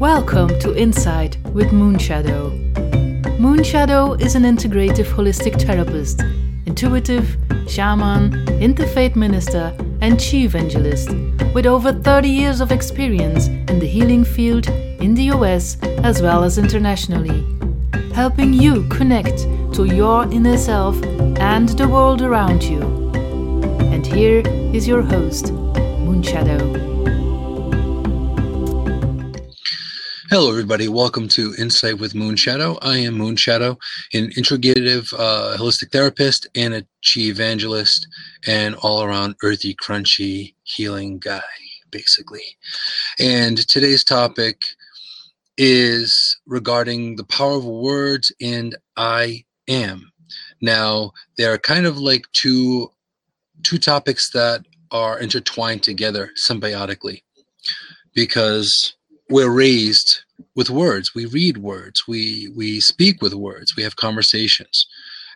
Welcome 0.00 0.58
to 0.58 0.76
Insight 0.76 1.38
with 1.54 1.68
Moonshadow. 1.68 2.52
Moonshadow 3.38 4.20
is 4.20 4.34
an 4.34 4.42
integrative 4.42 5.06
holistic 5.06 5.58
therapist, 5.58 6.20
intuitive, 6.66 7.38
shaman, 7.66 8.32
interfaith 8.60 9.16
minister, 9.16 9.74
and 10.02 10.18
chi 10.18 10.44
evangelist 10.44 11.08
with 11.54 11.64
over 11.64 11.94
30 11.94 12.28
years 12.28 12.60
of 12.60 12.72
experience 12.72 13.46
in 13.46 13.78
the 13.78 13.86
healing 13.86 14.22
field 14.22 14.68
in 14.68 15.14
the 15.14 15.30
US 15.32 15.78
as 16.04 16.20
well 16.20 16.44
as 16.44 16.58
internationally, 16.58 17.42
helping 18.12 18.52
you 18.52 18.86
connect 18.88 19.46
to 19.72 19.86
your 19.86 20.24
inner 20.30 20.58
self 20.58 21.02
and 21.40 21.70
the 21.70 21.88
world 21.88 22.20
around 22.20 22.62
you. 22.62 22.82
And 23.94 24.06
here 24.06 24.42
is 24.74 24.86
your 24.86 25.00
host, 25.00 25.46
Moonshadow. 26.04 26.85
Hello, 30.28 30.50
everybody. 30.50 30.88
Welcome 30.88 31.28
to 31.28 31.54
Insight 31.56 32.00
with 32.00 32.14
Moonshadow. 32.14 32.78
I 32.82 32.96
am 32.98 33.14
Moonshadow, 33.16 33.78
an 34.12 34.30
integrative 34.30 35.14
uh, 35.16 35.56
holistic 35.56 35.92
therapist 35.92 36.48
and 36.56 36.74
a 36.74 36.82
chi 36.82 37.20
evangelist, 37.20 38.08
and 38.44 38.74
all 38.74 39.04
around 39.04 39.36
earthy, 39.44 39.72
crunchy, 39.76 40.54
healing 40.64 41.20
guy, 41.20 41.42
basically. 41.92 42.42
And 43.20 43.56
today's 43.68 44.02
topic 44.02 44.62
is 45.56 46.36
regarding 46.44 47.14
the 47.14 47.24
power 47.24 47.58
of 47.58 47.64
words 47.64 48.32
and 48.40 48.76
I 48.96 49.44
am. 49.68 50.10
Now, 50.60 51.12
they're 51.38 51.56
kind 51.56 51.86
of 51.86 51.98
like 51.98 52.24
two 52.32 52.90
two 53.62 53.78
topics 53.78 54.32
that 54.32 54.64
are 54.90 55.20
intertwined 55.20 55.84
together 55.84 56.30
symbiotically 56.36 57.22
because 58.12 58.95
we're 59.28 59.50
raised 59.50 60.22
with 60.54 60.70
words. 60.70 61.14
We 61.14 61.26
read 61.26 61.58
words. 61.58 62.04
We 62.06 62.50
we 62.54 62.80
speak 62.80 63.22
with 63.22 63.34
words. 63.34 63.76
We 63.76 63.82
have 63.82 63.96
conversations. 63.96 64.86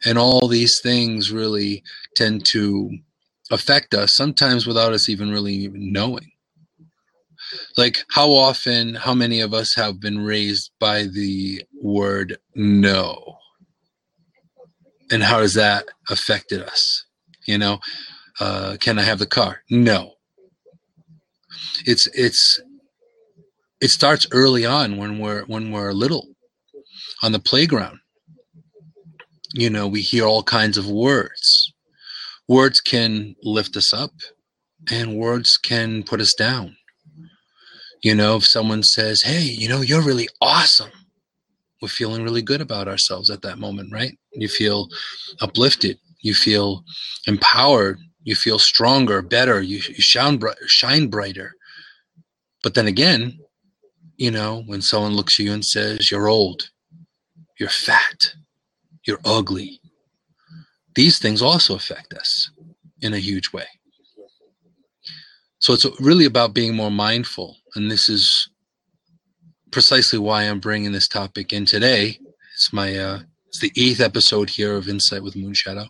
And 0.05 0.19
all 0.19 0.48
these 0.48 0.81
things 0.81 1.33
really 1.33 1.83
tend 2.17 2.47
to 2.47 2.91
affect 3.50 3.95
us 3.95 4.15
sometimes 4.17 4.67
without 4.67 4.92
us 4.92 5.09
even 5.09 5.31
really 5.31 5.55
even 5.55 5.92
knowing. 5.92 6.31
Like 7.77 8.05
how 8.11 8.31
often 8.31 8.95
how 8.95 9.15
many 9.15 9.41
of 9.41 9.53
us 9.53 9.75
have 9.75 10.00
been 10.00 10.25
raised 10.25 10.70
by 10.78 11.05
the 11.05 11.62
word 11.83 12.39
no 12.55 13.39
and 15.11 15.22
how 15.22 15.41
has 15.41 15.55
that 15.55 15.87
affected 16.09 16.62
us? 16.62 17.05
You 17.47 17.59
know 17.59 17.81
uh, 18.41 18.77
can 18.81 18.98
i 18.98 19.03
have 19.03 19.19
the 19.19 19.27
car? 19.27 19.62
No. 19.70 20.15
It's 21.87 22.06
it's 22.15 22.61
it 23.81 23.89
starts 23.89 24.27
early 24.31 24.67
on 24.67 24.97
when 24.97 25.19
we're 25.19 25.45
when 25.45 25.73
we're 25.73 25.92
little 25.92 26.28
on 27.23 27.33
the 27.33 27.39
playground. 27.39 27.98
You 29.55 29.70
know 29.70 29.89
we 29.89 30.03
hear 30.03 30.25
all 30.25 30.42
kinds 30.42 30.77
of 30.77 30.89
words. 30.89 31.72
Words 32.48 32.81
can 32.81 33.37
lift 33.42 33.77
us 33.77 33.92
up 33.92 34.12
and 34.91 35.17
words 35.17 35.56
can 35.56 36.03
put 36.03 36.20
us 36.20 36.34
down. 36.34 36.77
You 38.03 38.14
know 38.14 38.37
if 38.37 38.45
someone 38.45 38.83
says 38.83 39.22
hey 39.22 39.42
you 39.42 39.69
know 39.69 39.81
you're 39.81 40.03
really 40.03 40.28
awesome 40.41 40.91
we're 41.81 41.89
feeling 41.89 42.22
really 42.22 42.42
good 42.42 42.61
about 42.61 42.89
ourselves 42.89 43.31
at 43.31 43.42
that 43.42 43.59
moment 43.59 43.92
right? 43.92 44.19
You 44.33 44.48
feel 44.48 44.89
uplifted. 45.41 45.98
You 46.20 46.34
feel 46.34 46.84
empowered. 47.27 47.98
You 48.22 48.34
feel 48.34 48.59
stronger 48.59 49.22
better. 49.22 49.62
You, 49.62 49.81
shine, 49.81 50.39
shine 50.67 51.06
brighter. 51.06 51.55
But 52.62 52.75
then 52.75 52.87
again 52.87 53.39
you 54.21 54.31
know, 54.31 54.63
when 54.67 54.83
someone 54.83 55.15
looks 55.15 55.41
at 55.41 55.47
you 55.47 55.53
and 55.53 55.65
says, 55.65 56.11
You're 56.11 56.29
old, 56.29 56.69
you're 57.59 57.71
fat, 57.71 58.35
you're 59.07 59.21
ugly, 59.25 59.81
these 60.95 61.19
things 61.19 61.41
also 61.41 61.75
affect 61.75 62.12
us 62.12 62.50
in 63.00 63.15
a 63.15 63.19
huge 63.19 63.50
way. 63.55 63.65
So 65.59 65.72
it's 65.72 65.87
really 66.00 66.27
about 66.27 66.53
being 66.53 66.77
more 66.77 66.91
mindful. 66.91 67.56
And 67.75 67.91
this 67.91 68.11
is 68.11 68.50
precisely 69.71 70.19
why 70.19 70.43
I'm 70.43 70.61
bringing 70.61 70.93
this 70.93 71.09
topic 71.09 71.55
in 71.55 71.65
today. 71.65 72.19
It's 72.55 72.75
my, 72.75 72.97
uh, 72.99 73.21
it's 73.49 73.61
the 73.61 73.73
eighth 73.77 74.00
episode 74.00 74.50
here 74.50 74.75
of 74.75 74.89
Insight 74.89 75.23
with 75.23 75.34
Moonshadow. 75.34 75.89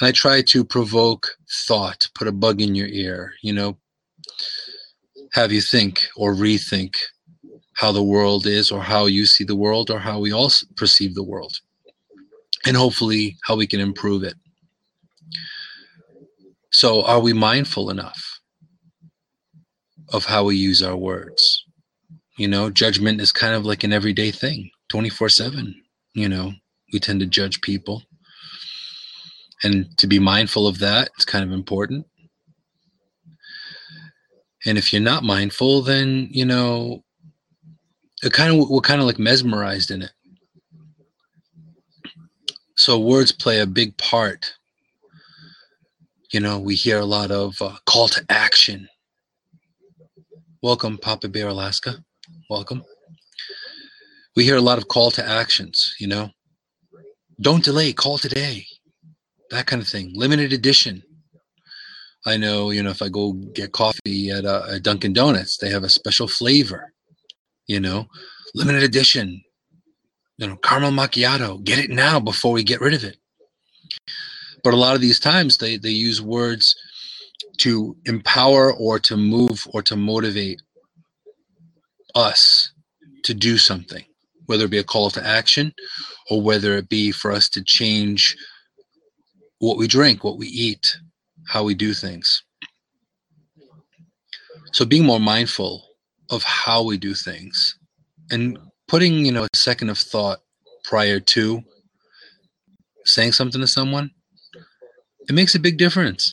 And 0.00 0.06
I 0.08 0.12
try 0.12 0.42
to 0.48 0.64
provoke 0.64 1.36
thought, 1.66 2.08
put 2.14 2.28
a 2.28 2.32
bug 2.32 2.60
in 2.60 2.74
your 2.74 2.88
ear, 2.88 3.32
you 3.42 3.54
know, 3.54 3.78
have 5.32 5.52
you 5.52 5.60
think 5.60 6.08
or 6.16 6.34
rethink 6.34 6.96
how 7.76 7.92
the 7.92 8.02
world 8.02 8.46
is 8.46 8.70
or 8.70 8.82
how 8.82 9.06
you 9.06 9.26
see 9.26 9.44
the 9.44 9.56
world 9.56 9.90
or 9.90 9.98
how 9.98 10.18
we 10.18 10.32
all 10.32 10.50
perceive 10.76 11.14
the 11.14 11.24
world. 11.24 11.54
And 12.66 12.76
hopefully 12.76 13.36
how 13.44 13.56
we 13.56 13.66
can 13.66 13.80
improve 13.80 14.22
it. 14.22 14.34
So 16.72 17.02
are 17.04 17.20
we 17.20 17.32
mindful 17.32 17.90
enough 17.90 18.40
of 20.12 20.26
how 20.26 20.44
we 20.44 20.56
use 20.56 20.82
our 20.82 20.96
words? 20.96 21.64
You 22.38 22.48
know 22.48 22.68
judgment 22.70 23.20
is 23.20 23.32
kind 23.32 23.54
of 23.54 23.64
like 23.64 23.82
an 23.82 23.94
everyday 23.94 24.30
thing 24.30 24.68
24 24.90 25.30
7 25.30 25.74
you 26.12 26.28
know 26.28 26.52
we 26.92 27.00
tend 27.00 27.20
to 27.20 27.26
judge 27.26 27.60
people. 27.60 28.02
And 29.62 29.86
to 29.98 30.06
be 30.06 30.18
mindful 30.18 30.66
of 30.66 30.78
that 30.80 31.10
is 31.18 31.24
kind 31.24 31.44
of 31.44 31.52
important. 31.52 32.06
And 34.64 34.76
if 34.76 34.92
you're 34.92 35.02
not 35.02 35.22
mindful, 35.22 35.82
then, 35.82 36.28
you 36.30 36.44
know, 36.44 37.04
it 38.22 38.32
kind 38.32 38.60
of, 38.60 38.68
we're 38.68 38.80
kind 38.80 39.00
of 39.00 39.06
like 39.06 39.18
mesmerized 39.18 39.90
in 39.90 40.02
it. 40.02 40.10
So 42.76 42.98
words 42.98 43.32
play 43.32 43.60
a 43.60 43.66
big 43.66 43.96
part. 43.96 44.52
You 46.32 46.40
know, 46.40 46.58
we 46.58 46.74
hear 46.74 46.98
a 46.98 47.04
lot 47.04 47.30
of 47.30 47.60
uh, 47.60 47.76
call 47.86 48.08
to 48.08 48.24
action. 48.28 48.88
Welcome, 50.62 50.98
Papa 50.98 51.28
Bear 51.28 51.48
Alaska. 51.48 51.94
Welcome. 52.50 52.82
We 54.34 54.44
hear 54.44 54.56
a 54.56 54.60
lot 54.60 54.78
of 54.78 54.88
call 54.88 55.10
to 55.12 55.26
actions, 55.26 55.94
you 55.98 56.08
know. 56.08 56.30
Don't 57.40 57.64
delay, 57.64 57.92
call 57.92 58.18
today. 58.18 58.66
That 59.50 59.66
kind 59.66 59.80
of 59.80 59.88
thing. 59.88 60.12
Limited 60.14 60.52
edition. 60.52 61.02
I 62.26 62.36
know, 62.36 62.70
you 62.70 62.82
know, 62.82 62.90
if 62.90 63.00
I 63.00 63.08
go 63.08 63.32
get 63.32 63.72
coffee 63.72 64.30
at, 64.30 64.44
uh, 64.44 64.66
at 64.72 64.82
Dunkin' 64.82 65.12
Donuts, 65.12 65.58
they 65.58 65.70
have 65.70 65.84
a 65.84 65.88
special 65.88 66.26
flavor, 66.26 66.92
you 67.66 67.80
know, 67.80 68.06
limited 68.54 68.82
edition, 68.82 69.42
you 70.38 70.46
know, 70.46 70.56
caramel 70.56 70.92
macchiato. 70.92 71.62
Get 71.62 71.78
it 71.78 71.90
now 71.90 72.20
before 72.20 72.52
we 72.52 72.62
get 72.62 72.80
rid 72.80 72.94
of 72.94 73.04
it. 73.04 73.16
But 74.64 74.74
a 74.74 74.76
lot 74.76 74.94
of 74.94 75.00
these 75.00 75.20
times 75.20 75.58
they, 75.58 75.76
they 75.76 75.90
use 75.90 76.20
words 76.20 76.74
to 77.58 77.96
empower 78.04 78.72
or 78.72 78.98
to 79.00 79.16
move 79.16 79.66
or 79.72 79.82
to 79.82 79.96
motivate 79.96 80.60
us 82.14 82.72
to 83.24 83.34
do 83.34 83.58
something, 83.58 84.04
whether 84.46 84.64
it 84.64 84.70
be 84.70 84.78
a 84.78 84.84
call 84.84 85.10
to 85.10 85.26
action 85.26 85.72
or 86.30 86.42
whether 86.42 86.76
it 86.76 86.88
be 86.88 87.12
for 87.12 87.32
us 87.32 87.48
to 87.50 87.62
change 87.64 88.36
what 89.58 89.78
we 89.78 89.86
drink, 89.86 90.24
what 90.24 90.38
we 90.38 90.46
eat, 90.48 90.98
how 91.48 91.64
we 91.64 91.74
do 91.74 91.94
things. 91.94 92.42
So 94.72 94.84
being 94.84 95.04
more 95.06 95.20
mindful 95.20 95.85
of 96.30 96.42
how 96.42 96.82
we 96.82 96.98
do 96.98 97.14
things 97.14 97.78
and 98.30 98.58
putting, 98.88 99.24
you 99.24 99.32
know, 99.32 99.44
a 99.44 99.56
second 99.56 99.90
of 99.90 99.98
thought 99.98 100.40
prior 100.84 101.20
to 101.20 101.62
saying 103.04 103.32
something 103.32 103.60
to 103.60 103.66
someone, 103.66 104.10
it 105.28 105.34
makes 105.34 105.54
a 105.54 105.60
big 105.60 105.78
difference. 105.78 106.32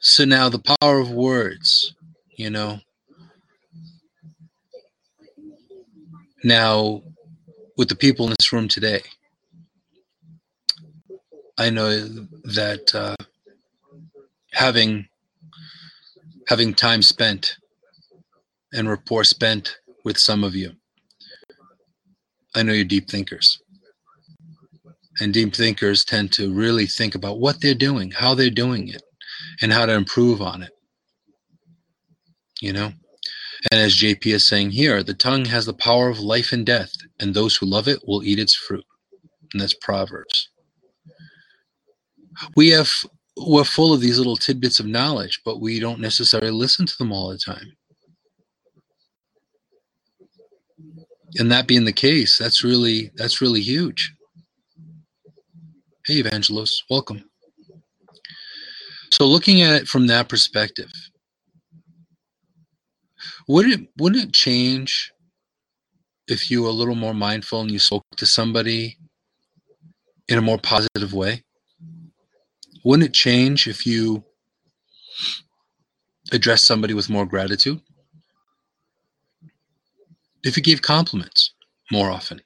So 0.00 0.24
now 0.24 0.48
the 0.48 0.76
power 0.80 0.98
of 0.98 1.10
words, 1.10 1.94
you 2.36 2.50
know. 2.50 2.80
Now, 6.44 7.02
with 7.76 7.88
the 7.88 7.94
people 7.94 8.26
in 8.26 8.34
this 8.38 8.52
room 8.52 8.66
today, 8.66 9.02
I 11.56 11.70
know 11.70 11.90
that 12.44 12.92
uh, 12.94 13.14
having 14.52 15.06
having 16.48 16.74
time 16.74 17.02
spent 17.02 17.56
and 18.72 18.88
rapport 18.88 19.24
spent 19.24 19.76
with 20.04 20.18
some 20.18 20.44
of 20.44 20.54
you. 20.54 20.72
I 22.54 22.62
know 22.62 22.72
you're 22.72 22.84
deep 22.84 23.08
thinkers. 23.08 23.58
And 25.20 25.32
deep 25.32 25.54
thinkers 25.54 26.04
tend 26.04 26.32
to 26.32 26.52
really 26.52 26.86
think 26.86 27.14
about 27.14 27.38
what 27.38 27.60
they're 27.60 27.74
doing, 27.74 28.10
how 28.10 28.34
they're 28.34 28.50
doing 28.50 28.88
it, 28.88 29.02
and 29.60 29.72
how 29.72 29.86
to 29.86 29.92
improve 29.92 30.40
on 30.40 30.62
it. 30.62 30.72
You 32.60 32.72
know? 32.72 32.92
And 33.70 33.80
as 33.80 33.94
JP 33.94 34.26
is 34.26 34.48
saying 34.48 34.70
here, 34.70 35.02
the 35.02 35.14
tongue 35.14 35.44
has 35.44 35.66
the 35.66 35.74
power 35.74 36.08
of 36.08 36.18
life 36.18 36.52
and 36.52 36.66
death, 36.66 36.92
and 37.20 37.34
those 37.34 37.56
who 37.56 37.66
love 37.66 37.88
it 37.88 38.00
will 38.06 38.24
eat 38.24 38.38
its 38.38 38.54
fruit. 38.54 38.84
And 39.52 39.60
that's 39.60 39.74
Proverbs. 39.74 40.48
We 42.56 42.70
have 42.70 42.90
we're 43.36 43.64
full 43.64 43.92
of 43.92 44.00
these 44.00 44.18
little 44.18 44.36
tidbits 44.36 44.80
of 44.80 44.86
knowledge, 44.86 45.40
but 45.44 45.60
we 45.60 45.80
don't 45.80 46.00
necessarily 46.00 46.50
listen 46.50 46.86
to 46.86 46.98
them 46.98 47.12
all 47.12 47.30
the 47.30 47.38
time. 47.38 47.72
And 51.38 51.50
that 51.50 51.66
being 51.66 51.84
the 51.84 51.92
case, 51.92 52.36
that's 52.38 52.64
really 52.64 53.10
that's 53.14 53.40
really 53.40 53.60
huge. 53.60 54.14
Hey, 56.06 56.22
Evangelos, 56.22 56.70
welcome. 56.90 57.24
So, 59.12 59.26
looking 59.26 59.62
at 59.62 59.82
it 59.82 59.88
from 59.88 60.06
that 60.08 60.28
perspective, 60.28 60.90
would 63.48 63.66
it 63.66 63.88
wouldn't 63.98 64.24
it 64.24 64.32
change 64.32 65.12
if 66.28 66.50
you 66.50 66.62
were 66.62 66.68
a 66.68 66.72
little 66.72 66.94
more 66.94 67.14
mindful 67.14 67.60
and 67.60 67.70
you 67.70 67.78
spoke 67.78 68.04
to 68.16 68.26
somebody 68.26 68.96
in 70.28 70.38
a 70.38 70.42
more 70.42 70.58
positive 70.58 71.12
way? 71.12 71.44
Wouldn't 72.84 73.08
it 73.08 73.14
change 73.14 73.68
if 73.68 73.86
you 73.86 74.24
address 76.32 76.66
somebody 76.66 76.94
with 76.94 77.10
more 77.10 77.26
gratitude? 77.26 77.80
If 80.44 80.56
you 80.56 80.62
give 80.62 80.82
compliments 80.82 81.52
more 81.90 82.10
often? 82.10 82.40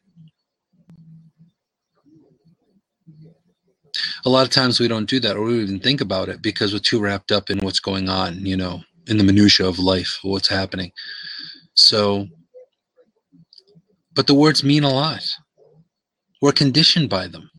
A 4.25 4.29
lot 4.29 4.45
of 4.45 4.53
times 4.53 4.79
we 4.79 4.89
don't 4.89 5.09
do 5.09 5.21
that 5.21 5.37
or 5.37 5.45
we 5.45 5.63
even 5.63 5.81
think 5.81 6.01
about 6.01 6.29
it 6.29 6.43
because 6.43 6.73
we're 6.73 6.81
too 6.81 7.01
wrapped 7.01 7.33
up 7.33 7.49
in 7.49 7.59
what's 7.61 7.81
going 7.81 8.09
on, 8.09 8.45
you 8.45 8.57
know, 8.57 8.83
in 9.07 9.17
the 9.17 9.25
minutia 9.25 9.67
of 9.67 9.79
life, 9.79 10.19
what's 10.23 10.49
happening. 10.49 10.93
So, 11.75 12.27
but 14.15 14.27
the 14.27 14.35
words 14.35 14.63
mean 14.63 14.85
a 14.85 14.91
lot. 14.91 15.23
We're 16.43 16.53
conditioned 16.53 17.09
by 17.09 17.29
them. 17.29 17.51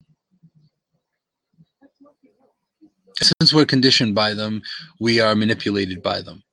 Since 3.20 3.54
we're 3.54 3.66
conditioned 3.66 4.14
by 4.14 4.36
them, 4.36 4.62
we 5.00 5.20
are 5.20 5.34
manipulated 5.34 6.04
by 6.04 6.22
them. 6.22 6.44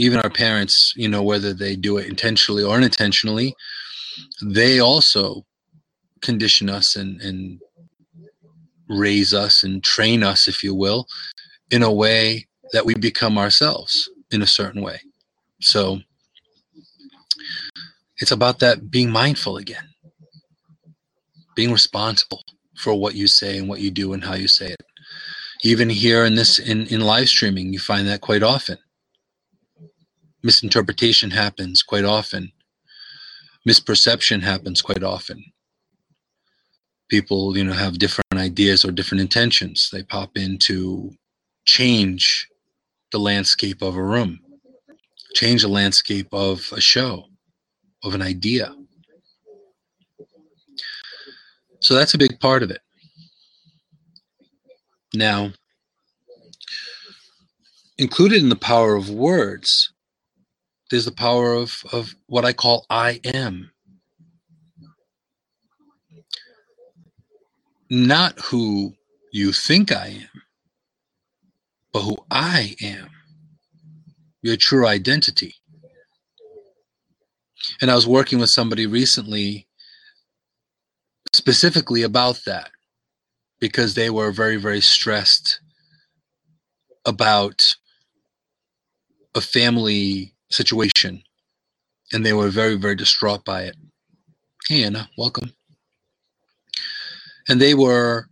Even 0.00 0.18
our 0.20 0.30
parents, 0.30 0.94
you 0.96 1.08
know, 1.08 1.22
whether 1.22 1.52
they 1.52 1.76
do 1.76 1.98
it 1.98 2.08
intentionally 2.08 2.62
or 2.62 2.74
unintentionally, 2.74 3.54
they 4.40 4.80
also 4.80 5.44
condition 6.22 6.70
us 6.70 6.96
and, 6.96 7.20
and 7.20 7.60
raise 8.88 9.34
us 9.34 9.62
and 9.62 9.84
train 9.84 10.22
us, 10.22 10.48
if 10.48 10.64
you 10.64 10.74
will, 10.74 11.06
in 11.70 11.82
a 11.82 11.92
way 11.92 12.46
that 12.72 12.86
we 12.86 12.94
become 12.94 13.36
ourselves 13.36 14.08
in 14.30 14.40
a 14.40 14.46
certain 14.46 14.80
way. 14.80 15.00
So 15.60 16.00
it's 18.16 18.32
about 18.32 18.58
that 18.60 18.90
being 18.90 19.10
mindful 19.10 19.58
again, 19.58 19.86
being 21.54 21.72
responsible 21.72 22.42
for 22.74 22.94
what 22.94 23.14
you 23.14 23.28
say 23.28 23.58
and 23.58 23.68
what 23.68 23.80
you 23.80 23.90
do 23.90 24.14
and 24.14 24.24
how 24.24 24.34
you 24.34 24.48
say 24.48 24.68
it. 24.68 24.82
Even 25.62 25.90
here 25.90 26.24
in 26.24 26.36
this 26.36 26.58
in, 26.58 26.86
in 26.86 27.02
live 27.02 27.28
streaming, 27.28 27.74
you 27.74 27.78
find 27.78 28.08
that 28.08 28.22
quite 28.22 28.42
often. 28.42 28.78
Misinterpretation 30.42 31.30
happens 31.30 31.82
quite 31.82 32.04
often. 32.04 32.52
Misperception 33.68 34.42
happens 34.42 34.80
quite 34.80 35.02
often. 35.02 35.44
People, 37.08 37.56
you 37.56 37.64
know, 37.64 37.72
have 37.72 37.98
different 37.98 38.36
ideas 38.36 38.84
or 38.84 38.90
different 38.90 39.20
intentions. 39.20 39.90
They 39.92 40.02
pop 40.02 40.36
in 40.36 40.58
to 40.66 41.10
change 41.66 42.48
the 43.12 43.18
landscape 43.18 43.82
of 43.82 43.96
a 43.96 44.02
room, 44.02 44.40
change 45.34 45.62
the 45.62 45.68
landscape 45.68 46.28
of 46.32 46.72
a 46.72 46.80
show, 46.80 47.26
of 48.02 48.14
an 48.14 48.22
idea. 48.22 48.74
So 51.80 51.94
that's 51.94 52.14
a 52.14 52.18
big 52.18 52.38
part 52.40 52.62
of 52.62 52.70
it. 52.70 52.80
Now, 55.12 55.52
included 57.98 58.42
in 58.42 58.48
the 58.48 58.56
power 58.56 58.94
of 58.94 59.10
words, 59.10 59.92
there's 60.90 61.04
the 61.04 61.12
power 61.12 61.54
of, 61.54 61.82
of 61.92 62.14
what 62.26 62.44
I 62.44 62.52
call 62.52 62.84
I 62.90 63.20
am. 63.24 63.70
Not 67.88 68.38
who 68.38 68.94
you 69.32 69.52
think 69.52 69.92
I 69.92 70.06
am, 70.08 70.42
but 71.92 72.02
who 72.02 72.18
I 72.30 72.76
am, 72.82 73.10
your 74.42 74.56
true 74.56 74.86
identity. 74.86 75.54
And 77.80 77.90
I 77.90 77.94
was 77.94 78.06
working 78.06 78.38
with 78.38 78.50
somebody 78.50 78.86
recently 78.86 79.66
specifically 81.32 82.02
about 82.02 82.40
that 82.46 82.70
because 83.60 83.94
they 83.94 84.10
were 84.10 84.32
very, 84.32 84.56
very 84.56 84.80
stressed 84.80 85.60
about 87.04 87.60
a 89.34 89.40
family 89.40 90.34
situation 90.50 91.22
and 92.12 92.24
they 92.24 92.32
were 92.32 92.50
very, 92.50 92.76
very 92.76 92.96
distraught 92.96 93.44
by 93.44 93.62
it. 93.62 93.76
Hey, 94.68 94.84
Anna, 94.84 95.08
welcome. 95.16 95.52
And 97.48 97.60
they 97.60 97.74
were 97.74 98.26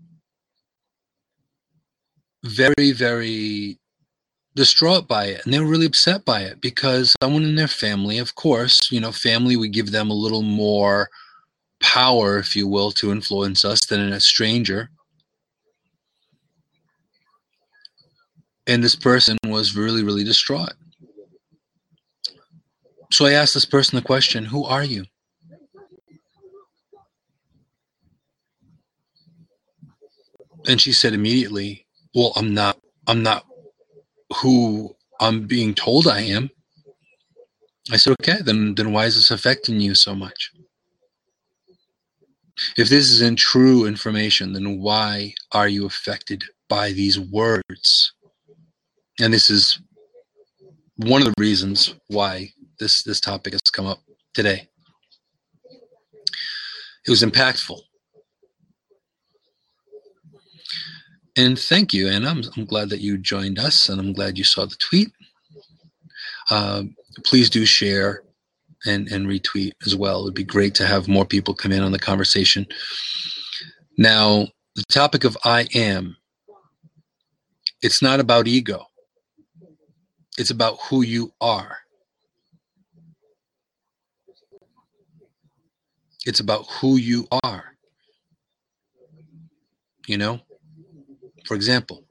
very, 2.45 2.93
very 2.93 3.79
distraught 4.55 5.07
by 5.07 5.27
it 5.27 5.45
and 5.45 5.55
they 5.55 5.61
were 5.61 5.67
really 5.67 5.87
upset 5.87 6.25
by 6.25 6.41
it 6.41 6.61
because 6.61 7.15
someone 7.23 7.45
in 7.45 7.55
their 7.55 7.69
family, 7.69 8.19
of 8.19 8.35
course, 8.35 8.91
you 8.91 9.01
know, 9.01 9.13
family 9.13 9.57
would 9.57 9.73
give 9.73 9.93
them 9.93 10.11
a 10.11 10.15
little 10.15 10.43
more 10.43 11.09
power, 11.81 12.39
if 12.39 12.57
you 12.57 12.67
will, 12.67 12.91
to 12.93 13.13
influence 13.13 13.65
us 13.65 13.87
than 13.87 14.01
a 14.13 14.21
stranger. 14.21 14.91
And 18.67 18.85
this 18.85 18.97
person 18.97 19.39
was 19.47 19.77
really, 19.77 20.03
really 20.03 20.25
distraught. 20.25 20.75
So 23.19 23.27
I 23.27 23.33
asked 23.33 23.55
this 23.55 23.65
person 23.65 23.97
the 23.97 24.03
question 24.03 24.45
Who 24.45 24.65
are 24.65 24.85
you? 24.85 25.05
And 30.69 30.81
she 30.81 30.93
said 30.93 31.15
immediately, 31.15 31.85
Well, 32.15 32.33
I'm 32.37 32.55
not, 32.55 32.79
I'm 33.09 33.25
not 33.25 33.45
who 34.37 34.95
I'm 35.19 35.49
being 35.49 35.75
told 35.75 36.07
I 36.07 36.21
am. 36.21 36.51
I 37.91 37.97
said, 37.97 38.13
Okay, 38.21 38.41
then 38.41 38.77
then 38.77 38.93
why 38.93 39.07
is 39.07 39.17
this 39.17 39.33
affecting 39.33 39.81
you 39.81 39.97
so 39.97 40.15
much? 40.15 40.53
If 42.77 42.89
this 42.89 43.11
isn't 43.11 43.41
true 43.41 43.85
information, 43.85 44.53
then 44.53 44.79
why 44.79 45.35
are 45.51 45.67
you 45.67 45.87
affected 45.87 46.45
by 46.69 46.93
these 46.93 47.19
words? 47.19 48.13
And 49.19 49.35
this 49.35 49.51
is 49.51 49.81
one 50.99 51.21
of 51.21 51.27
the 51.27 51.35
reasons 51.37 51.97
why 52.07 52.53
this 52.79 53.03
this 53.03 53.21
topic 53.21 53.53
has 53.53 53.61
come 53.73 53.87
up 53.87 54.01
today. 54.35 54.69
It 57.07 57.11
was 57.11 57.23
impactful. 57.23 57.81
And 61.37 61.59
thank 61.59 61.95
you, 61.95 62.09
Anna. 62.09 62.31
I'm, 62.31 62.43
I'm 62.57 62.65
glad 62.65 62.91
that 62.91 63.01
you 63.01 63.17
joined 63.17 63.59
us, 63.59 63.89
and 63.89 64.01
I'm 64.01 64.13
glad 64.13 64.37
you 64.37 64.45
saw 64.45 64.67
the 64.67 64.77
tweet. 64.81 65.09
Uh, 66.51 66.83
please 67.25 67.49
do 67.49 67.65
share 67.65 68.23
and, 68.85 69.09
and 69.09 69.27
retweet 69.27 69.73
as 69.87 69.95
well. 69.95 70.23
It'd 70.23 70.35
be 70.35 70.45
great 70.45 70.75
to 70.77 70.87
have 70.87 71.09
more 71.09 71.25
people 71.25 71.55
come 71.55 71.73
in 71.73 71.83
on 71.83 71.93
the 71.93 71.99
conversation. 71.99 72.67
Now, 73.97 74.49
the 74.75 74.85
topic 74.91 75.25
of 75.25 75.37
I 75.45 75.69
am, 75.75 76.17
it's 77.83 78.03
not 78.03 78.21
about 78.21 78.49
ego, 78.49 78.87
it's 80.39 80.51
about 80.51 80.79
who 80.89 81.03
you 81.03 81.33
are. 81.41 81.79
It's 86.29 86.41
about 86.41 86.67
who 86.69 86.99
you 86.99 87.27
are. 87.43 87.65
You 90.07 90.19
know? 90.19 90.41
For 91.47 91.55
example, 91.55 92.05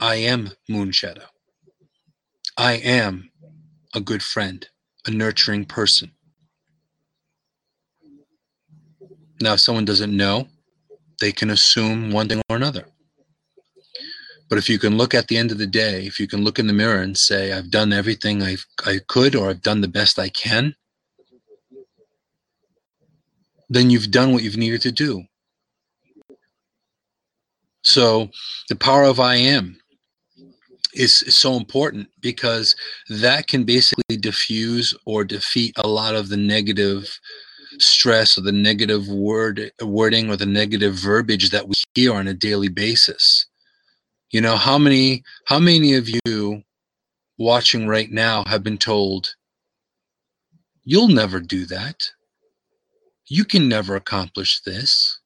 I 0.00 0.14
am 0.14 0.50
Moon 0.68 0.92
Shadow. 0.92 1.26
I 2.56 2.74
am 2.74 3.32
a 3.92 4.00
good 4.00 4.22
friend, 4.22 4.64
a 5.08 5.10
nurturing 5.10 5.64
person. 5.64 6.12
Now, 9.40 9.54
if 9.54 9.60
someone 9.60 9.84
doesn't 9.84 10.16
know, 10.16 10.46
they 11.20 11.32
can 11.32 11.50
assume 11.50 12.12
one 12.12 12.28
thing 12.28 12.40
or 12.48 12.54
another. 12.54 12.86
But 14.48 14.58
if 14.58 14.68
you 14.68 14.78
can 14.78 14.96
look 14.96 15.14
at 15.14 15.26
the 15.26 15.36
end 15.36 15.50
of 15.50 15.58
the 15.58 15.66
day, 15.66 16.06
if 16.06 16.20
you 16.20 16.28
can 16.28 16.44
look 16.44 16.60
in 16.60 16.68
the 16.68 16.72
mirror 16.72 17.02
and 17.02 17.18
say, 17.18 17.52
I've 17.52 17.72
done 17.72 17.92
everything 17.92 18.40
I've, 18.40 18.64
I 18.86 19.00
could 19.08 19.34
or 19.34 19.50
I've 19.50 19.62
done 19.62 19.80
the 19.80 19.88
best 19.88 20.16
I 20.16 20.28
can, 20.28 20.76
then 23.68 23.90
you've 23.90 24.10
done 24.10 24.32
what 24.32 24.42
you've 24.42 24.56
needed 24.56 24.82
to 24.82 24.92
do. 24.92 25.24
So 27.82 28.30
the 28.68 28.76
power 28.76 29.04
of 29.04 29.20
I 29.20 29.36
am 29.36 29.78
is, 30.94 31.22
is 31.26 31.38
so 31.38 31.54
important 31.54 32.08
because 32.20 32.74
that 33.08 33.46
can 33.46 33.64
basically 33.64 34.16
diffuse 34.16 34.94
or 35.06 35.24
defeat 35.24 35.72
a 35.76 35.88
lot 35.88 36.14
of 36.14 36.28
the 36.28 36.36
negative 36.36 37.18
stress 37.78 38.36
or 38.36 38.40
the 38.42 38.52
negative 38.52 39.08
word 39.08 39.70
wording 39.80 40.28
or 40.28 40.36
the 40.36 40.46
negative 40.46 40.94
verbiage 40.94 41.50
that 41.50 41.68
we 41.68 41.74
hear 41.94 42.14
on 42.14 42.26
a 42.26 42.34
daily 42.34 42.68
basis. 42.68 43.46
You 44.30 44.40
know, 44.40 44.56
how 44.56 44.76
many 44.78 45.22
how 45.46 45.58
many 45.58 45.94
of 45.94 46.08
you 46.08 46.62
watching 47.38 47.86
right 47.86 48.10
now 48.10 48.44
have 48.46 48.62
been 48.62 48.78
told 48.78 49.34
you'll 50.84 51.08
never 51.08 51.38
do 51.38 51.66
that. 51.66 52.10
You 53.28 53.44
can 53.44 53.68
never 53.68 53.96
accomplish 53.96 54.60
this. 54.62 55.20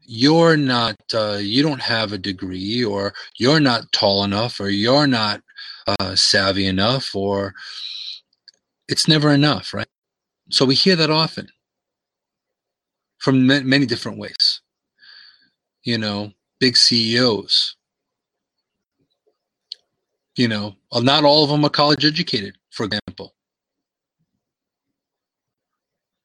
You're 0.00 0.56
not, 0.56 0.96
uh, 1.12 1.38
you 1.40 1.62
don't 1.62 1.82
have 1.82 2.12
a 2.12 2.18
degree, 2.18 2.82
or 2.82 3.14
you're 3.38 3.60
not 3.60 3.92
tall 3.92 4.24
enough, 4.24 4.58
or 4.58 4.70
you're 4.70 5.06
not 5.06 5.42
uh, 5.86 6.14
savvy 6.14 6.66
enough, 6.66 7.14
or 7.14 7.54
it's 8.88 9.06
never 9.06 9.30
enough, 9.30 9.74
right? 9.74 9.88
So 10.50 10.64
we 10.64 10.74
hear 10.74 10.96
that 10.96 11.10
often 11.10 11.48
from 13.18 13.46
many 13.46 13.84
different 13.84 14.18
ways. 14.18 14.62
You 15.82 15.98
know, 15.98 16.32
big 16.58 16.76
CEOs. 16.76 17.76
You 20.36 20.48
know, 20.48 20.76
not 20.94 21.24
all 21.24 21.44
of 21.44 21.50
them 21.50 21.64
are 21.64 21.70
college 21.70 22.04
educated, 22.04 22.56
for 22.70 22.84
example. 22.84 23.34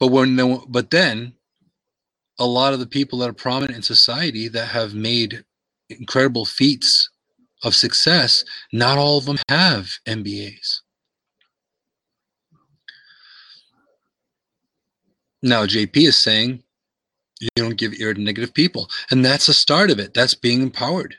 But 0.04 0.12
when, 0.12 0.60
but 0.68 0.92
then, 0.92 1.32
a 2.38 2.46
lot 2.46 2.74
of 2.74 2.80
the 2.82 2.86
people 2.86 3.20
that 3.20 3.30
are 3.30 3.34
prominent 3.34 3.78
in 3.78 3.82
society 3.84 4.50
that 4.50 4.66
have 4.66 4.94
made 4.94 5.46
incredible 5.90 6.44
feats 6.44 7.10
of 7.64 7.74
success, 7.74 8.44
not 8.74 8.98
all 8.98 9.18
of 9.18 9.24
them 9.24 9.38
have 9.48 9.92
MBAs. 10.06 10.82
Now, 15.42 15.66
JP 15.66 15.96
is 15.96 16.22
saying 16.22 16.64
you 17.40 17.48
don't 17.56 17.78
give 17.78 17.94
ear 17.94 18.14
to 18.14 18.20
negative 18.20 18.54
people. 18.54 18.90
And 19.10 19.24
that's 19.24 19.46
the 19.46 19.54
start 19.54 19.90
of 19.90 20.00
it. 20.00 20.14
That's 20.14 20.36
being 20.36 20.62
empowered. 20.62 21.16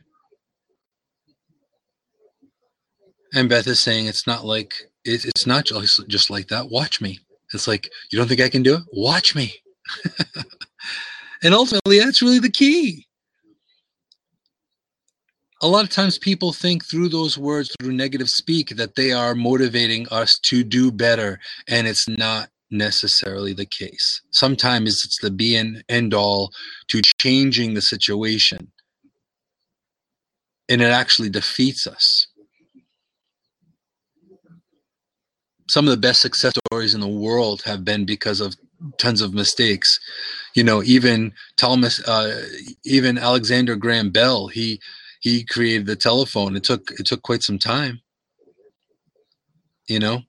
And 3.33 3.49
Beth 3.49 3.67
is 3.67 3.81
saying 3.81 4.09
it's 4.09 4.26
not 4.26 4.45
like 4.45 4.75
it's 5.07 5.47
not 5.47 5.71
just 6.07 6.29
like 6.29 6.49
that. 6.49 6.69
Watch 6.69 7.00
me. 7.00 7.21
It's 7.54 7.68
like 7.68 7.88
you 8.11 8.18
don't 8.18 8.28
think 8.28 8.40
I 8.40 8.49
can 8.49 8.62
do 8.62 8.75
it. 8.76 8.82
Watch 8.92 9.34
me. 9.34 9.54
and 11.42 11.54
ultimately, 11.54 11.99
that's 11.99 12.23
really 12.23 12.38
the 12.38 12.50
key. 12.50 13.06
A 15.62 15.68
lot 15.68 15.84
of 15.84 15.90
times, 15.90 16.18
people 16.18 16.52
think 16.52 16.84
through 16.84 17.08
those 17.08 17.38
words, 17.38 17.75
through 17.80 17.92
negative 17.92 18.28
speak, 18.28 18.76
that 18.76 18.96
they 18.96 19.12
are 19.12 19.34
motivating 19.34 20.06
us 20.11 20.38
to 20.40 20.62
do 20.62 20.90
better, 20.90 21.38
and 21.68 21.87
it's 21.87 22.08
not 22.08 22.50
necessarily 22.70 23.52
the 23.54 23.66
case. 23.66 24.20
Sometimes 24.30 25.04
it's 25.04 25.18
the 25.20 25.30
be 25.30 25.56
and 25.56 25.82
end 25.88 26.12
all 26.12 26.50
to 26.88 27.00
changing 27.20 27.75
the 27.75 27.82
situation, 27.82 28.73
and 30.68 30.82
it 30.82 30.90
actually 30.90 31.30
defeats 31.30 31.87
us. 31.87 32.26
Some 35.68 35.87
of 35.87 35.90
the 35.90 35.97
best 35.97 36.21
success 36.21 36.54
stories 36.68 36.94
in 36.94 37.00
the 37.00 37.09
world 37.09 37.62
have 37.62 37.85
been 37.85 38.04
because 38.04 38.40
of 38.40 38.54
tons 38.99 39.21
of 39.21 39.33
mistakes. 39.35 39.99
You 40.54 40.64
know, 40.64 40.83
even 40.83 41.33
Thomas, 41.56 42.06
uh, 42.06 42.47
even 42.85 43.18
Alexander 43.18 43.76
Graham 43.76 44.11
Bell, 44.11 44.49
he 44.49 44.80
he 45.21 45.44
created 45.44 45.87
the 45.87 45.97
telephone. 45.97 46.56
It 46.56 46.64
took 46.64 46.90
it 46.99 47.06
took 47.06 47.23
quite 47.23 47.42
some 47.42 47.59
time. 47.59 48.00
You 49.88 49.99
know, 49.99 50.23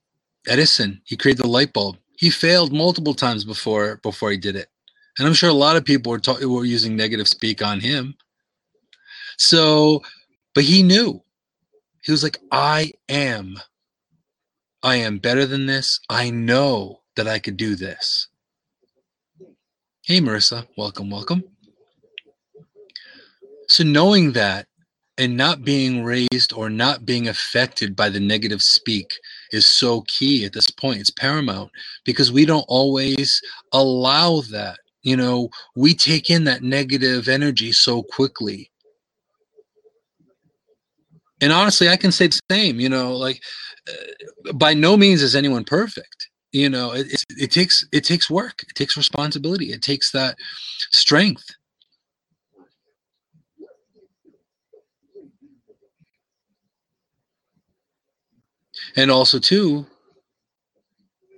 Edison, 0.46 1.02
he 1.04 1.16
created 1.16 1.42
the 1.44 1.48
light 1.48 1.72
bulb 1.72 1.96
he 2.16 2.30
failed 2.30 2.72
multiple 2.72 3.14
times 3.14 3.44
before 3.44 3.96
before 4.02 4.30
he 4.30 4.36
did 4.36 4.56
it 4.56 4.68
and 5.18 5.26
i'm 5.26 5.34
sure 5.34 5.50
a 5.50 5.54
lot 5.54 5.76
of 5.76 5.84
people 5.84 6.10
were, 6.10 6.18
ta- 6.18 6.38
were 6.46 6.64
using 6.64 6.96
negative 6.96 7.28
speak 7.28 7.62
on 7.62 7.80
him 7.80 8.14
so 9.38 10.02
but 10.54 10.64
he 10.64 10.82
knew 10.82 11.22
he 12.02 12.12
was 12.12 12.22
like 12.22 12.38
i 12.50 12.90
am 13.08 13.58
i 14.86 14.94
am 14.94 15.18
better 15.18 15.44
than 15.44 15.66
this. 15.66 15.98
I 16.08 16.30
know 16.30 17.00
that 17.16 17.26
i 17.26 17.40
could 17.40 17.56
do 17.56 17.74
this. 17.74 18.28
Hey 20.04 20.20
marissa. 20.20 20.68
Welcome 20.78 21.10
welcome. 21.10 21.42
So 23.66 23.82
knowing 23.82 24.32
that 24.32 24.68
and 25.18 25.36
not 25.36 25.64
being 25.64 26.04
raised 26.04 26.52
or 26.54 26.70
not 26.70 27.04
being 27.04 27.26
affected 27.26 27.96
by 27.96 28.10
the 28.10 28.20
negative 28.20 28.62
speak 28.62 29.10
is 29.50 29.76
so 29.76 30.02
key 30.02 30.44
at 30.44 30.52
this 30.52 30.70
point. 30.70 31.00
It's 31.00 31.10
paramount 31.10 31.72
because 32.04 32.30
we 32.30 32.44
don't 32.44 32.64
always 32.68 33.40
allow 33.72 34.42
that. 34.52 34.78
You 35.02 35.16
know 35.16 35.48
we 35.74 35.94
take 35.94 36.30
in 36.30 36.44
that 36.44 36.62
negative 36.62 37.26
energy 37.26 37.72
so 37.72 38.04
quickly 38.04 38.70
and 41.40 41.52
honestly 41.52 41.88
i 41.88 41.96
can 41.96 42.12
say 42.12 42.26
the 42.26 42.40
same 42.50 42.80
you 42.80 42.88
know 42.88 43.16
like 43.16 43.40
uh, 43.88 44.52
by 44.52 44.74
no 44.74 44.96
means 44.96 45.22
is 45.22 45.34
anyone 45.34 45.64
perfect 45.64 46.28
you 46.52 46.68
know 46.68 46.92
it, 46.92 47.06
it, 47.12 47.24
it 47.30 47.50
takes 47.50 47.84
it 47.92 48.04
takes 48.04 48.30
work 48.30 48.62
it 48.68 48.74
takes 48.74 48.96
responsibility 48.96 49.72
it 49.72 49.82
takes 49.82 50.10
that 50.12 50.36
strength. 50.90 51.44
And 58.96 59.10
also, 59.10 59.38
too, 59.38 59.86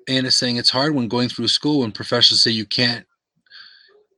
Anna's 0.09 0.38
saying 0.38 0.57
it's 0.57 0.71
hard 0.71 0.95
when 0.95 1.09
going 1.09 1.28
through 1.28 1.49
school 1.49 1.81
when 1.81 1.93
professors 1.93 2.43
say 2.43 2.50
you 2.50 2.67
can't, 2.67 3.05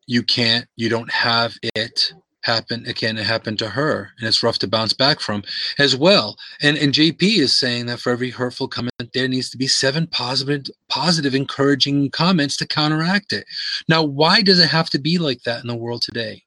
you 0.07 0.23
can't, 0.23 0.67
you 0.77 0.89
don't 0.89 1.11
have 1.11 1.55
it 1.75 2.13
happen 2.43 2.87
again. 2.87 3.19
It 3.19 3.27
happened 3.27 3.59
to 3.59 3.71
her, 3.71 4.11
and 4.19 4.29
it's 4.29 4.43
rough 4.43 4.59
to 4.61 4.69
bounce 4.69 4.93
back 4.93 5.21
from 5.21 5.43
as 5.79 5.97
well. 5.97 6.37
And 6.61 6.77
and 6.79 6.93
JP 6.93 7.23
is 7.39 7.59
saying 7.59 7.87
that 7.87 8.01
for 8.01 8.11
every 8.11 8.31
hurtful 8.31 8.69
comment, 8.69 8.93
there 9.13 9.29
needs 9.29 9.51
to 9.51 9.59
be 9.59 9.67
seven 9.67 10.07
positive, 10.07 10.65
positive, 10.89 11.35
encouraging 11.35 12.11
comments 12.11 12.57
to 12.59 12.67
counteract 12.67 13.33
it. 13.33 13.45
Now, 13.89 14.03
why 14.03 14.43
does 14.43 14.59
it 14.59 14.71
have 14.71 14.91
to 14.91 14.99
be 14.99 15.19
like 15.19 15.43
that 15.43 15.63
in 15.63 15.69
the 15.69 15.77
world 15.77 16.03
today? 16.03 16.45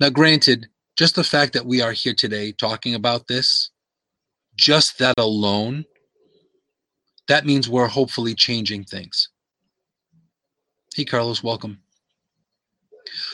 Now, 0.00 0.10
granted, 0.10 0.68
just 0.96 1.14
the 1.14 1.24
fact 1.24 1.52
that 1.54 1.66
we 1.66 1.80
are 1.80 1.92
here 1.92 2.14
today 2.14 2.52
talking 2.52 2.94
about 2.94 3.26
this 3.28 3.70
just 4.58 4.98
that 4.98 5.14
alone, 5.18 5.84
that 7.28 7.46
means 7.46 7.68
we're 7.68 7.86
hopefully 7.86 8.34
changing 8.34 8.84
things. 8.84 9.28
Hey, 10.94 11.04
Carlos, 11.04 11.42
welcome. 11.42 11.78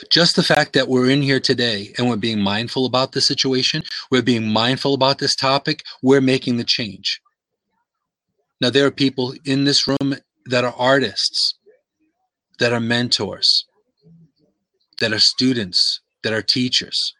Just 0.09 0.35
the 0.35 0.43
fact 0.43 0.73
that 0.73 0.87
we're 0.87 1.09
in 1.09 1.21
here 1.21 1.39
today 1.39 1.93
and 1.97 2.09
we're 2.09 2.15
being 2.15 2.41
mindful 2.41 2.85
about 2.85 3.11
the 3.11 3.21
situation, 3.21 3.83
we're 4.11 4.21
being 4.21 4.51
mindful 4.51 4.93
about 4.93 5.19
this 5.19 5.35
topic, 5.35 5.83
we're 6.01 6.21
making 6.21 6.57
the 6.57 6.63
change. 6.63 7.21
Now, 8.61 8.69
there 8.69 8.85
are 8.85 8.91
people 8.91 9.33
in 9.45 9.65
this 9.65 9.87
room 9.87 10.15
that 10.45 10.63
are 10.63 10.75
artists, 10.77 11.55
that 12.59 12.71
are 12.71 12.79
mentors, 12.79 13.65
that 14.99 15.11
are 15.11 15.19
students, 15.19 16.01
that 16.23 16.33
are 16.33 16.41
teachers 16.41 17.13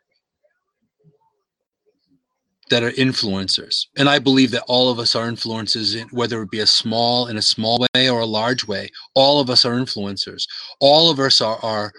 that 2.70 2.84
are 2.84 2.92
influencers. 2.92 3.76
And 3.98 4.10
I 4.10 4.20
believe 4.20 4.52
that 4.52 4.64
all 4.68 4.90
of 4.90 5.00
us 5.00 5.16
are 5.16 5.28
influencers, 5.28 6.12
whether 6.12 6.42
it 6.42 6.52
be 6.52 6.60
a 6.60 6.68
small 6.68 7.28
in 7.28 7.38
a 7.38 7.42
small 7.42 7.86
way 7.94 8.10
or 8.10 8.22
a 8.22 8.26
large 8.26 8.66
way. 8.68 8.90
All 9.14 9.40
of 9.40 9.50
us 9.50 9.66
are 9.66 9.74
influencers. 9.74 10.44
All 10.80 11.10
of 11.10 11.20
us 11.20 11.42
are 11.42 11.60
are, 11.64 11.92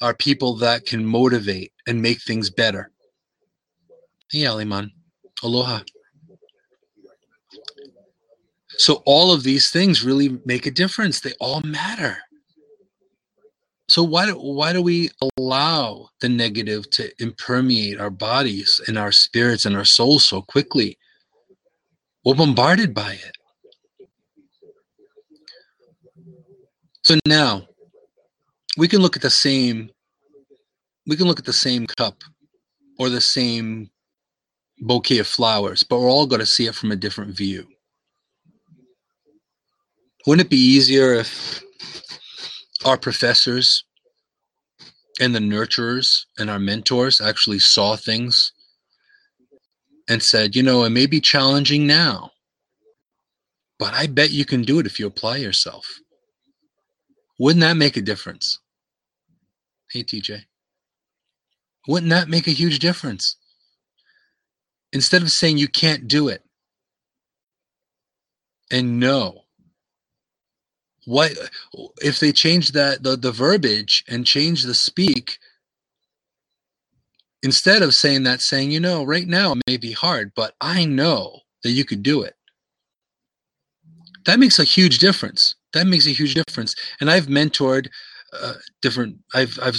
are 0.00 0.14
people 0.14 0.54
that 0.56 0.86
can 0.86 1.04
motivate 1.04 1.72
and 1.86 2.02
make 2.02 2.20
things 2.22 2.50
better. 2.50 2.90
Hey, 4.30 4.40
Aliman. 4.40 4.90
Aloha. 5.42 5.80
So 8.78 9.02
all 9.06 9.32
of 9.32 9.42
these 9.42 9.70
things 9.70 10.04
really 10.04 10.38
make 10.44 10.66
a 10.66 10.70
difference. 10.70 11.20
They 11.20 11.32
all 11.40 11.60
matter. 11.62 12.18
So 13.88 14.02
why 14.02 14.26
do 14.26 14.34
why 14.34 14.72
do 14.72 14.82
we 14.82 15.10
allow 15.38 16.10
the 16.20 16.28
negative 16.28 16.90
to 16.90 17.10
impermeate 17.18 17.98
our 17.98 18.10
bodies 18.10 18.80
and 18.86 18.98
our 18.98 19.12
spirits 19.12 19.64
and 19.64 19.76
our 19.76 19.84
souls 19.84 20.26
so 20.28 20.42
quickly? 20.42 20.98
We're 22.24 22.34
bombarded 22.34 22.92
by 22.92 23.12
it. 23.12 23.36
So 27.02 27.16
now 27.26 27.66
we 28.76 28.88
can 28.88 29.00
look 29.00 29.16
at 29.16 29.22
the 29.22 29.30
same 29.30 29.90
we 31.06 31.16
can 31.16 31.26
look 31.26 31.38
at 31.38 31.46
the 31.46 31.52
same 31.54 31.86
cup 31.86 32.22
or 32.98 33.08
the 33.08 33.22
same 33.22 33.90
bouquet 34.80 35.18
of 35.18 35.26
flowers, 35.26 35.82
but 35.82 35.98
we're 35.98 36.10
all 36.10 36.26
going 36.26 36.40
to 36.40 36.46
see 36.46 36.66
it 36.66 36.74
from 36.74 36.92
a 36.92 36.96
different 36.96 37.34
view. 37.34 37.66
Wouldn't 40.26 40.46
it 40.46 40.50
be 40.50 40.58
easier 40.58 41.14
if 41.14 41.62
our 42.84 42.96
professors 42.96 43.84
and 45.20 45.34
the 45.34 45.40
nurturers 45.40 46.06
and 46.38 46.48
our 46.48 46.58
mentors 46.58 47.20
actually 47.20 47.58
saw 47.58 47.96
things 47.96 48.52
and 50.08 50.22
said, 50.22 50.56
you 50.56 50.62
know, 50.62 50.84
it 50.84 50.90
may 50.90 51.06
be 51.06 51.20
challenging 51.20 51.86
now, 51.86 52.30
but 53.78 53.94
I 53.94 54.06
bet 54.06 54.30
you 54.30 54.44
can 54.44 54.62
do 54.62 54.78
it 54.78 54.86
if 54.86 54.98
you 54.98 55.06
apply 55.06 55.36
yourself. 55.38 55.86
Wouldn't 57.38 57.60
that 57.60 57.76
make 57.76 57.96
a 57.96 58.02
difference? 58.02 58.58
Hey, 59.90 60.02
TJ. 60.02 60.42
Wouldn't 61.86 62.10
that 62.10 62.28
make 62.28 62.46
a 62.46 62.52
huge 62.52 62.78
difference? 62.78 63.36
Instead 64.92 65.22
of 65.22 65.30
saying 65.30 65.58
you 65.58 65.68
can't 65.68 66.08
do 66.08 66.28
it 66.28 66.42
and 68.70 69.00
no, 69.00 69.44
what 71.08 71.32
if 72.02 72.20
they 72.20 72.32
change 72.32 72.72
that 72.72 73.02
the, 73.02 73.16
the 73.16 73.32
verbiage 73.32 74.04
and 74.08 74.26
change 74.26 74.64
the 74.64 74.74
speak 74.74 75.38
instead 77.42 77.80
of 77.82 77.94
saying 77.94 78.24
that 78.24 78.42
saying 78.42 78.70
you 78.70 78.80
know 78.80 79.04
right 79.04 79.26
now 79.26 79.52
it 79.52 79.62
may 79.66 79.76
be 79.78 79.92
hard 79.92 80.32
but 80.36 80.54
i 80.60 80.84
know 80.84 81.40
that 81.62 81.70
you 81.70 81.84
could 81.84 82.02
do 82.02 82.22
it. 82.22 82.34
That 84.26 84.38
makes 84.38 84.58
a 84.58 84.64
huge 84.64 84.98
difference. 84.98 85.54
That 85.72 85.86
makes 85.86 86.06
a 86.06 86.10
huge 86.10 86.34
difference. 86.34 86.74
And 87.00 87.10
i've 87.10 87.26
mentored 87.26 87.88
uh, 88.32 88.54
different 88.82 89.16
I've 89.34 89.58
I've 89.62 89.76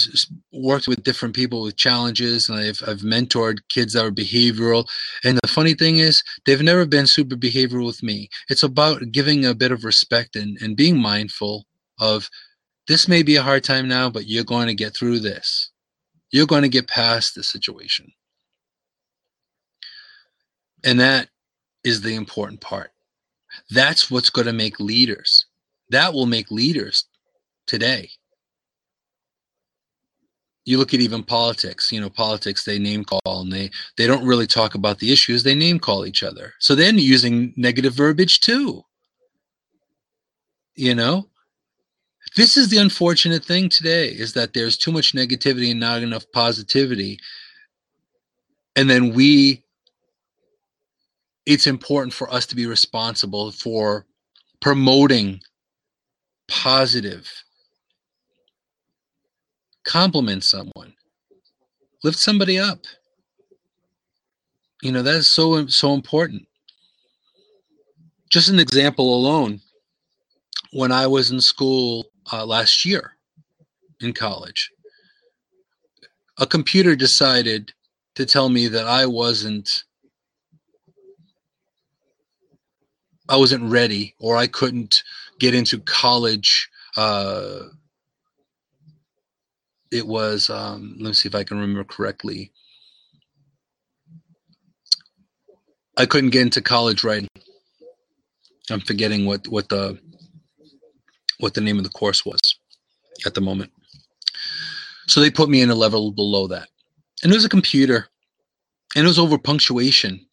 worked 0.52 0.88
with 0.88 1.04
different 1.04 1.34
people 1.34 1.62
with 1.62 1.76
challenges 1.76 2.48
and 2.48 2.58
I've 2.58 2.82
I've 2.86 3.00
mentored 3.00 3.58
kids 3.68 3.92
that 3.92 4.04
are 4.04 4.10
behavioral. 4.10 4.88
And 5.24 5.38
the 5.42 5.48
funny 5.48 5.74
thing 5.74 5.98
is 5.98 6.22
they've 6.44 6.62
never 6.62 6.86
been 6.86 7.06
super 7.06 7.36
behavioral 7.36 7.86
with 7.86 8.02
me. 8.02 8.28
It's 8.48 8.62
about 8.62 9.12
giving 9.12 9.44
a 9.44 9.54
bit 9.54 9.72
of 9.72 9.84
respect 9.84 10.36
and, 10.36 10.60
and 10.60 10.76
being 10.76 11.00
mindful 11.00 11.66
of 11.98 12.28
this 12.88 13.06
may 13.06 13.22
be 13.22 13.36
a 13.36 13.42
hard 13.42 13.62
time 13.62 13.86
now 13.86 14.10
but 14.10 14.26
you're 14.26 14.44
going 14.44 14.66
to 14.66 14.74
get 14.74 14.96
through 14.96 15.20
this. 15.20 15.70
You're 16.30 16.46
going 16.46 16.62
to 16.62 16.68
get 16.68 16.88
past 16.88 17.34
the 17.34 17.42
situation. 17.42 18.12
And 20.84 20.98
that 20.98 21.28
is 21.84 22.00
the 22.00 22.14
important 22.14 22.60
part. 22.60 22.90
That's 23.70 24.10
what's 24.10 24.30
going 24.30 24.46
to 24.46 24.52
make 24.52 24.80
leaders 24.80 25.46
that 25.90 26.14
will 26.14 26.26
make 26.26 26.50
leaders 26.50 27.04
today 27.66 28.10
you 30.64 30.78
look 30.78 30.92
at 30.94 31.00
even 31.00 31.22
politics 31.22 31.90
you 31.90 32.00
know 32.00 32.10
politics 32.10 32.64
they 32.64 32.78
name 32.78 33.04
call 33.04 33.20
and 33.40 33.52
they 33.52 33.70
they 33.96 34.06
don't 34.06 34.26
really 34.26 34.46
talk 34.46 34.74
about 34.74 34.98
the 34.98 35.12
issues 35.12 35.42
they 35.42 35.54
name 35.54 35.78
call 35.78 36.06
each 36.06 36.22
other. 36.22 36.54
So 36.58 36.74
then 36.74 36.98
using 36.98 37.52
negative 37.56 37.94
verbiage 37.94 38.40
too. 38.40 38.82
You 40.74 40.94
know? 40.94 41.28
This 42.36 42.56
is 42.56 42.68
the 42.68 42.78
unfortunate 42.78 43.44
thing 43.44 43.68
today 43.68 44.08
is 44.08 44.34
that 44.34 44.54
there's 44.54 44.76
too 44.76 44.92
much 44.92 45.14
negativity 45.14 45.72
and 45.72 45.80
not 45.80 46.02
enough 46.02 46.24
positivity. 46.32 47.18
And 48.76 48.88
then 48.88 49.12
we 49.12 49.64
it's 51.46 51.66
important 51.66 52.12
for 52.12 52.32
us 52.32 52.46
to 52.46 52.56
be 52.56 52.66
responsible 52.66 53.50
for 53.50 54.06
promoting 54.60 55.40
positive 56.48 57.28
compliment 59.90 60.44
someone. 60.44 60.94
Lift 62.04 62.18
somebody 62.18 62.58
up. 62.58 62.80
You 64.82 64.92
know 64.92 65.02
that 65.02 65.16
is 65.16 65.32
so 65.32 65.66
so 65.66 65.94
important. 65.94 66.46
Just 68.30 68.48
an 68.48 68.60
example 68.60 69.14
alone 69.14 69.60
when 70.72 70.92
i 70.92 71.06
was 71.06 71.30
in 71.30 71.40
school 71.40 72.06
uh, 72.32 72.44
last 72.46 72.84
year 72.84 73.16
in 74.00 74.12
college 74.12 74.70
a 76.38 76.46
computer 76.46 76.94
decided 76.96 77.72
to 78.14 78.24
tell 78.24 78.48
me 78.48 78.68
that 78.68 78.86
i 78.86 79.04
wasn't 79.04 79.68
i 83.28 83.36
wasn't 83.36 83.62
ready 83.70 84.14
or 84.20 84.36
i 84.36 84.46
couldn't 84.46 85.02
get 85.38 85.54
into 85.54 85.78
college 85.80 86.68
uh, 86.96 87.60
it 89.90 90.06
was 90.06 90.50
um, 90.50 90.96
let 90.98 91.08
me 91.08 91.14
see 91.14 91.28
if 91.28 91.34
I 91.34 91.44
can 91.44 91.58
remember 91.58 91.84
correctly. 91.84 92.52
I 95.96 96.06
couldn't 96.06 96.30
get 96.30 96.42
into 96.42 96.62
college 96.62 97.04
right. 97.04 97.26
I'm 98.70 98.80
forgetting 98.80 99.26
what 99.26 99.48
what 99.48 99.68
the 99.68 99.98
what 101.38 101.54
the 101.54 101.60
name 101.60 101.78
of 101.78 101.84
the 101.84 101.90
course 101.90 102.24
was 102.24 102.40
at 103.26 103.34
the 103.34 103.40
moment. 103.40 103.72
So 105.08 105.20
they 105.20 105.30
put 105.30 105.48
me 105.48 105.60
in 105.60 105.70
a 105.70 105.74
level 105.74 106.12
below 106.12 106.46
that, 106.48 106.68
and 107.22 107.32
it 107.32 107.34
was 107.34 107.44
a 107.44 107.48
computer, 107.48 108.08
and 108.94 109.04
it 109.04 109.08
was 109.08 109.18
over 109.18 109.38
punctuation. 109.38 110.26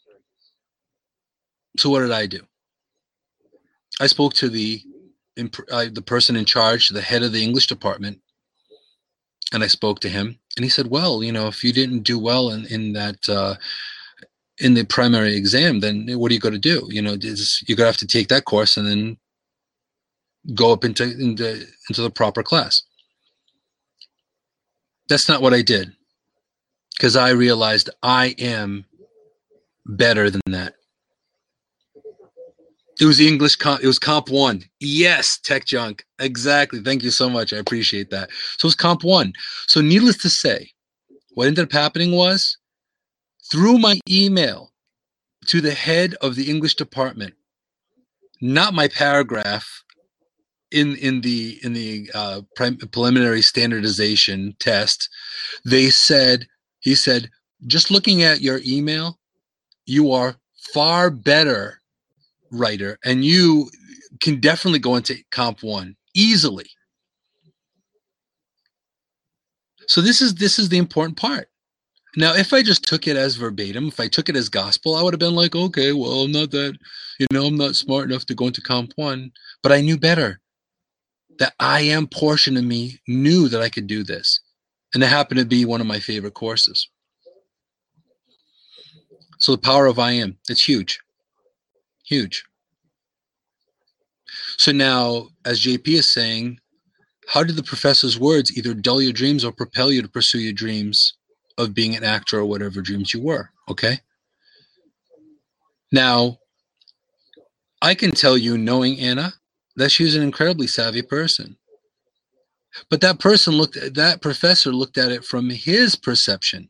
So 1.77 1.89
what 1.89 2.01
did 2.01 2.11
I 2.11 2.27
do? 2.27 2.41
I 3.99 4.07
spoke 4.07 4.33
to 4.35 4.49
the 4.49 4.81
uh, 5.71 5.85
the 5.91 6.03
person 6.03 6.35
in 6.35 6.45
charge, 6.45 6.89
the 6.89 7.01
head 7.01 7.23
of 7.23 7.31
the 7.31 7.43
English 7.43 7.67
department, 7.67 8.19
and 9.53 9.63
I 9.63 9.67
spoke 9.67 9.99
to 10.01 10.09
him, 10.09 10.39
and 10.55 10.63
he 10.63 10.69
said, 10.69 10.87
"Well, 10.87 11.23
you 11.23 11.31
know, 11.31 11.47
if 11.47 11.63
you 11.63 11.71
didn't 11.73 12.03
do 12.03 12.19
well 12.19 12.49
in 12.49 12.65
in 12.65 12.93
that 12.93 13.27
uh, 13.29 13.55
in 14.57 14.73
the 14.73 14.83
primary 14.83 15.35
exam, 15.35 15.79
then 15.79 16.07
what 16.19 16.31
are 16.31 16.33
you 16.33 16.39
going 16.39 16.53
to 16.53 16.59
do? 16.59 16.87
You 16.89 17.01
know, 17.01 17.13
is, 17.19 17.63
you're 17.67 17.77
going 17.77 17.85
to 17.85 17.91
have 17.91 17.97
to 17.97 18.07
take 18.07 18.27
that 18.29 18.45
course 18.45 18.77
and 18.77 18.87
then 18.87 19.17
go 20.55 20.71
up 20.71 20.83
into 20.83 21.03
into 21.03 21.65
into 21.89 22.01
the 22.01 22.09
proper 22.09 22.43
class." 22.43 22.83
That's 25.09 25.29
not 25.29 25.41
what 25.41 25.53
I 25.53 25.61
did, 25.61 25.93
because 26.97 27.15
I 27.15 27.29
realized 27.29 27.89
I 28.03 28.35
am 28.39 28.85
better 29.85 30.29
than 30.29 30.41
that. 30.47 30.73
It 32.99 33.05
was 33.05 33.17
the 33.17 33.27
English 33.27 33.55
comp. 33.57 33.83
It 33.83 33.87
was 33.87 33.99
comp 33.99 34.29
one. 34.29 34.63
Yes, 34.79 35.39
tech 35.43 35.65
junk. 35.65 36.03
Exactly. 36.19 36.81
Thank 36.81 37.03
you 37.03 37.11
so 37.11 37.29
much. 37.29 37.53
I 37.53 37.57
appreciate 37.57 38.09
that. 38.09 38.29
So 38.57 38.65
it 38.65 38.69
was 38.69 38.75
comp 38.75 39.03
one. 39.03 39.33
So 39.67 39.81
needless 39.81 40.17
to 40.19 40.29
say, 40.29 40.71
what 41.33 41.47
ended 41.47 41.65
up 41.65 41.71
happening 41.71 42.11
was 42.11 42.57
through 43.51 43.77
my 43.77 43.99
email 44.09 44.71
to 45.47 45.61
the 45.61 45.73
head 45.73 46.15
of 46.21 46.35
the 46.35 46.49
English 46.49 46.75
department, 46.75 47.33
not 48.41 48.73
my 48.73 48.87
paragraph 48.87 49.83
in 50.71 50.95
in 50.97 51.21
the 51.21 51.59
in 51.63 51.73
the 51.73 52.09
uh, 52.13 52.41
preliminary 52.91 53.41
standardization 53.41 54.55
test, 54.59 55.09
they 55.63 55.89
said 55.89 56.47
he 56.79 56.95
said 56.95 57.29
just 57.65 57.89
looking 57.89 58.21
at 58.23 58.41
your 58.41 58.59
email, 58.65 59.17
you 59.85 60.11
are 60.11 60.35
far 60.73 61.09
better 61.09 61.81
writer, 62.51 62.97
and 63.03 63.23
you 63.23 63.69
can 64.19 64.39
definitely 64.39 64.79
go 64.79 64.95
into 64.95 65.17
comp 65.31 65.63
one 65.63 65.95
easily. 66.15 66.65
So 69.87 70.01
this 70.01 70.21
is 70.21 70.35
this 70.35 70.59
is 70.59 70.69
the 70.69 70.77
important 70.77 71.17
part. 71.17 71.49
Now, 72.15 72.33
if 72.33 72.51
I 72.51 72.63
just 72.63 72.83
took 72.83 73.07
it 73.07 73.15
as 73.15 73.35
verbatim, 73.35 73.87
if 73.87 73.99
I 73.99 74.07
took 74.07 74.27
it 74.27 74.35
as 74.35 74.49
gospel, 74.49 74.95
I 74.95 75.03
would 75.03 75.13
have 75.13 75.19
been 75.19 75.35
like, 75.35 75.55
okay, 75.55 75.93
well, 75.93 76.23
I'm 76.23 76.31
not 76.31 76.49
that, 76.49 76.75
you 77.19 77.27
know, 77.31 77.45
I'm 77.45 77.55
not 77.55 77.75
smart 77.75 78.09
enough 78.09 78.25
to 78.25 78.35
go 78.35 78.47
into 78.47 78.59
comp 78.59 78.93
one, 78.95 79.31
but 79.61 79.71
I 79.71 79.81
knew 79.81 79.99
better. 79.99 80.39
That 81.37 81.53
I 81.59 81.81
am 81.81 82.07
portion 82.07 82.57
of 82.57 82.63
me 82.63 82.99
knew 83.07 83.47
that 83.49 83.61
I 83.61 83.69
could 83.69 83.85
do 83.85 84.03
this. 84.03 84.39
And 84.95 85.03
it 85.03 85.07
happened 85.07 85.39
to 85.39 85.45
be 85.45 85.63
one 85.63 85.79
of 85.79 85.85
my 85.85 85.99
favorite 85.99 86.33
courses. 86.33 86.89
So 89.37 89.51
the 89.51 89.59
power 89.59 89.85
of 89.85 89.99
I 89.99 90.13
am, 90.13 90.37
it's 90.49 90.63
huge. 90.63 90.99
Huge. 92.07 92.45
So 94.57 94.71
now, 94.71 95.27
as 95.45 95.61
JP 95.61 95.87
is 95.89 96.13
saying, 96.13 96.59
how 97.27 97.43
did 97.43 97.57
the 97.57 97.63
professor's 97.63 98.17
words 98.17 98.57
either 98.57 98.73
dull 98.73 99.01
your 99.01 99.11
dreams 99.11 99.43
or 99.43 99.51
propel 99.51 99.91
you 99.91 100.01
to 100.01 100.07
pursue 100.07 100.39
your 100.39 100.53
dreams 100.53 101.15
of 101.57 101.73
being 101.73 101.95
an 101.95 102.05
actor 102.05 102.39
or 102.39 102.45
whatever 102.45 102.81
dreams 102.81 103.13
you 103.13 103.21
were? 103.21 103.49
Okay. 103.69 103.99
Now, 105.91 106.37
I 107.81 107.93
can 107.93 108.11
tell 108.11 108.37
you, 108.37 108.57
knowing 108.57 108.99
Anna, 108.99 109.33
that 109.75 109.91
she 109.91 110.05
was 110.05 110.15
an 110.15 110.23
incredibly 110.23 110.67
savvy 110.67 111.01
person. 111.01 111.57
But 112.89 113.01
that 113.01 113.19
person 113.19 113.53
looked 113.53 113.75
at 113.75 113.95
that 113.95 114.21
professor 114.21 114.71
looked 114.71 114.97
at 114.97 115.11
it 115.11 115.25
from 115.25 115.49
his 115.49 115.95
perception. 115.95 116.69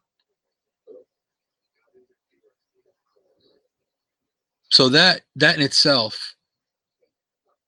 So 4.78 4.90
that 4.90 5.22
that 5.38 5.56
in 5.56 5.64
itself, 5.64 6.36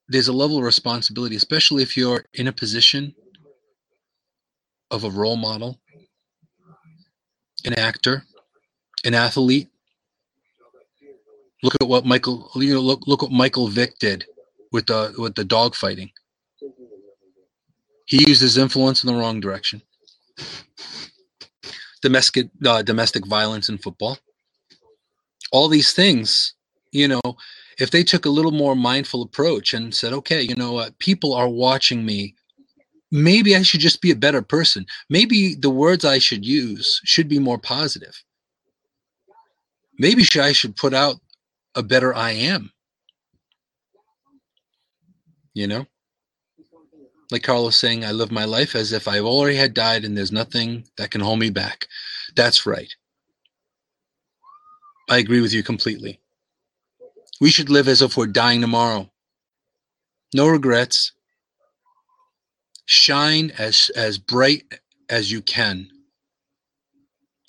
there's 0.10 0.28
a 0.28 0.32
level 0.32 0.60
of 0.60 0.63
responsibility, 0.63 1.36
especially 1.36 1.82
if 1.82 1.98
you're 1.98 2.26
in 2.36 2.48
a 2.48 2.52
position 2.52 3.15
of 4.91 5.04
a 5.04 5.10
role 5.10 5.36
model, 5.36 5.80
an 7.65 7.74
actor, 7.74 8.26
an 9.04 9.15
athlete. 9.15 9.69
Look 11.63 11.74
at 11.82 11.88
what 11.88 12.06
Michael 12.06 12.48
you 12.54 12.76
know, 12.76 12.80
look 12.80 13.08
look 13.08 13.24
what 13.24 13.32
Michael 13.32 13.69
Vick 13.69 13.98
did 13.98 14.26
with 14.72 14.86
the 14.86 15.15
with 15.17 15.34
the 15.34 15.43
dog 15.43 15.74
fighting. 15.74 16.12
He 18.06 18.24
used 18.28 18.43
his 18.43 18.56
influence 18.56 19.04
in 19.04 19.12
the 19.12 19.19
wrong 19.19 19.39
direction. 19.39 19.82
Domestic 22.04 22.52
uh, 22.63 22.84
domestic 22.84 23.26
violence 23.26 23.67
in 23.67 23.80
football. 23.80 24.19
All 25.52 25.69
these 25.69 25.91
things 25.91 26.54
you 26.91 27.08
know, 27.08 27.21
if 27.80 27.91
they 27.91 28.04
took 28.04 28.25
a 28.25 28.30
little 28.30 28.52
more 28.52 28.75
mindful 28.75 29.21
approach 29.21 29.73
and 29.73 29.93
said, 29.93 30.13
okay, 30.13 30.41
you 30.41 30.56
know 30.56 30.73
what, 30.73 30.97
people 30.99 31.34
are 31.34 31.49
watching 31.49 32.06
me. 32.06 32.36
Maybe 33.12 33.56
I 33.56 33.63
should 33.63 33.80
just 33.80 34.02
be 34.02 34.12
a 34.12 34.15
better 34.15 34.41
person. 34.41 34.86
Maybe 35.10 35.56
the 35.56 35.69
words 35.69 36.06
I 36.06 36.19
should 36.19 36.45
use 36.45 37.02
should 37.06 37.28
be 37.28 37.39
more 37.39 37.58
positive. 37.58 38.23
Maybe 39.97 40.23
I 40.39 40.52
should 40.52 40.75
put 40.75 40.93
out 40.93 41.15
a 41.75 41.84
better 41.84 42.15
I 42.15 42.32
am. 42.32 42.71
You 45.54 45.67
know? 45.67 45.88
like 47.32 47.43
Carlos 47.43 47.80
saying, 47.80 48.04
I 48.04 48.12
live 48.12 48.32
my 48.32 48.45
life 48.45 48.75
as 48.75 48.91
if 48.91 49.08
I've 49.08 49.25
already 49.25 49.56
had 49.56 49.73
died 49.73 50.04
and 50.04 50.17
there's 50.17 50.32
nothing 50.32 50.86
that 50.97 51.12
can 51.12 51.21
hold 51.21 51.39
me 51.39 51.49
back. 51.49 51.88
That's 52.36 52.65
right. 52.65 52.93
I 55.10 55.17
agree 55.17 55.41
with 55.41 55.54
you 55.54 55.63
completely. 55.63 56.18
We 57.39 57.49
should 57.49 57.69
live 57.69 57.88
as 57.88 58.02
if 58.02 58.17
we're 58.17 58.28
dying 58.28 58.62
tomorrow. 58.62 59.10
No 60.34 60.47
regrets. 60.47 61.13
Shine 62.86 63.52
as 63.58 63.89
as 63.95 64.17
bright 64.17 64.63
as 65.10 65.32
you 65.32 65.41
can. 65.41 65.89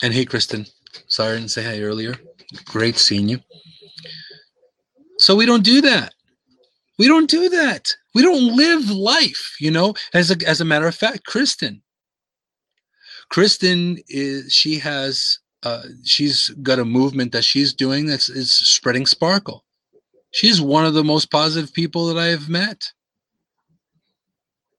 And 0.03 0.15
hey, 0.15 0.25
Kristen, 0.25 0.67
sorry 1.09 1.33
I 1.33 1.37
didn't 1.37 1.51
say 1.51 1.65
hi 1.65 1.81
earlier. 1.81 2.15
Great 2.67 2.99
seeing 2.99 3.29
you. 3.29 3.41
So 5.19 5.35
we 5.35 5.47
don't 5.47 5.65
do 5.65 5.81
that. 5.83 6.15
We 6.99 7.07
don't 7.07 7.29
do 7.29 7.49
that. 7.49 7.87
We 8.15 8.23
don't 8.23 8.57
live 8.57 8.91
life, 8.91 9.57
you 9.59 9.71
know. 9.71 9.95
As 10.13 10.31
a 10.31 10.37
as 10.47 10.61
a 10.61 10.65
matter 10.65 10.87
of 10.87 10.95
fact, 10.95 11.25
Kristen. 11.25 11.83
Kristen 13.31 13.99
is 14.09 14.53
she 14.53 14.79
has 14.81 15.39
uh, 15.63 15.83
she's 16.05 16.49
got 16.63 16.79
a 16.79 16.85
movement 16.85 17.33
that 17.33 17.45
she's 17.45 17.73
doing 17.73 18.07
that's 18.07 18.29
is 18.29 18.55
spreading 18.55 19.07
sparkle. 19.07 19.65
She's 20.33 20.61
one 20.61 20.85
of 20.85 20.95
the 20.95 21.05
most 21.05 21.31
positive 21.31 21.73
people 21.73 22.07
that 22.07 22.19
I 22.19 22.27
have 22.27 22.49
met. 22.49 22.93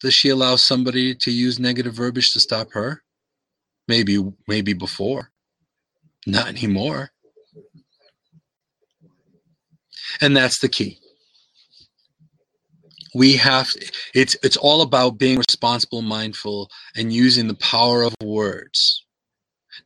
Does 0.02 0.14
she 0.14 0.30
allow 0.30 0.56
somebody 0.56 1.14
to 1.16 1.32
use 1.32 1.60
negative 1.60 1.94
verbiage 1.94 2.34
to 2.34 2.40
stop 2.40 2.72
her? 2.72 3.04
Maybe, 3.88 4.24
maybe 4.48 4.74
before. 4.74 5.32
Not 6.26 6.48
anymore. 6.48 7.12
And 10.20 10.36
that's 10.36 10.60
the 10.60 10.70
key. 10.70 11.00
We 13.14 13.36
have 13.38 13.70
it's 14.16 14.38
it's 14.42 14.58
all 14.58 14.82
about 14.82 15.18
being 15.18 15.38
responsible, 15.38 16.02
mindful, 16.02 16.70
and 16.96 17.12
using 17.12 17.48
the 17.48 17.56
power 17.56 18.04
of 18.04 18.16
words. 18.24 19.06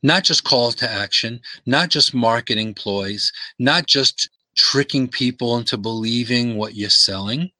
Not 0.02 0.22
just 0.22 0.44
calls 0.44 0.74
to 0.76 0.90
action, 0.90 1.40
not 1.64 1.88
just 1.88 2.14
marketing 2.14 2.74
ploys, 2.74 3.32
not 3.58 3.86
just 3.86 4.28
tricking 4.56 5.08
people 5.08 5.56
into 5.58 5.76
believing 5.78 6.56
what 6.56 6.74
you're 6.74 6.90
selling. 6.90 7.50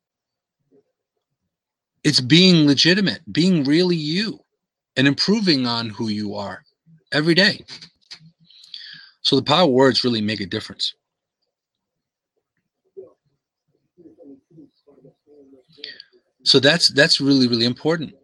It's 2.03 2.21
being 2.21 2.67
legitimate, 2.67 3.31
being 3.31 3.65
really 3.65 3.97
you, 3.97 4.41
and 4.97 5.07
improving 5.07 5.67
on 5.67 5.91
who 5.91 6.09
you 6.09 6.35
are 6.35 6.65
every 7.13 7.35
day. 7.35 7.65
So 9.21 9.37
the 9.37 9.43
power 9.43 9.67
words 9.67 10.05
really 10.05 10.23
make 10.23 10.41
a 10.41 10.47
difference. 10.47 10.95
So 16.45 16.61
that's 16.61 16.91
that's 16.93 17.21
really 17.21 17.47
really 17.49 17.67
important. 17.67 18.15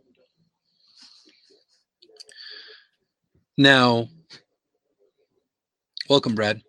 Now, 3.56 4.08
welcome, 6.08 6.34
Brad. 6.34 6.62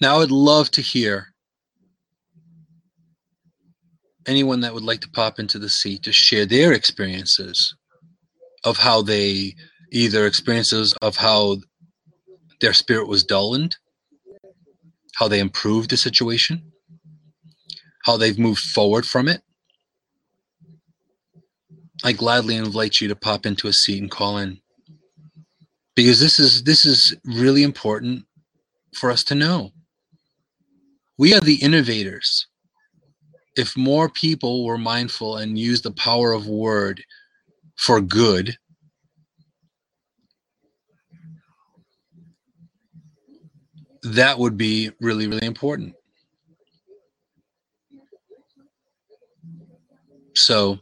Now, 0.00 0.16
I 0.16 0.18
would 0.18 0.30
love 0.30 0.70
to 0.72 0.80
hear 0.80 1.28
anyone 4.26 4.60
that 4.60 4.74
would 4.74 4.82
like 4.82 5.00
to 5.02 5.10
pop 5.10 5.38
into 5.38 5.58
the 5.58 5.68
seat 5.68 6.02
to 6.04 6.12
share 6.12 6.46
their 6.46 6.72
experiences 6.72 7.74
of 8.64 8.78
how 8.78 9.02
they 9.02 9.54
either 9.92 10.26
experiences 10.26 10.94
of 11.02 11.16
how 11.16 11.58
their 12.60 12.72
spirit 12.72 13.06
was 13.06 13.24
dulled, 13.24 13.76
how 15.16 15.28
they 15.28 15.38
improved 15.38 15.90
the 15.90 15.96
situation, 15.96 16.72
how 18.04 18.16
they've 18.16 18.38
moved 18.38 18.60
forward 18.60 19.06
from 19.06 19.28
it. 19.28 19.42
I 22.02 22.12
gladly 22.12 22.56
invite 22.56 23.00
you 23.00 23.08
to 23.08 23.16
pop 23.16 23.46
into 23.46 23.68
a 23.68 23.72
seat 23.72 24.00
and 24.00 24.10
call 24.10 24.38
in 24.38 24.60
because 25.94 26.20
this 26.20 26.38
is 26.38 26.64
this 26.64 26.84
is 26.84 27.16
really 27.24 27.62
important 27.62 28.24
for 28.94 29.10
us 29.10 29.22
to 29.24 29.34
know. 29.34 29.70
We 31.16 31.34
are 31.34 31.40
the 31.40 31.56
innovators. 31.56 32.46
If 33.56 33.76
more 33.76 34.08
people 34.08 34.64
were 34.64 34.78
mindful 34.78 35.36
and 35.36 35.56
used 35.56 35.84
the 35.84 35.92
power 35.92 36.32
of 36.32 36.48
word 36.48 37.04
for 37.76 38.00
good, 38.00 38.56
that 44.02 44.38
would 44.38 44.56
be 44.56 44.90
really, 45.00 45.28
really 45.28 45.46
important. 45.46 45.94
So, 50.34 50.80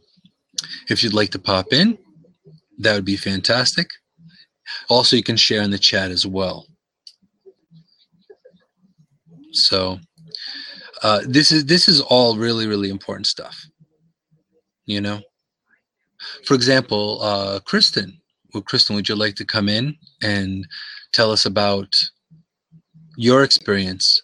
if 0.89 1.03
you'd 1.03 1.13
like 1.13 1.29
to 1.31 1.39
pop 1.39 1.71
in, 1.71 1.99
that 2.79 2.95
would 2.95 3.05
be 3.05 3.17
fantastic. 3.17 3.87
Also, 4.89 5.15
you 5.15 5.23
can 5.23 5.37
share 5.37 5.61
in 5.61 5.69
the 5.69 5.77
chat 5.77 6.09
as 6.09 6.25
well. 6.25 6.65
So, 9.51 9.99
uh, 11.03 11.21
this 11.27 11.51
is 11.51 11.65
this 11.65 11.87
is 11.87 12.01
all 12.01 12.37
really 12.37 12.67
really 12.67 12.89
important 12.89 13.27
stuff 13.27 13.65
you 14.85 15.01
know? 15.01 15.21
For 16.45 16.53
example 16.55 17.21
uh, 17.21 17.59
kristen. 17.61 18.19
Well 18.53 18.63
kristen 18.63 18.95
would 18.95 19.09
you 19.09 19.15
like 19.15 19.35
to 19.35 19.45
come 19.45 19.69
in 19.69 19.95
and 20.21 20.67
tell 21.11 21.31
us 21.31 21.45
about 21.45 21.93
your 23.17 23.43
experience 23.43 24.21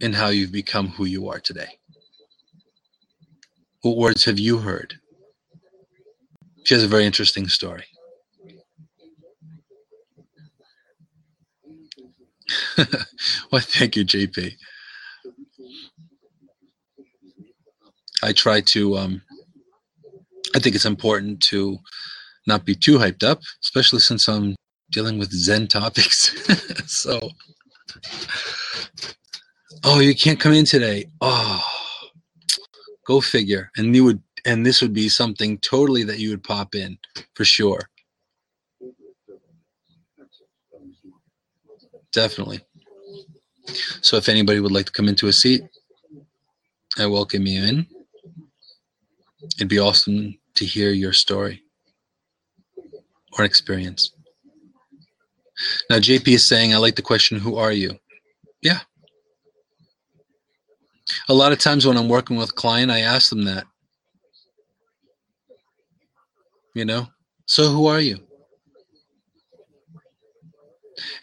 and 0.00 0.14
how 0.14 0.28
you've 0.28 0.52
become 0.52 0.88
who 0.88 1.04
you 1.04 1.28
are 1.28 1.40
today? 1.40 1.68
What 3.82 3.96
words 3.96 4.24
have 4.24 4.38
you 4.38 4.58
heard? 4.58 4.94
She 6.64 6.74
has 6.74 6.82
a 6.82 6.88
very 6.88 7.04
interesting 7.06 7.48
story. 7.48 7.84
Well 13.52 13.62
thank 13.62 13.96
you 13.96 14.04
jp 14.04 14.54
I 18.22 18.32
try 18.32 18.60
to. 18.72 18.96
Um, 18.96 19.22
I 20.54 20.58
think 20.58 20.74
it's 20.74 20.84
important 20.86 21.40
to 21.50 21.78
not 22.46 22.64
be 22.64 22.74
too 22.74 22.98
hyped 22.98 23.24
up, 23.24 23.40
especially 23.62 24.00
since 24.00 24.28
I'm 24.28 24.54
dealing 24.90 25.18
with 25.18 25.32
Zen 25.32 25.66
topics. 25.66 26.32
so, 26.86 27.30
oh, 29.84 30.00
you 30.00 30.14
can't 30.14 30.40
come 30.40 30.52
in 30.52 30.64
today. 30.64 31.06
Oh, 31.20 31.62
go 33.06 33.20
figure. 33.20 33.70
And 33.76 33.94
you 33.94 34.04
would, 34.04 34.22
and 34.44 34.64
this 34.64 34.80
would 34.80 34.94
be 34.94 35.08
something 35.08 35.58
totally 35.58 36.04
that 36.04 36.18
you 36.18 36.30
would 36.30 36.44
pop 36.44 36.74
in 36.74 36.98
for 37.34 37.44
sure. 37.44 37.80
Definitely. 42.12 42.60
So, 44.00 44.16
if 44.16 44.28
anybody 44.28 44.60
would 44.60 44.72
like 44.72 44.86
to 44.86 44.92
come 44.92 45.08
into 45.08 45.26
a 45.26 45.32
seat, 45.32 45.62
I 46.96 47.06
welcome 47.06 47.46
you 47.46 47.62
in. 47.62 47.86
It'd 49.54 49.68
be 49.68 49.78
awesome 49.78 50.38
to 50.56 50.64
hear 50.64 50.90
your 50.90 51.12
story 51.12 51.62
or 53.38 53.44
experience. 53.44 54.12
Now, 55.88 55.96
JP 55.96 56.28
is 56.28 56.48
saying, 56.48 56.74
I 56.74 56.78
like 56.78 56.96
the 56.96 57.02
question, 57.02 57.38
Who 57.38 57.56
are 57.56 57.72
you? 57.72 57.98
Yeah. 58.62 58.80
A 61.28 61.34
lot 61.34 61.52
of 61.52 61.58
times 61.58 61.86
when 61.86 61.96
I'm 61.96 62.08
working 62.08 62.36
with 62.36 62.50
a 62.50 62.54
client, 62.54 62.90
I 62.90 63.00
ask 63.00 63.30
them 63.30 63.44
that. 63.44 63.64
You 66.74 66.84
know, 66.84 67.06
so 67.46 67.70
who 67.70 67.86
are 67.86 68.00
you? 68.00 68.18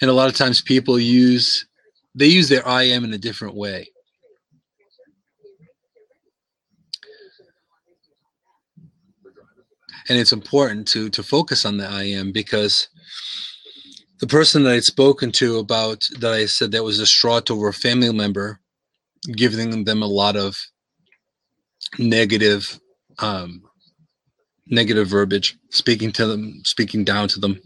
And 0.02 0.10
a 0.10 0.14
lot 0.14 0.30
of 0.30 0.36
times 0.36 0.62
people 0.62 0.98
use, 0.98 1.68
they 2.16 2.26
use 2.26 2.50
their 2.50 2.68
I 2.68 2.84
am 2.84 3.04
in 3.04 3.14
a 3.14 3.20
different 3.20 3.56
way. 3.56 3.93
And 10.10 10.18
it's 10.20 10.32
important 10.32 10.88
to 10.90 11.10
to 11.10 11.24
focus 11.24 11.66
on 11.66 11.78
the 11.78 11.88
I 11.88 12.04
am 12.04 12.32
because 12.32 12.90
the 14.20 14.28
person 14.28 14.64
that 14.64 14.74
I'd 14.74 14.84
spoken 14.84 15.32
to 15.34 15.58
about 15.58 16.04
that 16.20 16.34
I 16.34 16.46
said 16.46 16.72
that 16.72 16.84
was 16.84 17.00
distraught 17.00 17.52
over 17.52 17.68
a 17.68 17.74
family 17.74 18.12
member 18.14 18.60
giving 19.36 19.86
them 19.86 20.02
a 20.02 20.08
lot 20.08 20.36
of 20.36 20.56
negative 21.98 22.80
um, 23.20 23.64
negative 24.68 25.08
verbiage, 25.08 25.58
speaking 25.72 26.12
to 26.14 26.26
them, 26.26 26.62
speaking 26.66 27.04
down 27.04 27.28
to 27.30 27.40
them, 27.40 27.60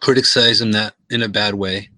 criticizing 0.00 0.72
that 0.72 0.94
in 1.10 1.22
a 1.22 1.28
bad 1.28 1.54
way. 1.54 1.88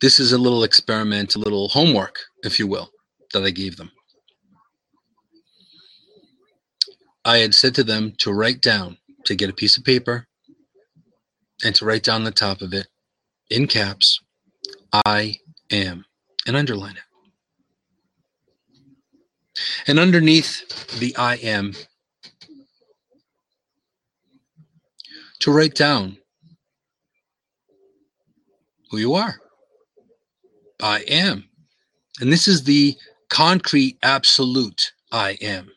This 0.00 0.18
is 0.18 0.32
a 0.32 0.38
little 0.38 0.64
experiment, 0.64 1.36
a 1.36 1.38
little 1.38 1.68
homework, 1.68 2.18
if 2.42 2.58
you 2.58 2.66
will, 2.66 2.90
that 3.32 3.44
I 3.44 3.50
gave 3.50 3.76
them. 3.76 3.90
I 7.24 7.38
had 7.38 7.54
said 7.54 7.74
to 7.76 7.84
them 7.84 8.14
to 8.18 8.32
write 8.32 8.60
down, 8.60 8.98
to 9.26 9.34
get 9.34 9.50
a 9.50 9.54
piece 9.54 9.76
of 9.76 9.84
paper 9.84 10.26
and 11.64 11.74
to 11.76 11.84
write 11.84 12.02
down 12.02 12.24
the 12.24 12.32
top 12.32 12.60
of 12.60 12.72
it 12.72 12.88
in 13.50 13.66
caps, 13.66 14.18
I 15.06 15.36
am, 15.70 16.04
and 16.46 16.56
underline 16.56 16.96
it. 16.96 17.02
And 19.86 19.98
underneath 19.98 20.98
the 20.98 21.14
I 21.16 21.36
am, 21.36 21.74
to 25.40 25.52
write 25.52 25.74
down 25.74 26.18
who 28.90 28.98
you 28.98 29.14
are. 29.14 29.36
I 30.80 31.00
am. 31.08 31.48
And 32.20 32.32
this 32.32 32.48
is 32.48 32.64
the 32.64 32.96
concrete, 33.28 33.98
absolute 34.02 34.92
I 35.10 35.38
am. 35.40 35.70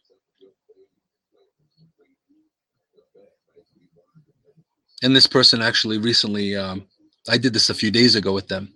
And 5.05 5.15
this 5.15 5.27
person 5.27 5.61
actually 5.61 5.99
recently, 5.99 6.55
um, 6.55 6.87
I 7.29 7.37
did 7.37 7.53
this 7.53 7.69
a 7.69 7.75
few 7.75 7.91
days 7.91 8.15
ago 8.15 8.33
with 8.33 8.47
them, 8.47 8.73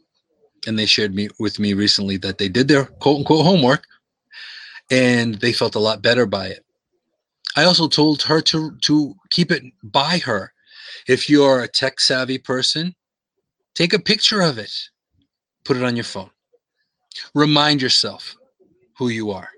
and 0.67 0.77
they 0.77 0.85
shared 0.85 1.15
me 1.15 1.27
with 1.39 1.57
me 1.57 1.73
recently 1.73 2.17
that 2.17 2.37
they 2.37 2.47
did 2.47 2.67
their 2.67 2.85
quote 2.85 3.17
unquote 3.17 3.47
homework, 3.47 3.85
and 4.91 5.33
they 5.41 5.51
felt 5.51 5.73
a 5.73 5.79
lot 5.79 6.03
better 6.03 6.27
by 6.27 6.45
it. 6.49 6.63
I 7.55 7.63
also 7.63 7.87
told 7.87 8.21
her 8.21 8.41
to 8.41 8.77
to 8.81 9.15
keep 9.31 9.51
it 9.51 9.63
by 9.81 10.19
her. 10.19 10.53
If 11.07 11.31
you're 11.31 11.63
a 11.63 11.67
tech 11.67 11.99
savvy 11.99 12.37
person, 12.37 12.93
take 13.73 13.93
a 13.93 13.97
picture 14.11 14.41
of 14.41 14.59
it, 14.59 14.71
put 15.65 15.77
it 15.77 15.83
on 15.83 15.95
your 15.95 16.05
phone. 16.05 16.29
Remind 17.33 17.81
yourself 17.81 18.35
who 18.99 19.09
you 19.09 19.31
are. 19.31 19.49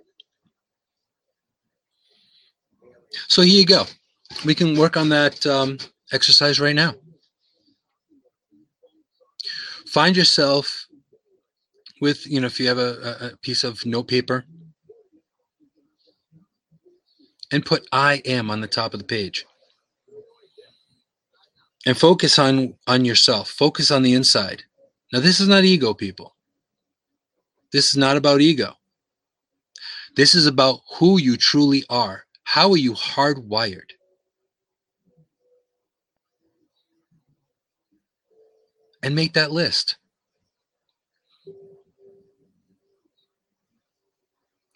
So 3.28 3.42
here 3.42 3.60
you 3.60 3.66
go. 3.66 3.84
We 4.46 4.56
can 4.56 4.78
work 4.78 4.96
on 4.96 5.10
that 5.10 5.46
um, 5.46 5.78
exercise 6.12 6.60
right 6.60 6.76
now. 6.76 6.96
Find 9.88 10.16
yourself 10.16 10.88
with, 12.00 12.26
you 12.26 12.40
know, 12.40 12.48
if 12.48 12.60
you 12.60 12.68
have 12.68 12.78
a, 12.78 13.32
a 13.34 13.38
piece 13.38 13.64
of 13.64 13.86
note 13.86 14.08
paper, 14.08 14.46
and 17.52 17.66
put 17.66 17.86
I 17.92 18.22
am 18.26 18.50
on 18.50 18.62
the 18.62 18.68
top 18.68 18.94
of 18.94 19.00
the 19.00 19.06
page. 19.06 19.46
And 21.86 21.98
focus 21.98 22.40
on 22.40 22.76
on 22.88 23.06
yourself. 23.06 23.50
Focus 23.50 23.92
on 23.92 24.04
the 24.04 24.14
inside. 24.14 24.64
Now 25.12 25.20
this 25.20 25.40
is 25.40 25.48
not 25.48 25.64
ego 25.64 25.94
people. 25.94 26.36
This 27.74 27.86
is 27.88 27.98
not 27.98 28.18
about 28.18 28.42
ego. 28.42 28.76
This 30.16 30.36
is 30.36 30.46
about 30.46 30.82
who 30.98 31.20
you 31.20 31.38
truly 31.38 31.84
are. 31.90 32.26
How 32.44 32.72
are 32.72 32.78
you 32.78 32.94
hardwired? 32.94 33.92
And 39.04 39.16
make 39.16 39.34
that 39.34 39.52
list. 39.52 39.98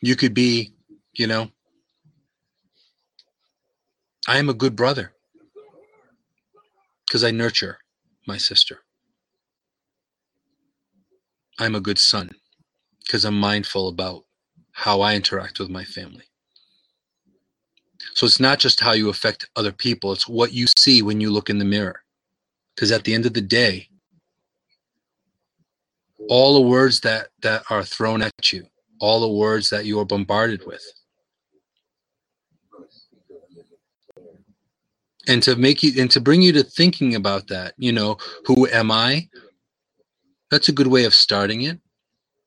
You 0.02 0.16
could 0.16 0.34
be, 0.34 0.74
you 1.14 1.28
know, 1.28 1.52
I 4.28 4.38
am 4.38 4.50
a 4.50 4.54
good 4.54 4.76
brother 4.76 5.14
because 7.08 7.24
I 7.24 7.32
nurture 7.32 7.78
my 8.28 8.38
sister. 8.38 8.80
I'm 11.60 11.76
a 11.76 11.80
good 11.80 12.00
son 12.00 12.36
because 13.02 13.24
I'm 13.26 13.40
mindful 13.40 13.88
about 13.88 14.26
how 14.74 15.02
I 15.02 15.16
interact 15.16 15.60
with 15.60 15.70
my 15.70 15.84
family. 15.86 16.26
So 18.14 18.26
it's 18.26 18.40
not 18.40 18.60
just 18.60 18.80
how 18.80 18.92
you 18.94 19.10
affect 19.10 19.50
other 19.56 19.72
people, 19.72 20.12
it's 20.12 20.28
what 20.28 20.54
you 20.54 20.68
see 20.78 21.02
when 21.02 21.22
you 21.22 21.32
look 21.32 21.50
in 21.50 21.60
the 21.60 21.66
mirror. 21.66 22.02
Because 22.76 22.92
at 22.92 23.04
the 23.04 23.14
end 23.14 23.26
of 23.26 23.34
the 23.34 23.42
day, 23.42 23.90
all 26.30 26.54
the 26.54 26.68
words 26.68 27.02
that, 27.02 27.30
that 27.42 27.64
are 27.70 27.84
thrown 27.84 28.22
at 28.22 28.52
you, 28.52 28.66
all 29.00 29.20
the 29.20 29.30
words 29.30 29.70
that 29.70 29.86
you 29.86 30.00
are 30.00 30.06
bombarded 30.06 30.66
with, 30.66 30.84
and 35.28 35.42
to 35.44 35.56
make 35.56 35.84
you 35.84 36.02
and 36.02 36.12
to 36.12 36.22
bring 36.22 36.42
you 36.42 36.52
to 36.54 36.64
thinking 36.64 37.16
about 37.16 37.48
that, 37.48 37.74
you 37.78 37.92
know, 37.92 38.18
who 38.46 38.68
am 38.68 38.92
I? 38.92 39.28
That's 40.52 40.70
a 40.70 40.74
good 40.74 40.88
way 40.88 41.06
of 41.06 41.14
starting 41.14 41.62
it. 41.62 41.80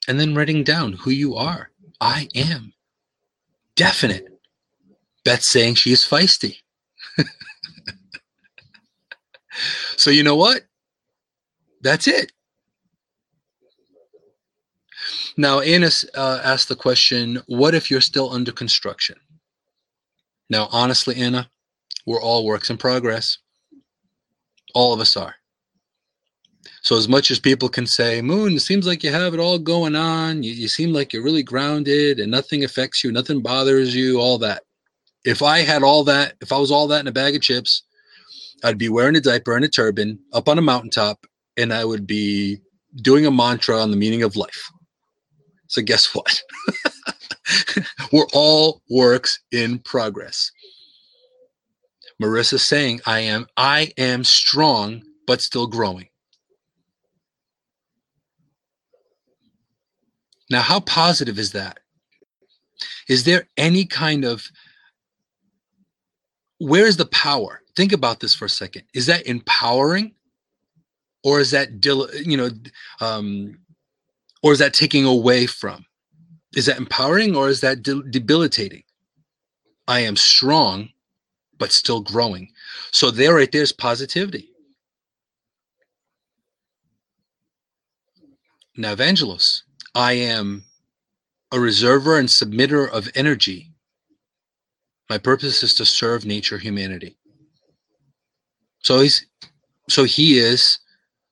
And 0.07 0.19
then 0.19 0.35
writing 0.35 0.65
down 0.65 0.95
who 0.95 1.11
you 1.11 1.35
are. 1.35 1.71
I 2.01 2.29
am. 2.35 2.73
Definite. 3.77 4.27
Beth 5.25 5.43
saying 5.43 5.75
she 5.75 5.93
is 5.93 6.07
feisty. 6.07 6.57
so 9.97 10.11
you 10.11 10.23
know 10.23 10.37
what? 10.37 10.63
That's 11.83 12.09
it. 12.09 12.33
Now, 15.39 15.61
Anna 15.61 15.89
uh, 16.17 16.41
asked 16.43 16.69
the 16.69 16.75
question, 16.75 17.41
what 17.47 17.73
if 17.73 17.93
you're 17.93 18.01
still 18.01 18.33
under 18.33 18.51
construction? 18.51 19.15
Now, 20.51 20.69
honestly, 20.73 21.15
Anna, 21.15 21.49
we're 22.07 22.21
all 22.21 22.45
works 22.45 22.71
in 22.71 22.77
progress. 22.77 23.39
All 24.75 24.93
of 24.93 24.99
us 24.99 25.17
are. 25.17 25.37
So, 26.83 26.97
as 26.97 27.09
much 27.09 27.31
as 27.31 27.39
people 27.39 27.69
can 27.69 27.87
say, 27.87 28.21
Moon, 28.21 28.55
it 28.55 28.63
seems 28.63 28.85
like 28.85 29.05
you 29.05 29.13
have 29.13 29.33
it 29.33 29.39
all 29.39 29.61
going 29.61 29.95
on. 29.95 30.43
You, 30.43 30.53
you 30.53 30.67
seem 30.67 30.93
like 30.93 31.13
you're 31.13 31.23
really 31.23 31.45
grounded 31.45 32.19
and 32.19 32.33
nothing 32.33 32.65
affects 32.65 33.05
you, 33.05 33.13
nothing 33.13 33.41
bothers 33.41 33.95
you, 33.95 34.19
all 34.19 34.39
that. 34.39 34.65
If 35.25 35.41
I 35.41 35.61
had 35.61 35.85
all 35.85 36.03
that, 36.05 36.35
if 36.41 36.51
I 36.51 36.59
was 36.59 36.73
all 36.73 36.89
that 36.89 37.01
in 37.01 37.07
a 37.07 37.13
bag 37.13 37.37
of 37.37 37.43
chips, 37.43 37.85
I'd 38.65 38.77
be 38.77 38.89
wearing 38.89 39.15
a 39.15 39.21
diaper 39.21 39.55
and 39.55 39.65
a 39.65 39.69
turban 39.69 40.19
up 40.33 40.49
on 40.49 40.59
a 40.59 40.63
mountaintop, 40.63 41.27
and 41.57 41.73
I 41.73 41.85
would 41.85 42.09
be 42.09 42.59
doing 43.03 43.25
a 43.25 43.31
mantra 43.31 43.81
on 43.81 43.93
the 43.93 43.97
meaning 43.97 44.25
of 44.25 44.35
life. 44.35 44.69
So, 45.69 45.83
guess 45.83 46.15
what? 46.15 46.43
We're 48.13 48.27
all 48.33 48.83
works 48.91 49.41
in 49.53 49.79
progress. 49.79 50.51
Marissa 52.21 52.59
saying, 52.59 53.01
I 53.07 53.21
am, 53.21 53.47
I 53.57 53.93
am 53.97 54.25
strong, 54.25 55.03
but 55.27 55.41
still 55.41 55.67
growing. 55.67 56.09
Now, 60.51 60.63
how 60.63 60.81
positive 60.81 61.39
is 61.39 61.53
that? 61.53 61.79
Is 63.09 63.25
there 63.25 63.47
any 63.57 63.85
kind 63.85 64.25
of 64.25 64.49
where 66.59 66.87
is 66.87 66.97
the 66.97 67.07
power? 67.07 67.63
Think 67.77 67.93
about 67.93 68.21
this 68.21 68.35
for 68.35 68.47
a 68.47 68.51
second. 68.51 68.85
Is 68.95 69.07
that 69.07 69.27
empowering, 69.27 70.15
or 71.23 71.41
is 71.41 71.53
that 71.53 71.69
you 72.27 72.37
know, 72.37 72.51
um, 73.01 73.59
or 74.43 74.53
is 74.53 74.59
that 74.59 74.73
taking 74.73 75.05
away 75.05 75.47
from? 75.47 75.85
Is 76.55 76.67
that 76.67 76.79
empowering, 76.79 77.37
or 77.37 77.49
is 77.49 77.61
that 77.61 77.83
de- 77.83 78.03
debilitating? 78.11 78.85
I 79.87 80.01
am 80.01 80.17
strong, 80.17 80.91
but 81.59 81.73
still 81.73 82.01
growing. 82.01 82.53
So 82.93 83.11
there, 83.11 83.35
right 83.35 83.51
there 83.51 83.63
is 83.63 83.73
positivity. 83.73 84.51
Now, 88.77 88.95
Evangelos, 88.95 89.63
I 89.95 90.13
am 90.13 90.65
a 91.51 91.59
reserver 91.59 92.19
and 92.19 92.29
submitter 92.29 92.89
of 92.89 93.09
energy. 93.15 93.73
My 95.11 95.19
purpose 95.19 95.63
is 95.63 95.75
to 95.75 95.85
serve 95.85 96.25
nature, 96.25 96.59
humanity. 96.59 97.17
So 98.81 99.01
he's, 99.01 99.27
so 99.89 100.05
he 100.05 100.39
is 100.39 100.79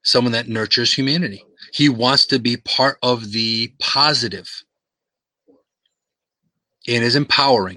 someone 0.03 0.33
that 0.33 0.49
nurtures 0.49 0.95
humanity. 0.95 1.45
He 1.77 1.91
wants 1.91 2.25
to 2.29 2.39
be 2.39 2.57
part 2.57 2.97
of 3.03 3.33
the 3.33 3.71
positive 3.79 4.65
and 6.89 7.05
is 7.05 7.15
empowering. 7.15 7.77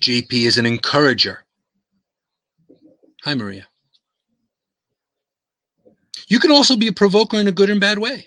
JP 0.00 0.32
is 0.32 0.56
an 0.56 0.64
encourager. 0.64 1.44
Hi, 3.24 3.34
Maria. 3.34 3.68
You 6.28 6.38
can 6.38 6.50
also 6.50 6.76
be 6.76 6.88
a 6.88 6.94
provoker 6.94 7.36
in 7.36 7.46
a 7.46 7.52
good 7.52 7.68
and 7.68 7.78
bad 7.78 7.98
way, 7.98 8.26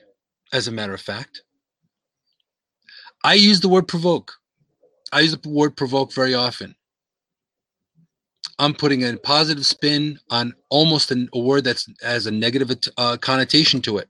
as 0.54 0.67
a 0.67 0.71
matter 0.71 0.93
of 0.93 1.01
fact. 1.01 1.41
I 3.23 3.34
use 3.34 3.62
the 3.62 3.69
word 3.69 3.88
provoke. 3.88 4.34
I 5.12 5.21
use 5.21 5.36
the 5.36 5.49
word 5.49 5.75
provoke 5.75 6.13
very 6.13 6.36
often. 6.36 6.75
I'm 8.57 8.73
putting 8.73 9.03
a 9.03 9.17
positive 9.17 9.65
spin 9.65 10.19
on 10.29 10.53
almost 10.69 11.11
an, 11.11 11.29
a 11.33 11.39
word 11.39 11.65
that's 11.65 11.87
has 12.01 12.25
a 12.25 12.31
negative 12.31 12.71
uh, 12.97 13.17
connotation 13.17 13.81
to 13.81 13.97
it. 13.97 14.09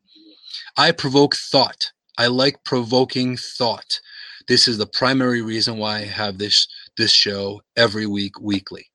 I 0.77 0.91
provoke 0.91 1.36
thought. 1.36 1.91
I 2.17 2.27
like 2.27 2.63
provoking 2.63 3.38
thought. 3.38 3.99
This 4.47 4.67
is 4.67 4.77
the 4.77 4.86
primary 4.86 5.41
reason 5.41 5.77
why 5.77 5.97
I 5.97 6.05
have 6.05 6.38
this 6.38 6.67
this 6.97 7.12
show 7.12 7.62
every 7.75 8.05
week, 8.05 8.39
weekly. 8.39 8.86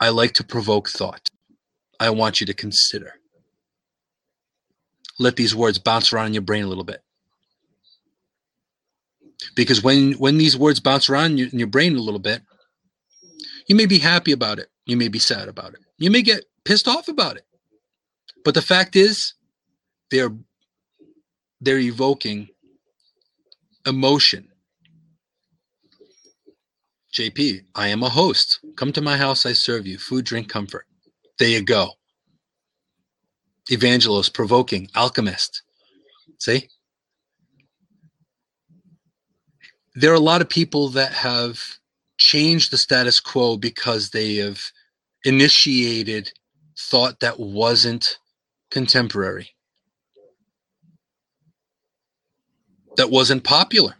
I 0.00 0.08
like 0.08 0.32
to 0.34 0.44
provoke 0.44 0.88
thought. 0.88 1.28
I 2.00 2.10
want 2.10 2.40
you 2.40 2.46
to 2.46 2.54
consider. 2.54 3.14
Let 5.18 5.36
these 5.36 5.54
words 5.54 5.78
bounce 5.78 6.12
around 6.12 6.28
in 6.28 6.34
your 6.34 6.42
brain 6.42 6.64
a 6.64 6.68
little 6.68 6.84
bit. 6.84 7.02
Because 9.54 9.82
when 9.82 10.14
when 10.14 10.38
these 10.38 10.56
words 10.56 10.80
bounce 10.80 11.08
around 11.10 11.38
in 11.38 11.58
your 11.58 11.68
brain 11.68 11.96
a 11.96 12.00
little 12.00 12.18
bit, 12.20 12.42
you 13.66 13.74
may 13.74 13.86
be 13.86 13.98
happy 13.98 14.32
about 14.32 14.58
it. 14.58 14.68
You 14.86 14.96
may 14.96 15.08
be 15.08 15.18
sad 15.18 15.48
about 15.48 15.74
it. 15.74 15.80
You 15.98 16.10
may 16.10 16.22
get 16.22 16.44
pissed 16.64 16.88
off 16.88 17.08
about 17.08 17.36
it. 17.36 17.46
But 18.44 18.54
the 18.54 18.62
fact 18.62 18.96
is, 18.96 19.34
they're 20.10 20.32
they're 21.60 21.78
evoking 21.78 22.48
emotion 23.86 24.48
JP, 27.14 27.64
I 27.76 27.88
am 27.88 28.02
a 28.02 28.08
host. 28.08 28.58
Come 28.76 28.92
to 28.92 29.00
my 29.00 29.16
house, 29.16 29.46
I 29.46 29.52
serve 29.52 29.86
you. 29.86 29.98
Food, 29.98 30.24
drink, 30.24 30.48
comfort. 30.48 30.84
There 31.38 31.48
you 31.48 31.62
go. 31.62 31.92
Evangelos, 33.70 34.32
provoking, 34.32 34.88
alchemist. 34.96 35.62
See? 36.40 36.68
There 39.94 40.10
are 40.10 40.16
a 40.16 40.20
lot 40.20 40.40
of 40.40 40.48
people 40.48 40.88
that 40.90 41.12
have 41.12 41.62
changed 42.24 42.70
the 42.70 42.78
status 42.78 43.20
quo 43.20 43.58
because 43.58 44.10
they 44.10 44.36
have 44.36 44.60
initiated 45.24 46.32
thought 46.78 47.20
that 47.20 47.38
wasn't 47.38 48.18
contemporary, 48.70 49.50
that 52.96 53.10
wasn't 53.10 53.44
popular. 53.44 53.94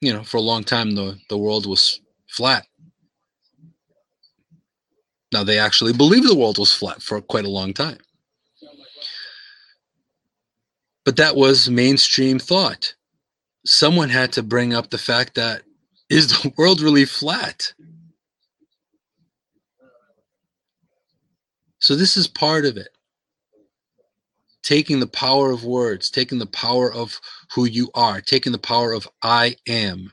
You 0.00 0.12
know, 0.12 0.24
for 0.24 0.38
a 0.38 0.48
long 0.52 0.64
time, 0.64 0.96
the, 0.96 1.18
the 1.28 1.38
world 1.38 1.66
was 1.66 2.00
flat. 2.28 2.66
Now, 5.32 5.44
they 5.44 5.58
actually 5.58 5.92
believed 5.92 6.28
the 6.28 6.34
world 6.34 6.58
was 6.58 6.74
flat 6.74 7.02
for 7.02 7.20
quite 7.20 7.44
a 7.44 7.50
long 7.50 7.72
time. 7.72 7.98
But 11.04 11.16
that 11.16 11.36
was 11.36 11.70
mainstream 11.70 12.38
thought. 12.38 12.94
Someone 13.64 14.08
had 14.08 14.32
to 14.32 14.42
bring 14.42 14.72
up 14.72 14.90
the 14.90 14.98
fact 14.98 15.34
that 15.34 15.62
is 16.10 16.28
the 16.28 16.52
world 16.58 16.80
really 16.80 17.04
flat? 17.04 17.72
So, 21.80 21.94
this 21.94 22.16
is 22.16 22.26
part 22.26 22.64
of 22.64 22.76
it. 22.76 22.88
Taking 24.62 25.00
the 25.00 25.06
power 25.06 25.50
of 25.50 25.64
words, 25.64 26.10
taking 26.10 26.38
the 26.38 26.46
power 26.46 26.92
of 26.92 27.20
who 27.54 27.64
you 27.64 27.90
are, 27.94 28.20
taking 28.20 28.52
the 28.52 28.58
power 28.58 28.92
of 28.92 29.08
I 29.22 29.56
am, 29.68 30.12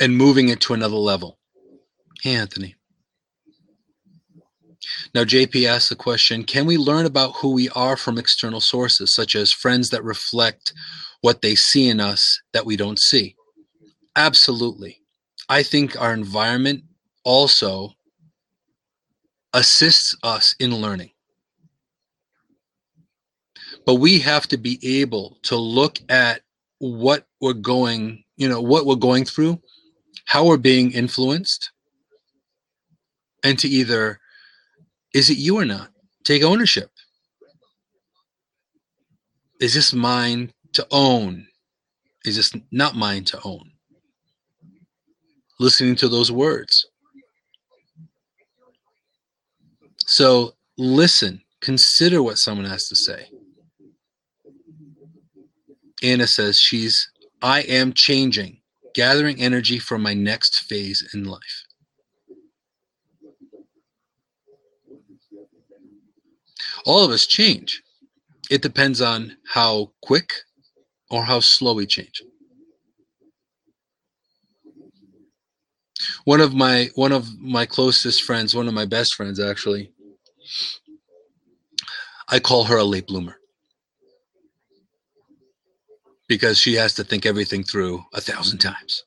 and 0.00 0.16
moving 0.16 0.48
it 0.48 0.60
to 0.62 0.74
another 0.74 0.96
level. 0.96 1.38
Hey, 2.22 2.34
Anthony. 2.34 2.76
Now, 5.14 5.24
JP 5.24 5.66
asks 5.66 5.88
the 5.88 5.96
question 5.96 6.44
Can 6.44 6.66
we 6.66 6.76
learn 6.76 7.06
about 7.06 7.36
who 7.36 7.52
we 7.52 7.68
are 7.70 7.96
from 7.96 8.18
external 8.18 8.60
sources, 8.60 9.14
such 9.14 9.34
as 9.34 9.52
friends 9.52 9.90
that 9.90 10.04
reflect 10.04 10.72
what 11.20 11.42
they 11.42 11.54
see 11.54 11.88
in 11.88 12.00
us 12.00 12.40
that 12.52 12.66
we 12.66 12.76
don't 12.76 12.98
see? 12.98 13.34
Absolutely. 14.16 15.00
I 15.48 15.62
think 15.62 16.00
our 16.00 16.12
environment 16.12 16.84
also 17.24 17.90
assists 19.52 20.16
us 20.22 20.54
in 20.60 20.74
learning. 20.74 21.10
But 23.86 23.96
we 23.96 24.18
have 24.20 24.46
to 24.48 24.58
be 24.58 24.78
able 25.00 25.38
to 25.44 25.56
look 25.56 25.98
at 26.08 26.42
what 26.78 27.26
we're 27.40 27.54
going, 27.54 28.24
you 28.36 28.48
know, 28.48 28.60
what 28.60 28.86
we're 28.86 28.96
going 28.96 29.24
through, 29.24 29.60
how 30.26 30.46
we're 30.46 30.58
being 30.58 30.92
influenced, 30.92 31.70
and 33.42 33.58
to 33.58 33.68
either, 33.68 34.20
is 35.14 35.30
it 35.30 35.38
you 35.38 35.58
or 35.58 35.64
not? 35.64 35.90
Take 36.24 36.42
ownership. 36.42 36.90
Is 39.60 39.74
this 39.74 39.92
mine 39.92 40.52
to 40.72 40.86
own? 40.90 41.46
Is 42.24 42.36
this 42.36 42.52
not 42.70 42.94
mine 42.94 43.24
to 43.24 43.40
own? 43.44 43.72
Listening 45.58 45.96
to 45.96 46.08
those 46.08 46.30
words. 46.30 46.86
So 50.06 50.54
listen, 50.76 51.42
consider 51.60 52.22
what 52.22 52.38
someone 52.38 52.66
has 52.66 52.88
to 52.88 52.96
say. 52.96 53.30
Anna 56.02 56.26
says 56.26 56.58
she's, 56.58 57.10
I 57.42 57.60
am 57.62 57.92
changing, 57.92 58.60
gathering 58.94 59.40
energy 59.40 59.78
for 59.78 59.98
my 59.98 60.14
next 60.14 60.60
phase 60.60 61.08
in 61.12 61.24
life. 61.24 61.64
All 66.86 67.04
of 67.04 67.10
us 67.10 67.26
change. 67.26 67.82
It 68.50 68.62
depends 68.62 69.00
on 69.00 69.36
how 69.52 69.92
quick 70.00 70.32
or 71.10 71.24
how 71.24 71.40
slow 71.40 71.74
we 71.74 71.86
change. 71.86 72.22
One 76.24 76.40
of 76.40 76.54
my 76.54 76.90
one 76.94 77.12
of 77.12 77.38
my 77.38 77.66
closest 77.66 78.22
friends, 78.22 78.54
one 78.54 78.68
of 78.68 78.74
my 78.74 78.84
best 78.84 79.14
friends 79.14 79.40
actually, 79.40 79.90
I 82.28 82.38
call 82.38 82.64
her 82.64 82.76
a 82.76 82.84
late 82.84 83.06
bloomer 83.06 83.36
because 86.28 86.58
she 86.58 86.74
has 86.74 86.94
to 86.94 87.04
think 87.04 87.26
everything 87.26 87.64
through 87.64 88.04
a 88.14 88.20
thousand 88.20 88.58
times. 88.58 89.04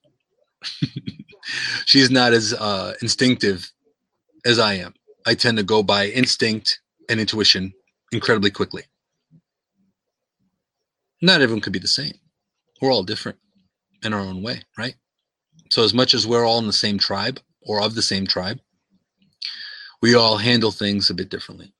She's 1.85 2.11
not 2.11 2.33
as 2.33 2.53
uh, 2.53 2.93
instinctive 3.01 3.71
as 4.45 4.59
I 4.59 4.75
am. 4.75 4.93
I 5.25 5.35
tend 5.35 5.57
to 5.57 5.63
go 5.63 5.83
by 5.83 6.07
instinct 6.07 6.79
and 7.09 7.19
intuition 7.19 7.73
incredibly 8.11 8.51
quickly. 8.51 8.83
Not 11.21 11.41
everyone 11.41 11.61
could 11.61 11.73
be 11.73 11.79
the 11.79 11.87
same. 11.87 12.13
We're 12.81 12.91
all 12.91 13.03
different 13.03 13.37
in 14.03 14.13
our 14.13 14.21
own 14.21 14.41
way, 14.41 14.61
right? 14.77 14.95
So, 15.69 15.83
as 15.83 15.93
much 15.93 16.13
as 16.13 16.25
we're 16.25 16.45
all 16.45 16.59
in 16.59 16.67
the 16.67 16.73
same 16.73 16.97
tribe 16.97 17.39
or 17.61 17.81
of 17.81 17.95
the 17.95 18.01
same 18.01 18.25
tribe, 18.25 18.59
we 20.01 20.15
all 20.15 20.37
handle 20.37 20.71
things 20.71 21.09
a 21.09 21.13
bit 21.13 21.29
differently. 21.29 21.73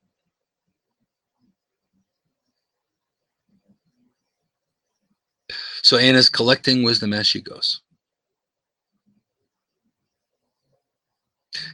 So 5.84 5.97
Anna's 5.97 6.30
collecting 6.30 6.84
wisdom 6.84 7.13
as 7.13 7.27
she 7.27 7.41
goes. 7.41 7.82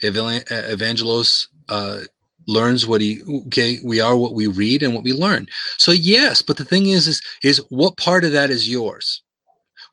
Evangelos 0.01 1.47
uh, 1.69 2.01
learns 2.47 2.87
what 2.87 3.01
he 3.01 3.21
okay 3.45 3.77
we 3.83 3.99
are 3.99 4.15
what 4.15 4.33
we 4.33 4.47
read 4.47 4.81
and 4.81 4.93
what 4.93 5.03
we 5.03 5.13
learn 5.13 5.45
so 5.77 5.91
yes 5.91 6.41
but 6.41 6.57
the 6.57 6.65
thing 6.65 6.87
is 6.87 7.07
is 7.07 7.21
is 7.43 7.61
what 7.69 7.97
part 7.97 8.23
of 8.23 8.31
that 8.31 8.49
is 8.49 8.69
yours 8.69 9.21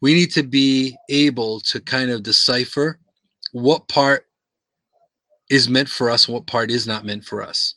we 0.01 0.15
need 0.15 0.31
to 0.33 0.43
be 0.43 0.97
able 1.09 1.61
to 1.61 1.81
kind 1.81 2.11
of 2.11 2.23
decipher 2.23 2.99
what 3.53 3.89
part 3.89 4.27
is 5.49 5.69
meant 5.69 5.89
for 5.89 6.11
us 6.11 6.27
and 6.27 6.35
what 6.35 6.47
part 6.47 6.71
is 6.71 6.87
not 6.87 7.05
meant 7.05 7.25
for 7.25 7.43
us. 7.43 7.75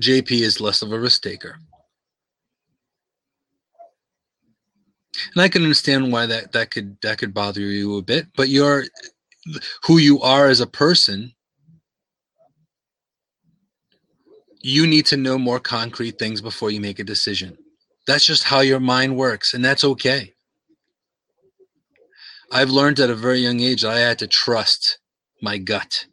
JP 0.00 0.30
is 0.30 0.60
less 0.60 0.82
of 0.82 0.92
a 0.92 1.00
risk 1.00 1.22
taker. 1.22 1.56
And 5.34 5.42
I 5.42 5.48
can 5.48 5.62
understand 5.62 6.12
why 6.12 6.26
that, 6.26 6.52
that 6.52 6.70
could 6.70 6.98
that 7.00 7.16
could 7.16 7.32
bother 7.32 7.62
you 7.62 7.96
a 7.96 8.02
bit, 8.02 8.26
but 8.36 8.50
you're 8.50 8.84
who 9.84 9.98
you 9.98 10.20
are 10.20 10.48
as 10.48 10.60
a 10.60 10.66
person. 10.66 11.32
You 14.62 14.86
need 14.86 15.06
to 15.06 15.16
know 15.16 15.38
more 15.38 15.60
concrete 15.60 16.18
things 16.18 16.40
before 16.40 16.70
you 16.70 16.80
make 16.80 16.98
a 16.98 17.04
decision. 17.04 17.56
That's 18.06 18.26
just 18.26 18.44
how 18.44 18.60
your 18.60 18.80
mind 18.80 19.16
works, 19.16 19.54
and 19.54 19.64
that's 19.64 19.84
okay. 19.84 20.34
I've 22.52 22.70
learned 22.70 23.00
at 23.00 23.10
a 23.10 23.14
very 23.14 23.40
young 23.40 23.60
age 23.60 23.82
that 23.82 23.92
I 23.92 24.00
had 24.00 24.18
to 24.20 24.26
trust 24.26 24.98
my 25.42 25.58
gut. 25.58 26.06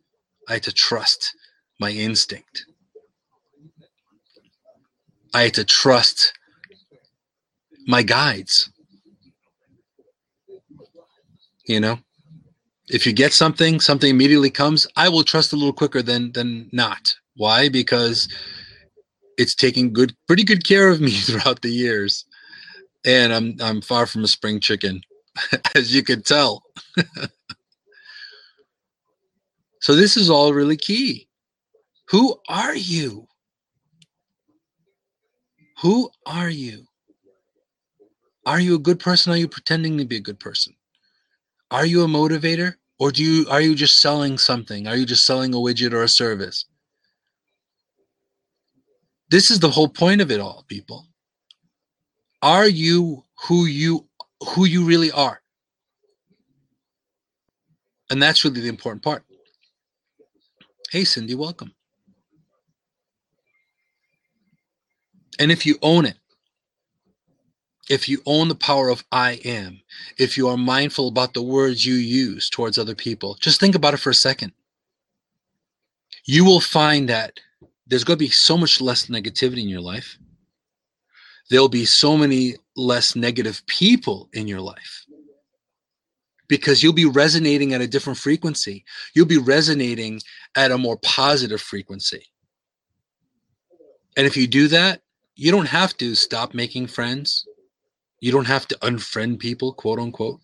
I 0.50 0.54
had 0.54 0.63
to 0.63 0.72
trust 0.72 1.36
my 1.80 1.91
instinct. 1.91 2.65
I 5.34 5.43
had 5.43 5.54
to 5.56 5.63
trust 5.63 6.34
my 7.88 8.04
guides. 8.04 8.72
You 11.66 11.80
know, 11.80 11.99
if 12.94 13.06
you 13.06 13.14
get 13.14 13.34
something, 13.34 13.80
something 13.80 14.10
immediately 14.10 14.50
comes, 14.52 14.88
I 14.96 15.10
will 15.10 15.24
trust 15.24 15.52
a 15.52 15.56
little 15.56 15.74
quicker 15.74 16.02
than 16.02 16.32
than 16.32 16.70
not. 16.72 17.16
Why? 17.36 17.68
Because 17.68 18.30
it's 19.38 19.56
taking 19.56 19.91
good, 19.91 20.16
pretty 20.28 20.44
good 20.44 20.66
care 20.66 20.89
of 20.89 21.02
me 21.02 21.12
throughout 21.26 21.62
the 21.62 21.72
years, 21.72 22.26
and 23.06 23.34
I'm 23.34 23.56
I'm 23.60 23.82
far 23.82 24.06
from 24.06 24.24
a 24.24 24.28
spring 24.28 24.60
chicken. 24.60 25.02
as 25.76 25.94
you 25.94 26.04
could 26.04 26.26
tell. 26.26 26.64
so 29.82 29.96
this 29.96 30.18
is 30.18 30.30
all 30.30 30.54
really 30.54 30.78
key. 30.78 31.28
Who 32.10 32.38
are 32.50 32.76
you? 32.76 33.28
Who 35.82 36.10
are 36.26 36.50
you? 36.50 36.86
Are 38.46 38.60
you 38.60 38.76
a 38.76 38.80
good 38.80 39.00
person? 39.00 39.32
Are 39.32 39.38
you 39.38 39.48
pretending 39.48 39.98
to 39.98 40.06
be 40.06 40.18
a 40.18 40.22
good 40.22 40.39
person? 40.39 40.76
Are 41.72 41.86
you 41.86 42.04
a 42.04 42.08
motivator? 42.08 42.76
Or 43.04 43.12
do 43.12 43.22
you 43.22 43.45
are 43.49 43.60
you 43.60 43.76
just 43.76 43.99
selling 43.99 44.38
something? 44.38 44.88
Are 44.88 44.95
you 44.95 45.06
just 45.06 45.26
selling 45.26 45.54
a 45.54 45.58
widget 45.58 45.91
or 45.91 46.04
a 46.04 46.08
service? 46.08 46.64
This 49.30 49.51
is 49.51 49.60
the 49.60 49.70
whole 49.70 49.89
point 49.89 50.22
of 50.22 50.32
it 50.32 50.39
all, 50.39 50.64
people. 50.70 51.08
Are 52.41 52.66
you 52.66 53.26
who 53.45 53.66
you 53.66 54.08
who 54.51 54.64
you 54.64 54.86
really 54.86 55.12
are. 55.12 55.41
And 58.10 58.24
that's 58.24 58.45
really 58.45 58.62
the 58.62 58.70
important 58.70 59.04
part. 59.04 59.26
Hey, 60.89 61.04
Cindy, 61.04 61.36
welcome. 61.36 61.74
And 65.39 65.51
if 65.51 65.66
you 65.66 65.78
own 65.82 66.06
it, 66.06 66.18
if 67.90 68.08
you 68.08 68.22
own 68.26 68.48
the 68.48 68.56
power 68.56 68.90
of 68.90 69.04
I 69.12 69.40
am, 69.44 69.82
if 70.18 70.38
you 70.38 70.48
are 70.48 70.58
mindful 70.58 71.08
about 71.08 71.34
the 71.34 71.42
words 71.42 71.86
you 71.86 71.96
use 71.96 72.50
towards 72.50 72.78
other 72.78 72.96
people, 72.96 73.36
just 73.40 73.60
think 73.60 73.76
about 73.76 73.94
it 73.94 73.98
for 73.98 74.10
a 74.10 74.16
second. 74.16 74.54
You 76.26 76.46
will 76.46 76.62
find 76.62 77.10
that 77.10 77.40
there's 77.86 78.06
going 78.06 78.18
to 78.18 78.26
be 78.26 78.32
so 78.32 78.58
much 78.58 78.80
less 78.80 79.08
negativity 79.08 79.62
in 79.62 79.70
your 79.70 79.82
life. 79.82 80.18
There'll 81.50 81.68
be 81.68 81.86
so 81.86 82.16
many 82.18 82.56
less 82.76 83.16
negative 83.16 83.62
people 83.68 84.30
in 84.34 84.48
your 84.48 84.62
life 84.62 85.06
because 86.48 86.82
you'll 86.82 86.94
be 86.94 87.06
resonating 87.06 87.74
at 87.74 87.82
a 87.82 87.88
different 87.88 88.20
frequency. 88.20 88.86
You'll 89.14 89.26
be 89.26 89.38
resonating 89.38 90.22
at 90.56 90.72
a 90.72 90.78
more 90.78 90.98
positive 90.98 91.62
frequency. 91.62 92.28
And 94.16 94.26
if 94.26 94.38
you 94.38 94.48
do 94.48 94.68
that, 94.70 95.02
you 95.36 95.52
don't 95.52 95.68
have 95.68 95.98
to 95.98 96.16
stop 96.16 96.54
making 96.54 96.88
friends. 96.88 97.46
You 98.24 98.32
don't 98.32 98.47
have 98.47 98.69
to 98.69 98.76
unfriend 98.76 99.39
people, 99.39 99.74
quote 99.74 99.99
unquote. 99.99 100.39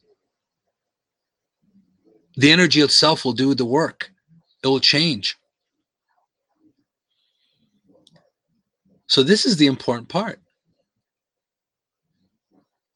The 2.35 2.51
energy 2.51 2.81
itself 2.81 3.23
will 3.23 3.31
do 3.31 3.55
the 3.55 3.63
work, 3.63 4.11
it 4.61 4.67
will 4.67 4.81
change. 4.81 5.37
So, 9.07 9.23
this 9.23 9.45
is 9.45 9.55
the 9.55 9.67
important 9.67 10.09
part. 10.09 10.41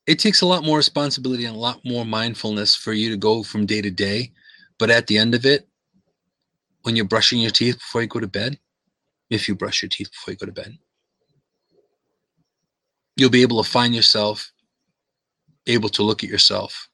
It 0.06 0.20
takes 0.20 0.42
a 0.42 0.46
lot 0.46 0.66
more 0.66 0.76
responsibility 0.76 1.46
and 1.46 1.56
a 1.56 1.60
lot 1.60 1.80
more 1.86 2.04
mindfulness 2.04 2.76
for 2.76 2.92
you 2.92 3.10
to 3.10 3.16
go 3.16 3.42
from 3.42 3.66
day 3.66 3.82
to 3.82 3.90
day. 3.90 4.34
But 4.80 4.90
at 4.90 5.08
the 5.08 5.18
end 5.18 5.34
of 5.34 5.46
it, 5.46 5.66
when 6.82 6.98
you're 6.98 7.06
brushing 7.06 7.40
your 7.40 7.52
teeth 7.52 7.76
before 7.76 8.02
you 8.02 8.10
go 8.10 8.20
to 8.20 8.28
bed, 8.28 8.60
if 9.30 9.48
you 9.48 9.56
brush 9.56 9.82
your 9.82 9.88
teeth 9.88 10.10
before 10.12 10.34
you 10.34 10.38
go 10.38 10.46
to 10.46 10.52
bed, 10.52 10.78
you'll 13.16 13.30
be 13.30 13.44
able 13.44 13.64
to 13.64 13.70
find 13.70 13.96
yourself 13.96 14.52
able 15.68 15.90
to 15.90 16.04
look 16.04 16.24
at 16.24 16.30
yourself 16.30 16.90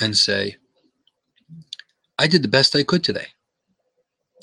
and 0.00 0.16
say, 0.16 0.56
I 2.18 2.26
did 2.26 2.42
the 2.42 2.48
best 2.48 2.74
I 2.74 2.82
could 2.82 3.04
today. 3.04 3.26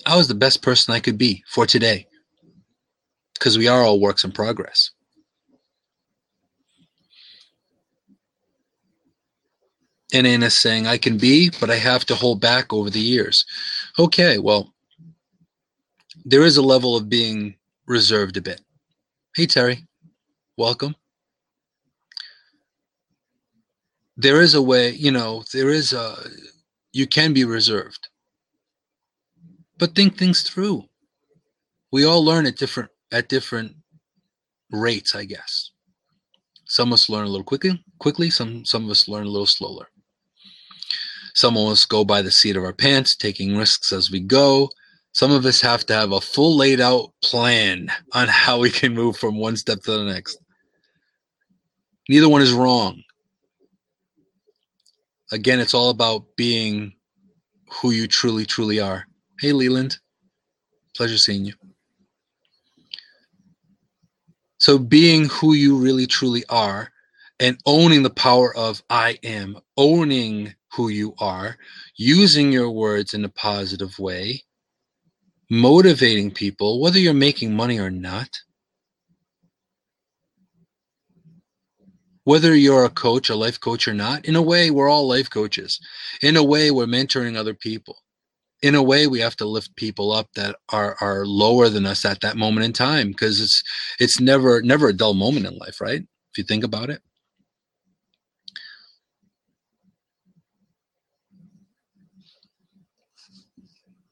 I 0.05 0.15
was 0.15 0.27
the 0.27 0.35
best 0.35 0.61
person 0.61 0.93
I 0.93 0.99
could 0.99 1.17
be 1.17 1.43
for 1.47 1.65
today. 1.65 2.07
Because 3.33 3.57
we 3.57 3.67
are 3.67 3.81
all 3.81 3.99
works 3.99 4.23
in 4.23 4.31
progress. 4.31 4.91
And 10.13 10.25
Anna 10.25 10.49
saying, 10.49 10.87
I 10.87 10.97
can 10.97 11.17
be, 11.17 11.51
but 11.59 11.69
I 11.69 11.75
have 11.75 12.05
to 12.05 12.15
hold 12.15 12.39
back 12.39 12.71
over 12.71 12.89
the 12.89 12.99
years. 12.99 13.43
Okay, 13.99 14.37
well, 14.37 14.73
there 16.23 16.43
is 16.43 16.55
a 16.55 16.61
level 16.61 16.95
of 16.95 17.09
being 17.09 17.55
reserved 17.87 18.37
a 18.37 18.41
bit. 18.41 18.61
Hey, 19.35 19.47
Terry, 19.47 19.85
welcome. 20.57 20.95
There 24.17 24.41
is 24.41 24.53
a 24.53 24.61
way, 24.61 24.91
you 24.91 25.11
know, 25.11 25.43
there 25.53 25.69
is 25.69 25.93
a, 25.93 26.15
you 26.93 27.07
can 27.07 27.33
be 27.33 27.43
reserved. 27.43 28.07
But 29.77 29.93
think 29.93 30.17
things 30.17 30.41
through. 30.41 30.85
We 31.91 32.05
all 32.05 32.23
learn 32.23 32.45
at 32.45 32.57
different 32.57 32.89
at 33.11 33.27
different 33.27 33.75
rates, 34.71 35.15
I 35.15 35.25
guess. 35.25 35.71
Some 36.65 36.89
of 36.89 36.93
us 36.93 37.09
learn 37.09 37.25
a 37.25 37.29
little 37.29 37.43
quickly, 37.43 37.83
quickly, 37.99 38.29
some 38.29 38.63
some 38.65 38.85
of 38.85 38.89
us 38.89 39.07
learn 39.07 39.25
a 39.25 39.29
little 39.29 39.45
slower. 39.45 39.89
Some 41.33 41.57
of 41.57 41.67
us 41.67 41.83
go 41.83 42.05
by 42.05 42.21
the 42.21 42.31
seat 42.31 42.55
of 42.55 42.63
our 42.63 42.73
pants, 42.73 43.17
taking 43.17 43.57
risks 43.57 43.91
as 43.91 44.09
we 44.09 44.21
go. 44.21 44.69
Some 45.11 45.31
of 45.31 45.45
us 45.45 45.59
have 45.61 45.85
to 45.87 45.93
have 45.93 46.13
a 46.13 46.21
full 46.21 46.55
laid 46.55 46.79
out 46.79 47.11
plan 47.21 47.91
on 48.13 48.29
how 48.29 48.59
we 48.59 48.69
can 48.69 48.93
move 48.93 49.17
from 49.17 49.37
one 49.37 49.57
step 49.57 49.81
to 49.83 49.91
the 49.91 50.05
next. 50.05 50.37
Neither 52.07 52.29
one 52.29 52.41
is 52.41 52.53
wrong 52.53 53.01
again, 55.31 55.59
it's 55.59 55.73
all 55.73 55.89
about 55.89 56.23
being 56.37 56.93
who 57.69 57.91
you 57.91 58.07
truly, 58.07 58.45
truly 58.45 58.79
are. 58.79 59.05
Hey, 59.39 59.51
Leland. 59.51 59.97
Pleasure 60.95 61.17
seeing 61.17 61.45
you. 61.45 61.53
So, 64.59 64.77
being 64.77 65.25
who 65.25 65.53
you 65.53 65.77
really, 65.77 66.07
truly 66.07 66.43
are 66.49 66.89
and 67.39 67.57
owning 67.65 68.03
the 68.03 68.09
power 68.09 68.55
of 68.55 68.81
I 68.89 69.17
am, 69.23 69.57
owning 69.77 70.55
who 70.71 70.89
you 70.89 71.13
are, 71.19 71.57
using 71.97 72.51
your 72.51 72.71
words 72.71 73.13
in 73.13 73.25
a 73.25 73.29
positive 73.29 73.97
way, 73.99 74.43
motivating 75.49 76.31
people, 76.31 76.81
whether 76.81 76.99
you're 76.99 77.13
making 77.13 77.53
money 77.55 77.79
or 77.79 77.89
not, 77.89 78.29
whether 82.25 82.55
you're 82.55 82.85
a 82.85 82.91
coach, 82.91 83.29
a 83.29 83.35
life 83.35 83.59
coach 83.59 83.87
or 83.87 83.95
not, 83.95 84.25
in 84.25 84.35
a 84.35 84.43
way, 84.43 84.71
we're 84.71 84.89
all 84.89 85.07
life 85.07 85.29
coaches. 85.31 85.79
In 86.21 86.37
a 86.37 86.43
way, 86.43 86.71
we're 86.71 86.87
mentoring 86.87 87.37
other 87.37 87.55
people. 87.55 87.99
In 88.61 88.75
a 88.75 88.83
way, 88.83 89.07
we 89.07 89.19
have 89.21 89.37
to 89.37 89.45
lift 89.45 89.75
people 89.77 90.11
up 90.11 90.29
that 90.35 90.57
are 90.69 90.97
are 91.01 91.25
lower 91.25 91.69
than 91.69 91.85
us 91.85 92.05
at 92.05 92.21
that 92.21 92.37
moment 92.37 92.65
in 92.65 92.73
time 92.73 93.09
because 93.09 93.41
it's 93.41 93.63
it's 93.99 94.19
never 94.21 94.61
never 94.63 94.89
a 94.89 94.93
dull 94.93 95.15
moment 95.15 95.47
in 95.47 95.57
life, 95.57 95.81
right? 95.81 96.01
If 96.01 96.37
you 96.39 96.43
think 96.45 96.63
about 96.65 96.89
it. 96.89 97.01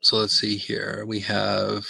So 0.01 0.17
let's 0.17 0.39
see 0.39 0.57
here. 0.57 1.05
We 1.07 1.21
have 1.21 1.87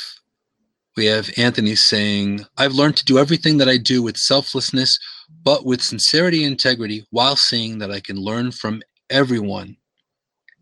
we 0.96 1.06
have 1.06 1.30
Anthony 1.38 1.76
saying, 1.76 2.46
I've 2.58 2.74
learned 2.74 2.98
to 2.98 3.06
do 3.06 3.18
everything 3.18 3.58
that 3.58 3.70
I 3.70 3.78
do 3.78 4.04
with 4.04 4.18
selflessness, 4.18 5.00
but 5.44 5.66
with 5.66 5.82
sincerity 5.82 6.44
and 6.44 6.52
integrity, 6.52 7.06
while 7.10 7.36
seeing 7.36 7.80
that 7.80 7.91
I 7.91 8.00
can 8.00 8.18
learn 8.18 8.52
from 8.52 8.82
everyone 9.10 9.78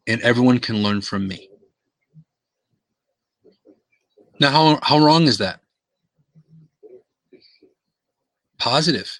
and 0.08 0.22
everyone 0.22 0.60
can 0.60 0.82
learn 0.84 1.02
from 1.02 1.28
me. 1.28 1.50
Now, 4.40 4.50
how, 4.50 4.80
how 4.82 5.00
wrong 5.00 5.24
is 5.24 5.38
that? 5.38 5.60
Positive, 8.58 9.20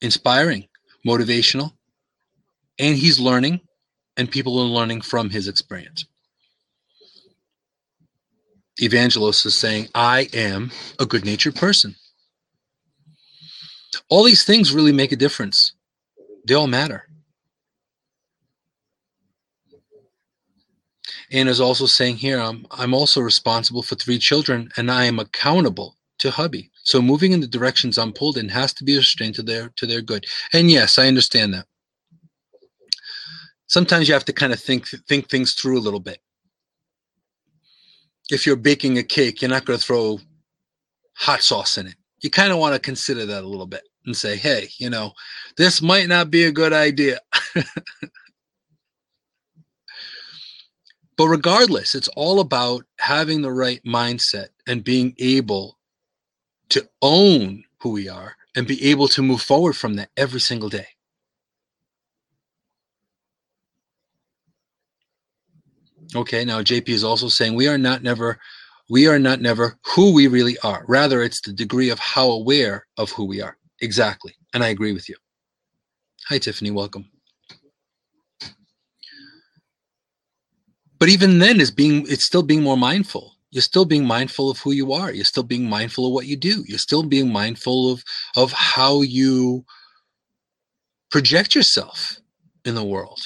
inspiring, 0.00 0.66
motivational, 1.06 1.72
and 2.78 2.96
he's 2.96 3.20
learning, 3.20 3.60
and 4.16 4.30
people 4.30 4.58
are 4.58 4.64
learning 4.64 5.02
from 5.02 5.30
his 5.30 5.46
experience. 5.46 6.06
Evangelos 8.80 9.44
is 9.44 9.56
saying, 9.56 9.88
I 9.94 10.28
am 10.32 10.70
a 10.98 11.06
good 11.06 11.24
natured 11.24 11.54
person. 11.54 11.96
All 14.08 14.24
these 14.24 14.44
things 14.44 14.74
really 14.74 14.92
make 14.92 15.12
a 15.12 15.16
difference, 15.16 15.74
they 16.46 16.54
all 16.54 16.66
matter. 16.66 17.04
And 21.32 21.48
is 21.48 21.60
also 21.60 21.86
saying 21.86 22.16
here, 22.16 22.40
I'm, 22.40 22.66
I'm 22.72 22.92
also 22.92 23.20
responsible 23.20 23.82
for 23.82 23.94
three 23.94 24.18
children 24.18 24.70
and 24.76 24.90
I 24.90 25.04
am 25.04 25.20
accountable 25.20 25.96
to 26.18 26.30
hubby. 26.30 26.70
So 26.82 27.00
moving 27.00 27.32
in 27.32 27.40
the 27.40 27.46
directions 27.46 27.98
I'm 27.98 28.12
pulled 28.12 28.36
in 28.36 28.48
has 28.48 28.72
to 28.74 28.84
be 28.84 28.96
restrained 28.96 29.36
to 29.36 29.42
their 29.42 29.70
to 29.76 29.86
their 29.86 30.00
good. 30.00 30.26
And 30.52 30.70
yes, 30.70 30.98
I 30.98 31.06
understand 31.06 31.54
that. 31.54 31.66
Sometimes 33.68 34.08
you 34.08 34.14
have 34.14 34.24
to 34.24 34.32
kind 34.32 34.52
of 34.52 34.58
think 34.58 34.88
think 35.08 35.28
things 35.28 35.54
through 35.54 35.78
a 35.78 35.86
little 35.86 36.00
bit 36.00 36.18
if 38.32 38.46
you're 38.46 38.56
baking 38.56 38.98
a 38.98 39.02
cake, 39.02 39.40
you're 39.40 39.50
not 39.50 39.64
going 39.64 39.78
to 39.78 39.84
throw 39.84 40.20
hot 41.14 41.42
sauce 41.42 41.78
in 41.78 41.86
it. 41.86 41.94
You 42.20 42.30
kind 42.30 42.52
of 42.52 42.58
want 42.58 42.74
to 42.74 42.80
consider 42.80 43.26
that 43.26 43.44
a 43.44 43.48
little 43.48 43.66
bit 43.66 43.82
and 44.06 44.16
say, 44.16 44.36
hey, 44.36 44.68
you 44.78 44.90
know, 44.90 45.12
this 45.56 45.82
might 45.82 46.08
not 46.08 46.30
be 46.30 46.44
a 46.44 46.52
good 46.52 46.72
idea. 46.72 47.18
but 51.16 51.26
regardless, 51.26 51.94
it's 51.94 52.08
all 52.08 52.40
about 52.40 52.84
having 52.98 53.42
the 53.42 53.52
right 53.52 53.82
mindset 53.84 54.48
and 54.66 54.84
being 54.84 55.14
able 55.18 55.78
to 56.70 56.88
own 57.02 57.64
who 57.80 57.90
we 57.90 58.08
are 58.08 58.36
and 58.56 58.66
be 58.66 58.90
able 58.90 59.08
to 59.08 59.22
move 59.22 59.42
forward 59.42 59.74
from 59.76 59.94
that 59.94 60.10
every 60.16 60.40
single 60.40 60.68
day. 60.68 60.86
Okay, 66.14 66.44
now 66.44 66.60
JP 66.60 66.88
is 66.88 67.04
also 67.04 67.28
saying 67.28 67.54
we 67.54 67.68
are 67.68 67.78
not 67.78 68.02
never 68.02 68.38
we 68.88 69.06
are 69.06 69.20
not 69.20 69.40
never 69.40 69.78
who 69.94 70.12
we 70.12 70.26
really 70.26 70.58
are. 70.64 70.84
Rather, 70.88 71.22
it's 71.22 71.40
the 71.40 71.52
degree 71.52 71.90
of 71.90 71.98
how 72.00 72.28
aware 72.30 72.86
of 72.96 73.10
who 73.12 73.24
we 73.24 73.40
are. 73.40 73.56
Exactly. 73.80 74.34
And 74.52 74.64
I 74.64 74.68
agree 74.68 74.92
with 74.92 75.08
you. 75.08 75.14
Hi, 76.28 76.38
Tiffany. 76.38 76.72
Welcome. 76.72 77.08
But 80.98 81.08
even 81.08 81.38
then, 81.38 81.60
it's 81.60 81.70
being 81.70 82.04
it's 82.08 82.26
still 82.26 82.42
being 82.42 82.62
more 82.62 82.76
mindful. 82.76 83.36
You're 83.52 83.62
still 83.62 83.84
being 83.84 84.04
mindful 84.04 84.50
of 84.50 84.58
who 84.58 84.72
you 84.72 84.92
are. 84.92 85.12
You're 85.12 85.24
still 85.24 85.42
being 85.42 85.68
mindful 85.68 86.06
of 86.06 86.12
what 86.12 86.26
you 86.26 86.36
do. 86.36 86.64
You're 86.66 86.78
still 86.78 87.02
being 87.02 87.32
mindful 87.32 87.92
of 87.92 88.04
of 88.36 88.52
how 88.52 89.02
you 89.02 89.64
project 91.10 91.54
yourself 91.54 92.18
in 92.64 92.74
the 92.74 92.84
world. 92.84 93.20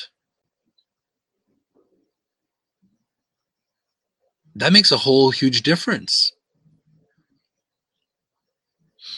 That 4.55 4.73
makes 4.73 4.93
a 4.93 4.97
whole 4.97 5.31
huge 5.31 5.63
difference. 5.63 6.33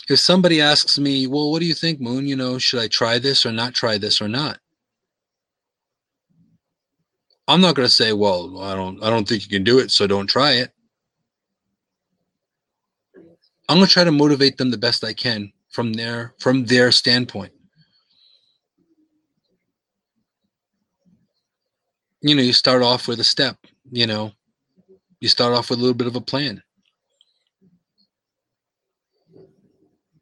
if 0.08 0.20
somebody 0.20 0.60
asks 0.60 0.98
me, 0.98 1.26
well, 1.26 1.50
what 1.50 1.60
do 1.60 1.66
you 1.66 1.74
think, 1.74 2.00
Moon? 2.00 2.26
You 2.26 2.36
know, 2.36 2.58
should 2.58 2.80
I 2.80 2.88
try 2.88 3.18
this 3.18 3.44
or 3.44 3.52
not 3.52 3.74
try 3.74 3.98
this 3.98 4.20
or 4.20 4.28
not? 4.28 4.58
I'm 7.48 7.60
not 7.60 7.74
going 7.74 7.88
to 7.88 7.94
say, 7.94 8.12
well, 8.12 8.60
I 8.60 8.74
don't, 8.74 9.02
I 9.02 9.10
don't 9.10 9.26
think 9.26 9.42
you 9.42 9.48
can 9.48 9.64
do 9.64 9.78
it, 9.78 9.90
so 9.90 10.06
don't 10.06 10.26
try 10.26 10.52
it. 10.52 10.72
I'm 13.68 13.78
going 13.78 13.86
to 13.86 13.92
try 13.92 14.04
to 14.04 14.12
motivate 14.12 14.58
them 14.58 14.70
the 14.70 14.78
best 14.78 15.04
I 15.04 15.12
can 15.12 15.52
from 15.70 15.92
their, 15.92 16.34
from 16.38 16.66
their 16.66 16.92
standpoint. 16.92 17.52
You 22.20 22.34
know, 22.34 22.42
you 22.42 22.52
start 22.52 22.82
off 22.82 23.06
with 23.06 23.20
a 23.20 23.24
step, 23.24 23.56
you 23.90 24.06
know, 24.06 24.32
you 25.20 25.28
start 25.28 25.54
off 25.54 25.70
with 25.70 25.78
a 25.78 25.82
little 25.82 25.96
bit 25.96 26.06
of 26.06 26.16
a 26.16 26.20
plan. 26.20 26.62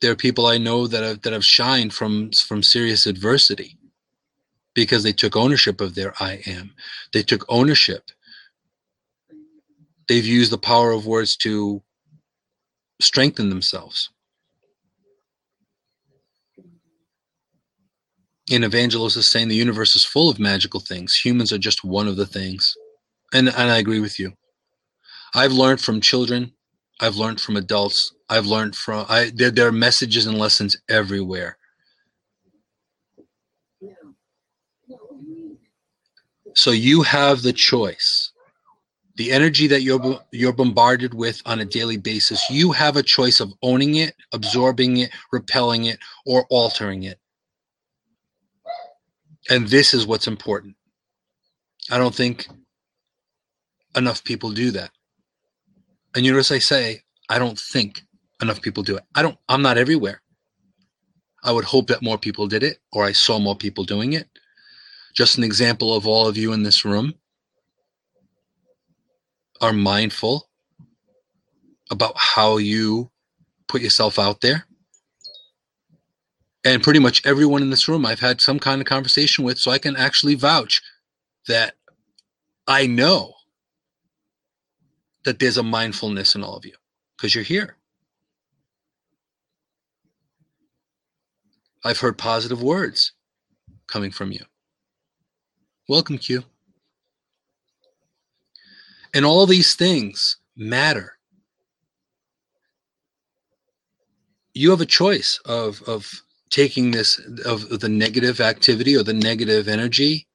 There 0.01 0.13
are 0.13 0.17
people 0.17 0.47
I 0.47 0.59
know 0.59 0.87
that 0.87 1.03
have, 1.03 1.23
that 1.23 1.33
have 1.33 1.45
shined 1.45 1.95
from, 1.95 2.31
from 2.47 2.63
serious 2.63 3.07
adversity 3.07 3.79
because 4.75 5.03
they 5.03 5.13
took 5.13 5.37
ownership 5.37 5.81
of 5.81 5.95
their 5.95 6.13
I 6.21 6.43
am. 6.47 6.75
They 7.13 7.23
took 7.23 7.45
ownership. 7.49 8.11
They've 10.09 10.27
used 10.27 10.53
the 10.53 10.59
power 10.59 10.91
of 10.91 11.07
words 11.07 11.37
to 11.39 11.83
strengthen 13.01 13.49
themselves. 13.49 14.11
In 18.51 18.63
Evangelos 18.63 19.17
is 19.17 19.31
saying 19.31 19.49
the 19.49 19.55
universe 19.55 19.97
is 19.97 20.05
full 20.05 20.29
of 20.29 20.39
magical 20.39 20.81
things. 20.81 21.15
Humans 21.25 21.51
are 21.51 21.59
just 21.59 21.83
one 21.83 22.07
of 22.07 22.17
the 22.17 22.27
things. 22.27 22.75
And, 23.33 23.49
and 23.49 23.71
I 23.71 23.79
agree 23.79 24.01
with 24.01 24.19
you. 24.19 24.35
I've 25.35 25.53
learned 25.53 25.81
from 25.81 26.01
children. 26.01 26.53
I've 27.01 27.17
learned 27.17 27.41
from 27.41 27.57
adults. 27.57 28.15
I've 28.29 28.47
learned 28.47 28.77
from 28.77 29.05
I 29.09 29.33
there, 29.35 29.51
there 29.51 29.69
are 29.69 29.73
messages 29.73 30.27
and 30.27 30.39
lessons 30.39 30.77
everywhere. 30.89 31.59
So 36.55 36.71
you 36.71 37.03
have 37.03 37.43
the 37.43 37.53
choice. 37.53 38.31
The 39.17 39.33
energy 39.33 39.67
that 39.69 39.83
you're 39.83 40.21
you're 40.33 40.53
bombarded 40.53 41.15
with 41.15 41.43
on 41.47 41.61
a 41.61 41.65
daily 41.65 41.97
basis, 41.97 42.49
you 42.49 42.73
have 42.73 42.97
a 42.97 43.03
choice 43.03 43.41
of 43.41 43.53
owning 43.63 43.97
it, 43.97 44.15
absorbing 44.33 44.99
it, 44.99 45.11
repelling 45.33 45.85
it, 45.87 45.99
or 46.27 46.47
altering 46.51 47.05
it. 47.05 47.19
And 49.51 49.69
this 49.69 49.95
is 49.95 50.07
what's 50.07 50.27
important. 50.27 50.77
I 51.91 51.99
don't 51.99 52.15
think 52.15 52.49
enough 53.97 54.25
people 54.25 54.51
do 54.51 54.71
that. 54.73 54.91
And 56.15 56.25
you 56.25 56.33
notice 56.33 56.51
I 56.51 56.59
say, 56.59 57.03
I 57.29 57.39
don't 57.39 57.59
think 57.59 58.03
enough 58.41 58.63
people 58.63 58.83
do 58.83 58.97
it. 58.97 59.05
I 59.15 59.23
don't, 59.23 59.39
I'm 59.49 59.63
not 59.63 59.79
everywhere. 59.79 60.21
I 61.43 61.53
would 61.53 61.65
hope 61.65 61.89
that 61.89 62.03
more 62.03 62.19
people 62.19 62.47
did 62.47 62.63
it 62.63 62.79
or 62.93 63.05
I 63.05 63.13
saw 63.13 63.39
more 63.39 63.57
people 63.57 63.85
doing 63.85 64.13
it. 64.13 64.29
Just 65.15 65.39
an 65.39 65.45
example 65.45 65.95
of 65.95 66.07
all 66.07 66.27
of 66.27 66.37
you 66.37 66.53
in 66.53 66.63
this 66.63 66.85
room 66.85 67.15
are 69.61 69.73
mindful 69.73 70.49
about 71.91 72.15
how 72.17 72.57
you 72.57 73.11
put 73.69 73.83
yourself 73.83 74.19
out 74.19 74.41
there. 74.41 74.67
And 76.65 76.83
pretty 76.83 76.99
much 76.99 77.25
everyone 77.27 77.63
in 77.63 77.71
this 77.71 77.89
room 77.89 78.07
I've 78.07 78.21
had 78.21 78.41
some 78.41 78.59
kind 78.59 78.81
of 78.81 78.87
conversation 78.87 79.45
with, 79.45 79.59
so 79.59 79.71
I 79.71 79.79
can 79.79 79.97
actually 79.97 80.35
vouch 80.35 80.81
that 81.47 81.75
I 82.67 82.87
know 82.87 83.34
that 85.25 85.39
there's 85.39 85.59
a 85.59 85.63
mindfulness 85.63 86.35
in 86.35 86.45
all 86.45 86.57
of 86.57 86.65
you 86.65 86.75
because 87.17 87.35
you're 87.35 87.45
here. 87.45 87.77
I've 91.85 91.99
heard 92.01 92.17
positive 92.17 92.63
words 92.63 93.13
coming 93.87 94.11
from 94.11 94.33
you. 94.33 94.41
Welcome, 95.89 96.19
Q. 96.19 96.45
And 99.15 99.25
all 99.25 99.47
these 99.47 99.77
things 99.77 100.39
matter. 100.57 101.19
You 104.55 104.71
have 104.71 104.81
a 104.81 104.87
choice 104.87 105.41
of, 105.45 105.83
of 105.83 106.11
taking 106.51 106.93
this, 106.93 107.21
of 107.45 107.81
the 107.81 107.89
negative 107.89 108.41
activity 108.41 108.97
or 108.97 109.03
the 109.03 109.13
negative 109.13 109.69
energy 109.69 110.27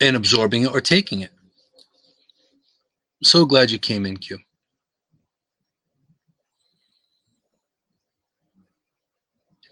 and 0.00 0.16
absorbing 0.16 0.64
it 0.64 0.72
or 0.72 0.80
taking 0.80 1.20
it. 1.20 1.33
So 3.24 3.46
glad 3.46 3.70
you 3.70 3.78
came 3.78 4.04
in, 4.04 4.18
Q. 4.18 4.38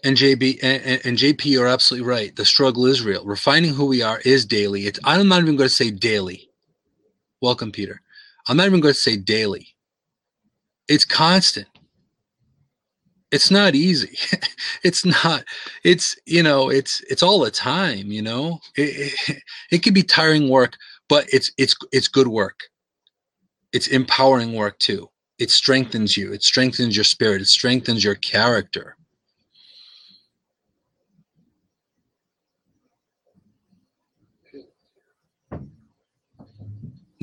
And 0.03 0.17
JB 0.17 0.59
and, 0.63 1.01
and, 1.05 1.17
JP, 1.17 1.45
you're 1.45 1.67
absolutely 1.67 2.07
right. 2.07 2.35
The 2.35 2.45
struggle 2.45 2.87
is 2.87 3.03
real. 3.03 3.23
Refining 3.23 3.73
who 3.73 3.85
we 3.85 4.01
are 4.01 4.19
is 4.25 4.45
daily. 4.45 4.87
It's 4.87 4.99
I'm 5.05 5.27
not 5.29 5.41
even 5.41 5.55
going 5.55 5.69
to 5.69 5.75
say 5.75 5.91
daily. 5.91 6.49
Welcome, 7.41 7.71
Peter. 7.71 8.01
I'm 8.49 8.57
not 8.57 8.65
even 8.65 8.81
going 8.81 8.93
to 8.93 8.99
say 8.99 9.15
daily. 9.15 9.67
It's 10.89 11.05
constant. 11.05 11.67
It's 13.31 13.49
not 13.49 13.75
easy. 13.75 14.17
it's 14.83 15.05
not. 15.05 15.45
It's 15.83 16.15
you 16.25 16.43
know. 16.43 16.69
It's 16.69 17.01
it's 17.09 17.23
all 17.23 17.39
the 17.39 17.51
time. 17.51 18.11
You 18.11 18.23
know. 18.23 18.59
It, 18.75 19.13
it, 19.29 19.43
it 19.71 19.83
can 19.83 19.93
be 19.93 20.03
tiring 20.03 20.49
work, 20.49 20.75
but 21.07 21.27
it's 21.31 21.51
it's 21.57 21.75
it's 21.93 22.09
good 22.09 22.27
work. 22.27 22.63
It's 23.73 23.87
empowering 23.87 24.53
work 24.53 24.79
too. 24.79 25.09
It 25.39 25.51
strengthens 25.51 26.15
you. 26.15 26.31
It 26.31 26.43
strengthens 26.43 26.95
your 26.95 27.03
spirit. 27.03 27.41
It 27.41 27.47
strengthens 27.47 28.03
your 28.03 28.15
character 28.15 28.95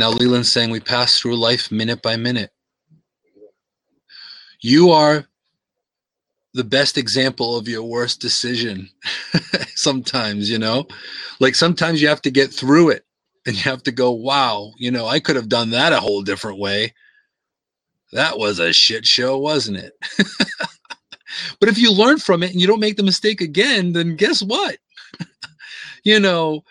Now 0.00 0.08
Leland's 0.08 0.50
saying 0.50 0.70
we 0.70 0.80
pass 0.80 1.18
through 1.18 1.36
life 1.36 1.70
minute 1.70 2.00
by 2.00 2.16
minute. 2.16 2.52
You 4.62 4.92
are 4.92 5.26
the 6.54 6.64
best 6.64 6.96
example 6.96 7.58
of 7.58 7.68
your 7.68 7.82
worst 7.82 8.18
decision 8.18 8.88
sometimes, 9.74 10.48
you 10.48 10.58
know? 10.58 10.86
Like 11.38 11.54
sometimes 11.54 12.00
you 12.00 12.08
have 12.08 12.22
to 12.22 12.30
get 12.30 12.50
through 12.50 12.88
it 12.88 13.04
and 13.50 13.56
you 13.56 13.68
have 13.68 13.82
to 13.82 13.90
go, 13.90 14.12
wow, 14.12 14.72
you 14.78 14.92
know, 14.92 15.06
I 15.06 15.18
could 15.18 15.34
have 15.34 15.48
done 15.48 15.70
that 15.70 15.92
a 15.92 15.98
whole 15.98 16.22
different 16.22 16.60
way. 16.60 16.94
That 18.12 18.38
was 18.38 18.60
a 18.60 18.72
shit 18.72 19.04
show, 19.04 19.38
wasn't 19.38 19.78
it? 19.78 19.92
but 21.58 21.68
if 21.68 21.76
you 21.76 21.92
learn 21.92 22.18
from 22.18 22.44
it 22.44 22.52
and 22.52 22.60
you 22.60 22.68
don't 22.68 22.78
make 22.78 22.96
the 22.96 23.02
mistake 23.02 23.40
again, 23.40 23.92
then 23.92 24.14
guess 24.14 24.40
what? 24.40 24.76
you 26.04 26.20
know, 26.20 26.62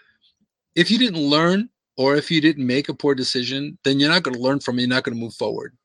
if 0.73 0.89
you 0.89 0.97
didn't 0.97 1.19
learn 1.19 1.69
or 1.97 2.15
if 2.15 2.32
you 2.32 2.39
didn't 2.39 2.65
make 2.65 2.88
a 2.88 2.93
poor 2.93 3.13
decision, 3.13 3.77
then 3.84 3.99
you're 3.99 4.09
not 4.09 4.23
going 4.23 4.36
to 4.36 4.41
learn 4.41 4.61
from 4.61 4.80
it. 4.80 4.84
You're 4.84 4.89
not 4.89 5.03
going 5.03 5.17
to 5.17 5.21
move 5.21 5.34
forward. 5.34 5.75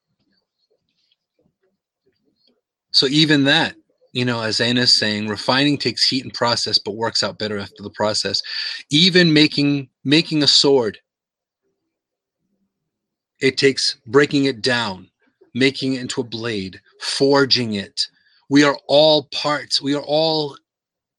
So 2.92 3.06
even 3.06 3.42
that, 3.44 3.74
you 4.14 4.24
know, 4.24 4.40
as 4.40 4.60
Anna's 4.60 4.96
saying, 4.96 5.26
refining 5.26 5.76
takes 5.76 6.08
heat 6.08 6.22
and 6.22 6.32
process, 6.32 6.78
but 6.78 6.94
works 6.94 7.24
out 7.24 7.36
better 7.36 7.58
after 7.58 7.82
the 7.82 7.90
process. 7.90 8.40
Even 8.88 9.32
making 9.32 9.88
making 10.04 10.40
a 10.42 10.46
sword, 10.46 10.98
it 13.40 13.58
takes 13.58 13.96
breaking 14.06 14.44
it 14.44 14.62
down, 14.62 15.10
making 15.52 15.94
it 15.94 16.00
into 16.00 16.20
a 16.20 16.24
blade, 16.24 16.80
forging 17.00 17.74
it. 17.74 18.02
We 18.48 18.62
are 18.62 18.78
all 18.86 19.24
parts. 19.34 19.82
We 19.82 19.96
are 19.96 20.04
all 20.06 20.56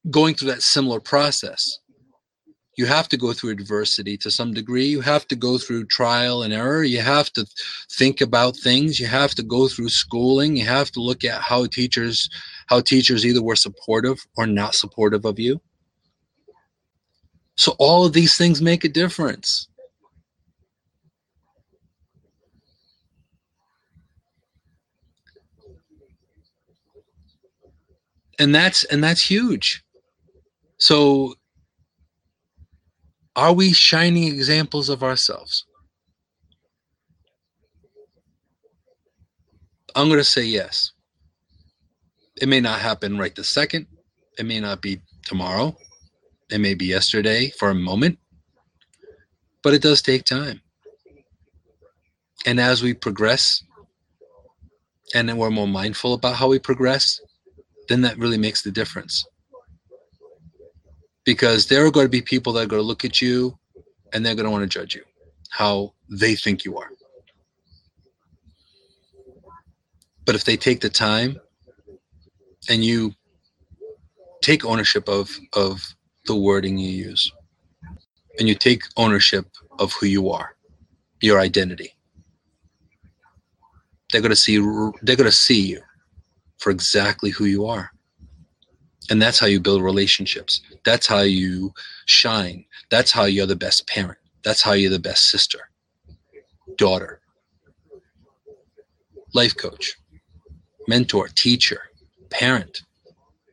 going 0.10 0.36
through 0.36 0.52
that 0.52 0.62
similar 0.62 1.02
process 1.02 1.80
you 2.78 2.86
have 2.86 3.08
to 3.10 3.18
go 3.18 3.34
through 3.34 3.52
adversity 3.52 4.18
to 4.18 4.30
some 4.30 4.54
degree. 4.54 4.86
You 4.86 5.02
have 5.02 5.28
to 5.30 5.36
go 5.36 5.58
through 5.58 5.86
trial 5.86 6.44
and 6.44 6.54
error. 6.54 6.84
You 6.84 7.00
have 7.00 7.32
to 7.34 7.46
think 7.92 8.22
about 8.22 8.58
things. 8.58 9.00
You 9.00 9.08
have 9.08 9.34
to 9.36 9.44
go 9.44 9.68
through 9.68 9.90
schooling. 9.90 10.58
You 10.58 10.66
have 10.66 10.92
to 10.92 11.02
look 11.02 11.24
at 11.24 11.42
how 11.42 11.66
teachers, 11.68 12.30
how 12.68 12.82
teachers 12.82 13.26
either 13.26 13.44
were 13.44 13.56
supportive 13.56 14.26
or 14.38 14.48
not 14.48 14.76
supportive 14.76 15.26
of 15.26 15.40
you. 15.40 15.62
So 17.58 17.76
all 17.80 18.06
of 18.06 18.14
these 18.14 18.36
things 18.38 18.62
make 18.62 18.84
a 18.84 18.90
difference. 18.90 19.68
And 28.38 28.54
that's 28.54 28.84
and 28.86 29.02
that's 29.04 29.24
huge. 29.26 29.84
So 30.78 31.36
are 33.36 33.54
we 33.54 33.74
shining 33.74 34.24
examples 34.24 34.90
of 34.90 35.04
ourselves? 35.04 35.66
I'm 39.96 40.08
going 40.08 40.20
to 40.20 40.26
say 40.26 40.44
yes. 40.44 40.92
It 42.42 42.50
may 42.50 42.60
not 42.60 42.82
happen 42.82 43.18
right 43.18 43.34
this 43.34 43.50
second. 43.50 43.88
It 44.38 44.46
may 44.46 44.60
not 44.60 44.82
be 44.82 45.02
tomorrow. 45.24 45.76
It 46.52 46.60
may 46.60 46.74
be 46.74 46.86
yesterday 46.86 47.52
for 47.58 47.70
a 47.70 47.76
moment. 47.76 48.20
But 49.64 49.74
it 49.74 49.82
does 49.82 50.02
take 50.02 50.26
time. 50.26 50.62
And 52.46 52.60
as 52.60 52.84
we 52.84 52.94
progress, 52.94 53.64
and 55.14 55.28
then 55.28 55.38
we're 55.38 55.50
more 55.50 55.68
mindful 55.68 56.14
about 56.14 56.36
how 56.36 56.50
we 56.50 56.60
progress, 56.60 57.20
then 57.88 58.02
that 58.02 58.18
really 58.18 58.38
makes 58.38 58.64
the 58.64 58.72
difference. 58.72 59.26
Because 61.24 61.68
there 61.68 61.86
are 61.86 61.92
going 61.92 62.06
to 62.06 62.10
be 62.10 62.22
people 62.22 62.54
that 62.54 62.64
are 62.64 62.68
going 62.68 62.82
to 62.82 62.88
look 62.88 63.06
at 63.06 63.22
you 63.22 63.58
and 64.14 64.26
they're 64.26 64.36
going 64.36 64.46
to 64.46 64.52
want 64.52 64.64
to 64.64 64.80
judge 64.80 64.94
you 64.94 65.04
how 65.50 65.94
they 66.10 66.36
think 66.36 66.66
you 66.66 66.78
are. 66.78 66.90
But 70.26 70.36
if 70.36 70.44
they 70.44 70.58
take 70.58 70.82
the 70.82 70.90
time 70.90 71.40
and 72.70 72.84
you 72.84 73.14
take 74.42 74.66
ownership 74.66 75.08
of, 75.08 75.30
of 75.54 75.96
the 76.26 76.36
wording 76.36 76.78
you 76.78 76.90
use 76.90 77.32
and 78.40 78.48
you 78.48 78.56
take 78.56 78.84
ownership 78.98 79.48
of 79.80 79.94
who 79.94 80.06
you 80.06 80.30
are, 80.30 80.56
your 81.22 81.40
identity, 81.40 81.96
they're 84.12 84.22
going 84.22 84.30
to 84.30 84.36
see 84.36 84.58
they're 85.02 85.16
going 85.16 85.30
to 85.30 85.32
see 85.32 85.62
you 85.62 85.82
for 86.58 86.70
exactly 86.70 87.32
who 87.32 87.46
you 87.46 87.66
are. 87.66 87.92
And 89.10 89.22
that's 89.22 89.40
how 89.40 89.46
you 89.46 89.60
build 89.60 89.84
relationships. 89.84 90.62
That's 90.84 91.08
how 91.08 91.22
you 91.22 91.74
shine. 92.06 92.66
That's 92.90 93.12
how 93.12 93.26
you're 93.26 93.46
the 93.46 93.56
best 93.56 93.88
parent. 93.88 94.18
That's 94.44 94.64
how 94.64 94.74
you're 94.74 94.92
the 94.92 95.00
best 95.00 95.24
sister, 95.30 95.70
daughter, 96.78 97.20
life 99.34 99.56
coach, 99.58 99.96
mentor, 100.88 101.28
teacher, 101.28 101.82
parent, 102.30 102.82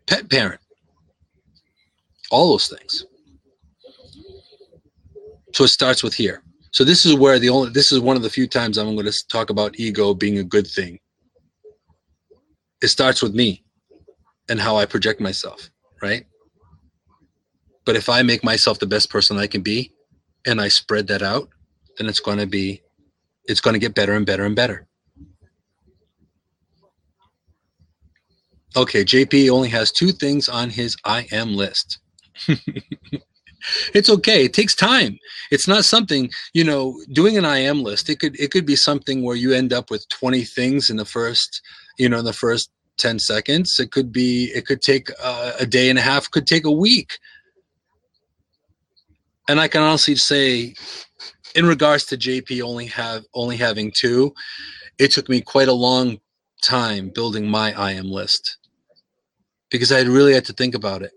pet 0.07 0.29
parent, 0.31 0.61
all 2.31 2.51
those 2.51 2.69
things. 2.69 3.05
So 5.55 5.65
it 5.65 5.69
starts 5.69 6.03
with 6.03 6.15
here. 6.15 6.43
So 6.73 6.85
this 6.85 7.05
is 7.05 7.15
where 7.15 7.39
the 7.39 7.51
only 7.51 7.71
this 7.71 7.93
is 7.93 8.01
one 8.01 8.17
of 8.17 8.23
the 8.23 8.31
few 8.31 8.47
times 8.47 8.79
I'm 8.79 8.95
going 8.95 9.11
to 9.11 9.27
talk 9.29 9.51
about 9.51 9.79
ego 9.79 10.15
being 10.15 10.39
a 10.39 10.45
good 10.45 10.67
thing. 10.67 10.99
It 12.81 12.89
starts 12.89 13.23
with 13.23 13.35
me 13.35 13.63
and 14.49 14.59
how 14.59 14.77
I 14.77 14.87
project 14.87 15.21
myself, 15.21 15.71
right? 16.01 16.25
But 17.85 17.97
if 17.97 18.09
I 18.09 18.23
make 18.23 18.43
myself 18.43 18.79
the 18.79 18.87
best 18.87 19.11
person 19.11 19.37
I 19.37 19.47
can 19.47 19.63
be 19.63 19.93
and 20.47 20.61
I 20.61 20.69
spread 20.69 21.09
that 21.09 21.23
out, 21.23 21.49
then 21.99 22.09
it's 22.09 22.21
going 22.21 22.39
to 22.39 22.47
be 22.47 22.83
it's 23.45 23.61
going 23.61 23.75
to 23.75 23.81
get 23.81 23.95
better 23.95 24.15
and 24.15 24.25
better 24.25 24.45
and 24.45 24.57
better. 24.57 24.87
Okay, 28.75 29.05
JP 29.05 29.51
only 29.51 29.69
has 29.69 29.93
two 29.93 30.13
things 30.13 30.49
on 30.49 30.71
his 30.71 30.97
I 31.05 31.27
am 31.31 31.55
list. 31.55 31.99
it's 33.95 34.09
okay. 34.09 34.45
It 34.45 34.55
takes 34.55 34.75
time. 34.75 35.19
It's 35.51 35.69
not 35.69 35.85
something, 35.85 36.31
you 36.55 36.65
know, 36.65 36.99
doing 37.13 37.37
an 37.37 37.45
I 37.45 37.59
am 37.59 37.83
list. 37.83 38.09
It 38.09 38.19
could 38.19 38.39
it 38.41 38.51
could 38.51 38.65
be 38.65 38.77
something 38.77 39.23
where 39.23 39.37
you 39.37 39.53
end 39.53 39.73
up 39.73 39.91
with 39.91 40.09
20 40.09 40.43
things 40.45 40.89
in 40.89 40.97
the 40.97 41.05
first, 41.05 41.61
you 41.99 42.09
know, 42.09 42.21
in 42.21 42.25
the 42.25 42.33
first 42.33 42.71
10 42.97 43.19
seconds. 43.19 43.79
It 43.79 43.91
could 43.91 44.11
be 44.11 44.51
it 44.55 44.65
could 44.65 44.81
take 44.81 45.11
uh, 45.23 45.53
a 45.61 45.67
day 45.67 45.91
and 45.91 45.99
a 45.99 46.03
half, 46.03 46.31
could 46.31 46.47
take 46.47 46.65
a 46.65 46.73
week. 46.73 47.19
And 49.49 49.61
I 49.61 49.69
can 49.69 49.83
honestly 49.83 50.17
say 50.17 50.75
in 51.55 51.67
regards 51.67 52.07
to 52.07 52.17
JP 52.17 52.63
only 52.63 52.87
have 52.87 53.25
only 53.35 53.59
having 53.59 53.93
two, 53.95 54.33
it 54.99 55.11
took 55.11 55.29
me 55.29 55.43
quite 55.43 55.69
a 55.69 55.75
long 55.75 56.21
time 56.63 57.11
building 57.15 57.47
my 57.47 57.73
I 57.79 57.93
am 57.93 58.11
list 58.11 58.57
because 59.73 59.91
I 59.91 60.03
really 60.03 60.35
had 60.35 60.45
to 60.45 60.53
think 60.53 60.75
about 60.75 61.03
it. 61.03 61.13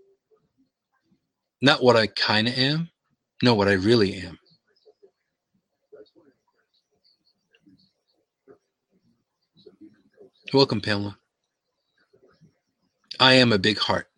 Not 1.60 1.82
what 1.82 1.94
I 1.94 2.06
kind 2.06 2.48
of 2.48 2.58
am, 2.58 2.90
no, 3.42 3.54
what 3.54 3.68
I 3.68 3.72
really 3.72 4.14
am. 4.14 4.38
Welcome, 10.52 10.80
Pamela. 10.80 11.18
I 13.20 13.34
am 13.34 13.52
a 13.52 13.58
big 13.58 13.78
heart. 13.78 14.08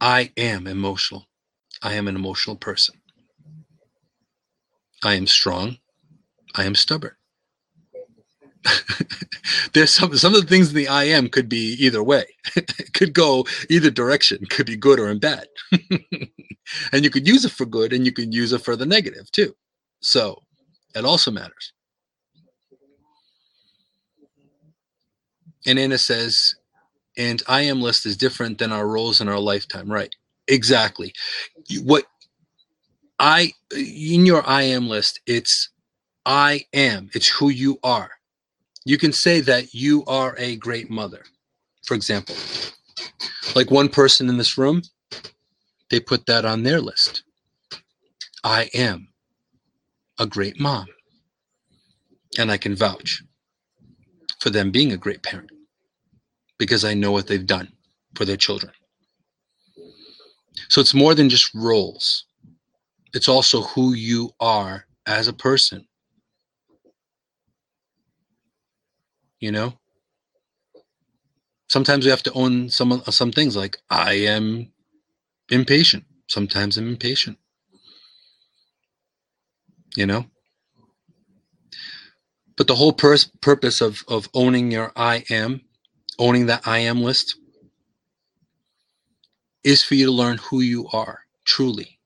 I 0.00 0.32
am 0.36 0.66
emotional. 0.66 1.26
I 1.82 1.94
am 1.94 2.06
an 2.06 2.14
emotional 2.16 2.56
person. 2.56 2.96
I 5.02 5.14
am 5.14 5.26
strong. 5.26 5.78
I 6.54 6.64
am 6.64 6.74
stubborn. 6.74 7.12
there's 9.72 9.94
some 9.94 10.16
some 10.16 10.34
of 10.34 10.40
the 10.40 10.46
things 10.46 10.70
in 10.70 10.76
the 10.76 10.88
I 10.88 11.04
am 11.04 11.28
could 11.28 11.48
be 11.48 11.76
either 11.78 12.02
way. 12.02 12.24
it 12.56 12.92
could 12.94 13.12
go 13.14 13.46
either 13.68 13.90
direction. 13.90 14.44
Could 14.46 14.66
be 14.66 14.76
good 14.76 14.98
or 14.98 15.08
in 15.08 15.18
bad. 15.18 15.46
and 16.92 17.04
you 17.04 17.10
could 17.10 17.26
use 17.26 17.44
it 17.44 17.52
for 17.52 17.66
good 17.66 17.92
and 17.92 18.04
you 18.04 18.12
could 18.12 18.34
use 18.34 18.52
it 18.52 18.64
for 18.64 18.76
the 18.76 18.86
negative 18.86 19.30
too. 19.32 19.54
So 20.00 20.42
it 20.94 21.04
also 21.04 21.30
matters. 21.30 21.72
And 25.66 25.78
Anna 25.78 25.98
says, 25.98 26.54
and 27.16 27.42
I 27.48 27.62
am 27.62 27.80
list 27.80 28.06
is 28.06 28.16
different 28.16 28.58
than 28.58 28.72
our 28.72 28.86
roles 28.86 29.20
in 29.20 29.28
our 29.28 29.40
lifetime. 29.40 29.90
Right. 29.90 30.14
Exactly. 30.48 31.12
What 31.82 32.04
I 33.18 33.52
in 33.74 34.26
your 34.26 34.46
I 34.48 34.62
am 34.62 34.88
list, 34.88 35.20
it's 35.26 35.70
I 36.24 36.66
am. 36.72 37.10
It's 37.14 37.30
who 37.38 37.48
you 37.48 37.78
are 37.82 38.10
you 38.86 38.96
can 38.96 39.12
say 39.12 39.40
that 39.40 39.74
you 39.74 40.04
are 40.06 40.36
a 40.38 40.54
great 40.54 40.88
mother. 40.88 41.24
For 41.84 41.94
example, 41.94 42.36
like 43.56 43.68
one 43.68 43.88
person 43.88 44.28
in 44.28 44.38
this 44.38 44.56
room, 44.56 44.82
they 45.90 45.98
put 45.98 46.26
that 46.26 46.44
on 46.44 46.62
their 46.62 46.80
list. 46.80 47.24
I 48.44 48.70
am 48.72 49.08
a 50.20 50.26
great 50.26 50.60
mom. 50.60 50.86
And 52.38 52.52
I 52.52 52.58
can 52.58 52.76
vouch 52.76 53.24
for 54.38 54.50
them 54.50 54.70
being 54.70 54.92
a 54.92 54.96
great 54.96 55.22
parent 55.24 55.50
because 56.56 56.84
I 56.84 56.94
know 56.94 57.10
what 57.10 57.26
they've 57.26 57.46
done 57.46 57.72
for 58.14 58.24
their 58.24 58.36
children. 58.36 58.72
So 60.68 60.80
it's 60.80 60.94
more 60.94 61.14
than 61.14 61.28
just 61.28 61.52
roles, 61.54 62.24
it's 63.14 63.28
also 63.28 63.62
who 63.62 63.94
you 63.94 64.30
are 64.38 64.86
as 65.06 65.26
a 65.26 65.32
person 65.32 65.88
you 69.40 69.52
know? 69.52 69.74
Sometimes 71.68 72.04
we 72.04 72.10
have 72.10 72.22
to 72.24 72.32
own 72.32 72.70
some 72.70 73.02
some 73.10 73.32
things 73.32 73.56
like 73.56 73.78
i 73.90 74.14
am 74.14 74.72
impatient. 75.50 76.04
Sometimes 76.28 76.76
i'm 76.76 76.88
impatient. 76.88 77.38
You 79.96 80.06
know? 80.06 80.26
But 82.56 82.66
the 82.68 82.76
whole 82.76 82.92
pur- 82.92 83.16
purpose 83.40 83.80
of 83.80 84.04
of 84.08 84.28
owning 84.34 84.70
your 84.72 84.92
i 84.96 85.24
am 85.30 85.62
owning 86.18 86.46
that 86.46 86.66
i 86.66 86.78
am 86.78 87.02
list 87.02 87.36
is 89.64 89.82
for 89.82 89.94
you 89.96 90.06
to 90.06 90.12
learn 90.12 90.38
who 90.38 90.60
you 90.60 90.88
are 90.92 91.20
truly. 91.44 91.98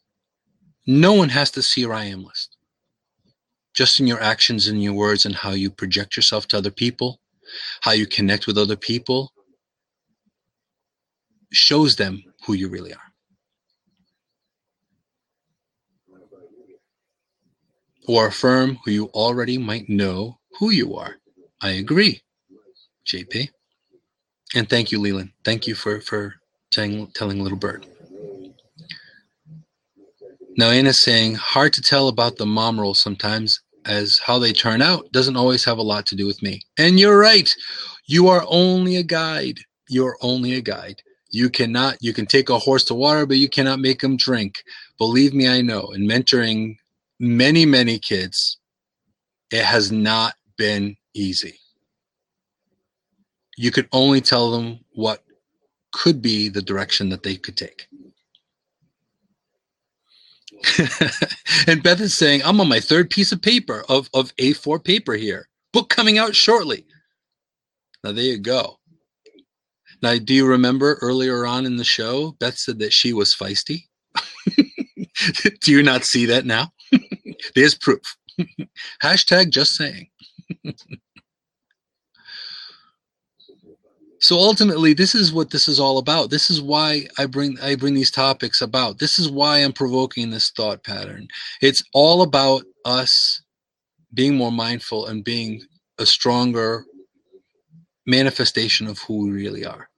No 0.87 1.12
one 1.14 1.31
has 1.31 1.51
to 1.53 1.62
see 1.62 1.83
your 1.83 1.95
i 1.95 2.05
am 2.05 2.24
list. 2.24 2.57
Just 3.74 4.01
in 4.01 4.07
your 4.07 4.20
actions 4.22 4.66
and 4.66 4.83
your 4.83 4.95
words 4.95 5.24
and 5.26 5.37
how 5.37 5.53
you 5.53 5.70
project 5.70 6.16
yourself 6.16 6.49
to 6.49 6.59
other 6.59 6.72
people, 6.72 7.20
how 7.80 7.92
you 7.92 8.07
connect 8.07 8.46
with 8.46 8.59
other 8.59 8.76
people, 8.76 9.32
shows 11.53 11.96
them 11.96 12.22
who 12.46 12.55
you 12.55 12.68
really 12.68 12.92
are. 12.92 12.98
Or 18.09 18.26
affirm 18.26 18.78
who 18.84 18.90
you 18.90 19.07
already 19.09 19.59
might 19.59 19.88
know 19.88 20.38
who 20.59 20.70
you 20.70 20.96
are. 20.96 21.16
I 21.62 21.70
agree, 21.70 22.22
JP. 23.07 23.48
And 24.55 24.68
thank 24.68 24.90
you, 24.90 24.98
Leland. 24.98 25.30
Thank 25.44 25.66
you 25.66 25.74
for, 25.74 26.01
for 26.01 26.34
telling, 26.70 27.09
telling 27.12 27.40
Little 27.42 27.59
Bird. 27.59 27.86
Now, 30.57 30.70
Anna's 30.70 31.03
saying, 31.03 31.36
hard 31.36 31.72
to 31.74 31.80
tell 31.80 32.09
about 32.09 32.36
the 32.36 32.46
mom 32.46 32.80
role 32.80 32.94
sometimes, 32.94 33.61
as 33.87 34.18
how 34.18 34.39
they 34.39 34.53
turn 34.53 34.83
out 34.83 35.11
doesn't 35.12 35.37
always 35.37 35.64
have 35.64 35.78
a 35.78 35.83
lot 35.83 36.07
to 36.07 36.16
do 36.16 36.26
with 36.26 36.43
me. 36.43 36.62
And 36.78 36.99
you're 36.99 37.18
right. 37.18 37.51
You 38.07 38.28
are 38.28 38.45
only 38.49 38.97
a 38.97 39.03
guide. 39.03 39.61
You're 39.89 40.16
only 40.20 40.55
a 40.55 40.61
guide. 40.61 41.03
You 41.31 41.49
cannot, 41.49 41.97
you 42.01 42.12
can 42.12 42.26
take 42.26 42.49
a 42.49 42.59
horse 42.59 42.85
to 42.85 42.95
water, 42.95 43.24
but 43.26 43.37
you 43.37 43.49
cannot 43.49 43.78
make 43.78 44.03
him 44.03 44.16
drink. 44.16 44.62
Believe 44.99 45.33
me, 45.33 45.49
I 45.49 45.62
know. 45.62 45.91
In 45.95 46.03
mentoring 46.03 46.76
many, 47.18 47.64
many 47.64 47.99
kids, 47.99 48.59
it 49.51 49.64
has 49.64 49.93
not 49.93 50.35
been 50.57 50.97
easy. 51.14 51.59
You 53.57 53.70
could 53.70 53.89
only 53.93 54.20
tell 54.20 54.51
them 54.51 54.81
what 54.93 55.22
could 55.93 56.22
be 56.22 56.49
the 56.49 56.62
direction 56.62 57.09
that 57.11 57.22
they 57.22 57.37
could 57.37 57.57
take. 57.57 57.87
and 61.66 61.82
Beth 61.82 62.00
is 62.00 62.16
saying, 62.16 62.42
I'm 62.44 62.61
on 62.61 62.68
my 62.68 62.80
third 62.80 63.11
piece 63.11 63.32
of 63.32 63.42
paper 63.42 63.84
of, 63.88 64.08
of 64.14 64.34
A4 64.36 64.82
paper 64.84 65.14
here. 65.14 65.48
Book 65.72 65.88
coming 65.88 66.18
out 66.18 66.34
shortly. 66.34 66.84
Now, 68.04 68.12
there 68.12 68.24
you 68.24 68.38
go. 68.38 68.78
Now, 70.02 70.16
do 70.18 70.34
you 70.34 70.46
remember 70.46 70.98
earlier 71.02 71.46
on 71.46 71.66
in 71.66 71.76
the 71.76 71.84
show, 71.84 72.34
Beth 72.40 72.56
said 72.56 72.78
that 72.78 72.92
she 72.92 73.12
was 73.12 73.34
feisty? 73.34 73.84
do 75.61 75.70
you 75.70 75.82
not 75.82 76.04
see 76.04 76.26
that 76.26 76.46
now? 76.46 76.72
There's 77.54 77.74
proof. 77.74 78.00
Hashtag 79.02 79.50
just 79.50 79.72
saying. 79.76 80.08
So 84.31 84.39
ultimately 84.39 84.93
this 84.93 85.12
is 85.12 85.33
what 85.33 85.51
this 85.51 85.66
is 85.66 85.81
all 85.81 85.99
about. 85.99 86.31
This 86.31 86.51
is 86.51 86.62
why 86.62 87.09
i 87.18 87.26
bring 87.26 87.59
i 87.61 87.74
bring 87.74 87.95
these 87.95 88.12
topics 88.12 88.61
about. 88.61 89.01
This 89.01 89.18
is 89.18 89.28
why 89.28 89.59
i'm 89.59 89.72
provoking 89.72 90.31
this 90.31 90.53
thought 90.53 90.85
pattern. 90.85 91.26
It's 91.61 91.83
all 91.95 92.22
about 92.22 92.62
us 92.85 93.43
being 94.14 94.37
more 94.37 94.53
mindful 94.53 95.09
and 95.09 95.24
being 95.24 95.62
a 95.99 96.07
stronger 96.07 96.85
manifestation 98.07 98.87
of 98.87 99.01
who 99.01 99.24
we 99.24 99.33
really 99.33 99.64
are. 99.66 99.89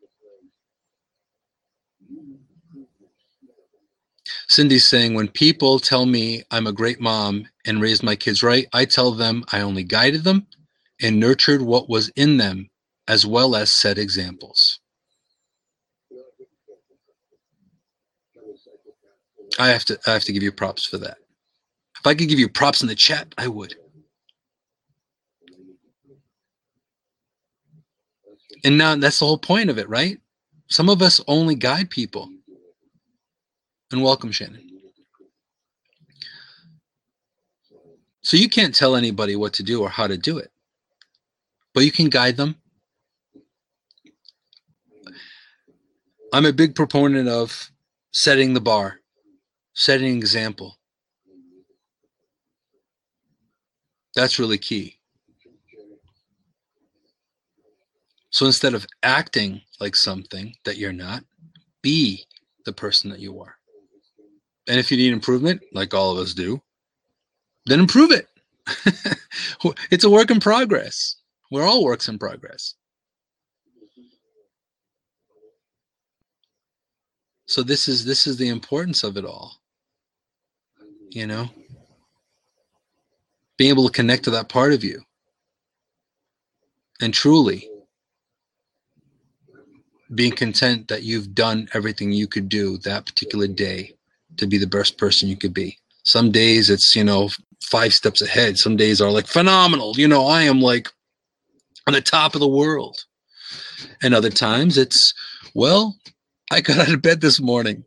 Cindy's 4.48 4.88
saying 4.88 5.12
when 5.12 5.28
people 5.28 5.78
tell 5.78 6.06
me 6.06 6.42
i'm 6.50 6.66
a 6.66 6.72
great 6.72 7.02
mom 7.02 7.48
and 7.66 7.82
raised 7.82 8.02
my 8.02 8.16
kids 8.16 8.42
right 8.42 8.66
i 8.72 8.86
tell 8.86 9.12
them 9.12 9.44
i 9.52 9.60
only 9.60 9.84
guided 9.84 10.24
them 10.24 10.46
and 11.02 11.20
nurtured 11.20 11.60
what 11.60 11.90
was 11.90 12.08
in 12.16 12.38
them 12.38 12.70
as 13.08 13.26
well 13.26 13.56
as 13.56 13.72
set 13.76 13.98
examples. 13.98 14.80
I 19.58 19.68
have 19.70 19.84
to 19.86 19.98
I 20.06 20.12
have 20.12 20.24
to 20.24 20.32
give 20.32 20.42
you 20.42 20.52
props 20.52 20.86
for 20.86 20.98
that. 20.98 21.18
If 22.00 22.06
I 22.06 22.14
could 22.14 22.28
give 22.28 22.38
you 22.40 22.48
props 22.48 22.82
in 22.82 22.88
the 22.88 22.94
chat, 22.96 23.34
I 23.38 23.48
would. 23.48 23.76
And 28.64 28.78
now 28.78 28.96
that's 28.96 29.20
the 29.20 29.26
whole 29.26 29.38
point 29.38 29.70
of 29.70 29.78
it, 29.78 29.88
right? 29.88 30.18
Some 30.70 30.88
of 30.88 31.02
us 31.02 31.20
only 31.28 31.54
guide 31.56 31.90
people. 31.90 32.30
And 33.92 34.02
welcome, 34.02 34.32
Shannon. 34.32 34.70
So 38.22 38.36
you 38.36 38.48
can't 38.48 38.74
tell 38.74 38.96
anybody 38.96 39.36
what 39.36 39.54
to 39.54 39.64
do 39.64 39.82
or 39.82 39.90
how 39.90 40.06
to 40.08 40.18
do 40.18 40.38
it, 40.38 40.50
but 41.74 41.84
you 41.84 41.92
can 41.92 42.08
guide 42.10 42.36
them 42.38 42.56
I'm 46.32 46.46
a 46.46 46.52
big 46.52 46.74
proponent 46.74 47.28
of 47.28 47.70
setting 48.12 48.54
the 48.54 48.60
bar, 48.60 49.00
setting 49.74 50.16
example. 50.16 50.78
That's 54.14 54.38
really 54.38 54.56
key. 54.56 54.98
So 58.30 58.46
instead 58.46 58.72
of 58.72 58.86
acting 59.02 59.60
like 59.78 59.94
something 59.94 60.54
that 60.64 60.78
you're 60.78 60.92
not, 60.92 61.22
be 61.82 62.24
the 62.64 62.72
person 62.72 63.10
that 63.10 63.20
you 63.20 63.38
are. 63.40 63.56
And 64.68 64.78
if 64.78 64.90
you 64.90 64.96
need 64.96 65.12
improvement, 65.12 65.60
like 65.74 65.92
all 65.92 66.12
of 66.12 66.18
us 66.18 66.32
do, 66.32 66.62
then 67.66 67.80
improve 67.80 68.10
it. 68.10 68.26
it's 69.90 70.04
a 70.04 70.10
work 70.10 70.30
in 70.30 70.40
progress. 70.40 71.16
We're 71.50 71.64
all 71.64 71.84
works 71.84 72.08
in 72.08 72.18
progress. 72.18 72.74
So 77.46 77.62
this 77.62 77.88
is 77.88 78.04
this 78.04 78.26
is 78.26 78.36
the 78.36 78.48
importance 78.48 79.04
of 79.04 79.16
it 79.16 79.24
all 79.24 79.62
you 81.14 81.26
know? 81.26 81.48
Being 83.58 83.70
able 83.70 83.86
to 83.86 83.92
connect 83.92 84.24
to 84.24 84.30
that 84.30 84.48
part 84.48 84.72
of 84.72 84.82
you. 84.82 85.02
And 87.00 87.12
truly 87.12 87.68
being 90.14 90.32
content 90.32 90.88
that 90.88 91.02
you've 91.02 91.34
done 91.34 91.68
everything 91.74 92.12
you 92.12 92.26
could 92.26 92.48
do 92.48 92.78
that 92.78 93.06
particular 93.06 93.46
day 93.46 93.94
to 94.36 94.46
be 94.46 94.58
the 94.58 94.66
best 94.66 94.98
person 94.98 95.28
you 95.28 95.36
could 95.36 95.54
be. 95.54 95.78
Some 96.04 96.30
days 96.30 96.68
it's 96.68 96.94
you 96.94 97.02
know 97.02 97.30
five 97.62 97.92
steps 97.92 98.20
ahead. 98.20 98.58
Some 98.58 98.76
days 98.76 99.00
are 99.00 99.10
like 99.10 99.26
phenomenal. 99.26 99.94
You 99.96 100.08
know 100.08 100.26
i 100.26 100.42
am 100.42 100.60
like 100.60 100.88
on 101.86 101.94
the 101.94 102.00
top 102.00 102.34
of 102.34 102.40
the 102.40 102.48
world. 102.48 103.04
And 104.02 104.14
other 104.14 104.30
times 104.30 104.78
it's 104.78 105.14
well 105.54 105.96
I 106.52 106.60
got 106.60 106.76
out 106.76 106.92
of 106.92 107.00
bed 107.00 107.22
this 107.22 107.40
morning. 107.40 107.86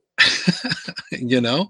you 1.11 1.39
know, 1.39 1.69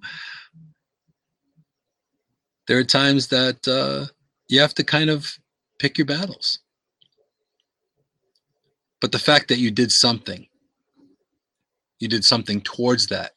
there 2.67 2.77
are 2.77 2.85
times 2.85 3.27
that 3.27 3.67
uh, 3.67 4.05
you 4.47 4.61
have 4.61 4.73
to 4.75 4.83
kind 4.85 5.09
of 5.09 5.37
pick 5.77 5.97
your 5.97 6.07
battles. 6.07 6.59
But 9.01 9.11
the 9.11 9.19
fact 9.19 9.49
that 9.49 9.57
you 9.57 9.71
did 9.71 9.91
something, 9.91 10.47
you 11.99 12.07
did 12.07 12.23
something 12.23 12.61
towards 12.61 13.07
that 13.07 13.33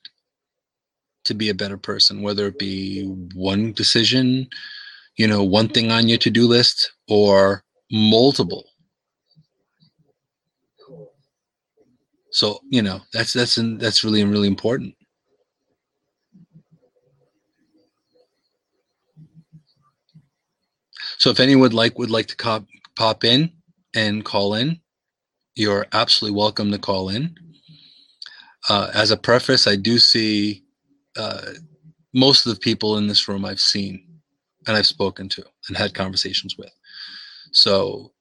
to 1.25 1.35
be 1.35 1.49
a 1.49 1.55
better 1.55 1.77
person, 1.77 2.23
whether 2.23 2.47
it 2.47 2.61
be 2.61 3.07
one 3.35 3.73
decision, 3.73 4.47
you 5.17 5.27
know, 5.27 5.43
one 5.43 5.69
thing 5.69 5.91
on 5.91 6.07
your 6.07 6.19
to 6.19 6.31
do 6.31 6.47
list, 6.47 6.93
or 7.09 7.65
multiple 7.91 8.67
So 12.39 12.61
you 12.71 12.83
know 12.83 13.01
that's 13.13 13.33
that's 13.33 13.59
that's 13.79 14.05
really 14.05 14.23
really 14.23 14.47
important. 14.47 14.95
So 21.17 21.31
if 21.31 21.41
anyone 21.41 21.63
would 21.63 21.75
like 21.75 21.99
would 21.99 22.13
like 22.13 22.29
to 22.29 22.37
cop, 22.37 22.65
pop 22.95 23.25
in 23.25 23.51
and 23.93 24.25
call 24.25 24.55
in, 24.55 24.79
you're 25.57 25.87
absolutely 25.93 26.39
welcome 26.39 26.71
to 26.71 26.79
call 26.79 27.09
in. 27.09 27.35
Uh, 28.69 28.93
as 28.95 29.11
a 29.11 29.17
preface, 29.17 29.67
I 29.67 29.75
do 29.75 29.99
see 29.99 30.63
uh, 31.17 31.55
most 32.15 32.47
of 32.47 32.55
the 32.55 32.61
people 32.61 32.99
in 32.99 33.09
this 33.09 33.27
room 33.27 33.45
I've 33.45 33.59
seen 33.59 34.21
and 34.69 34.77
I've 34.77 34.87
spoken 34.87 35.29
to 35.31 35.45
and 35.67 35.77
had 35.77 35.93
conversations 35.93 36.55
with. 36.57 36.71
So 37.51 38.13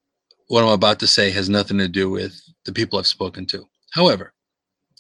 what 0.48 0.64
I'm 0.64 0.70
about 0.70 0.98
to 1.02 1.08
say 1.08 1.30
has 1.30 1.50
nothing 1.50 1.78
to 1.78 1.88
do 1.88 2.10
with 2.10 2.34
the 2.66 2.74
people 2.74 2.98
I've 2.98 3.06
spoken 3.06 3.46
to. 3.48 3.68
However, 3.98 4.34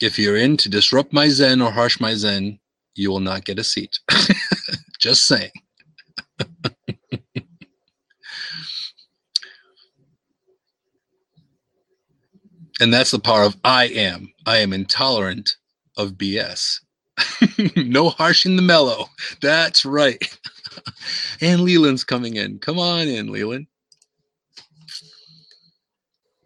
if 0.01 0.17
you're 0.17 0.35
in 0.35 0.57
to 0.57 0.69
disrupt 0.69 1.13
my 1.13 1.29
Zen 1.29 1.61
or 1.61 1.69
harsh 1.69 1.99
my 1.99 2.15
Zen, 2.15 2.57
you 2.95 3.11
will 3.11 3.19
not 3.19 3.45
get 3.45 3.59
a 3.59 3.63
seat. 3.63 3.99
Just 4.99 5.27
saying. 5.27 5.51
and 12.79 12.91
that's 12.91 13.11
the 13.11 13.19
power 13.19 13.43
of 13.43 13.55
I 13.63 13.85
am. 13.85 14.33
I 14.47 14.57
am 14.57 14.73
intolerant 14.73 15.51
of 15.95 16.13
BS. 16.13 16.79
no 17.75 18.09
harshing 18.09 18.55
the 18.55 18.63
mellow. 18.63 19.09
That's 19.43 19.85
right. 19.85 20.17
and 21.39 21.61
Leland's 21.61 22.03
coming 22.03 22.35
in. 22.35 22.57
Come 22.57 22.79
on 22.79 23.07
in, 23.07 23.31
Leland. 23.31 23.67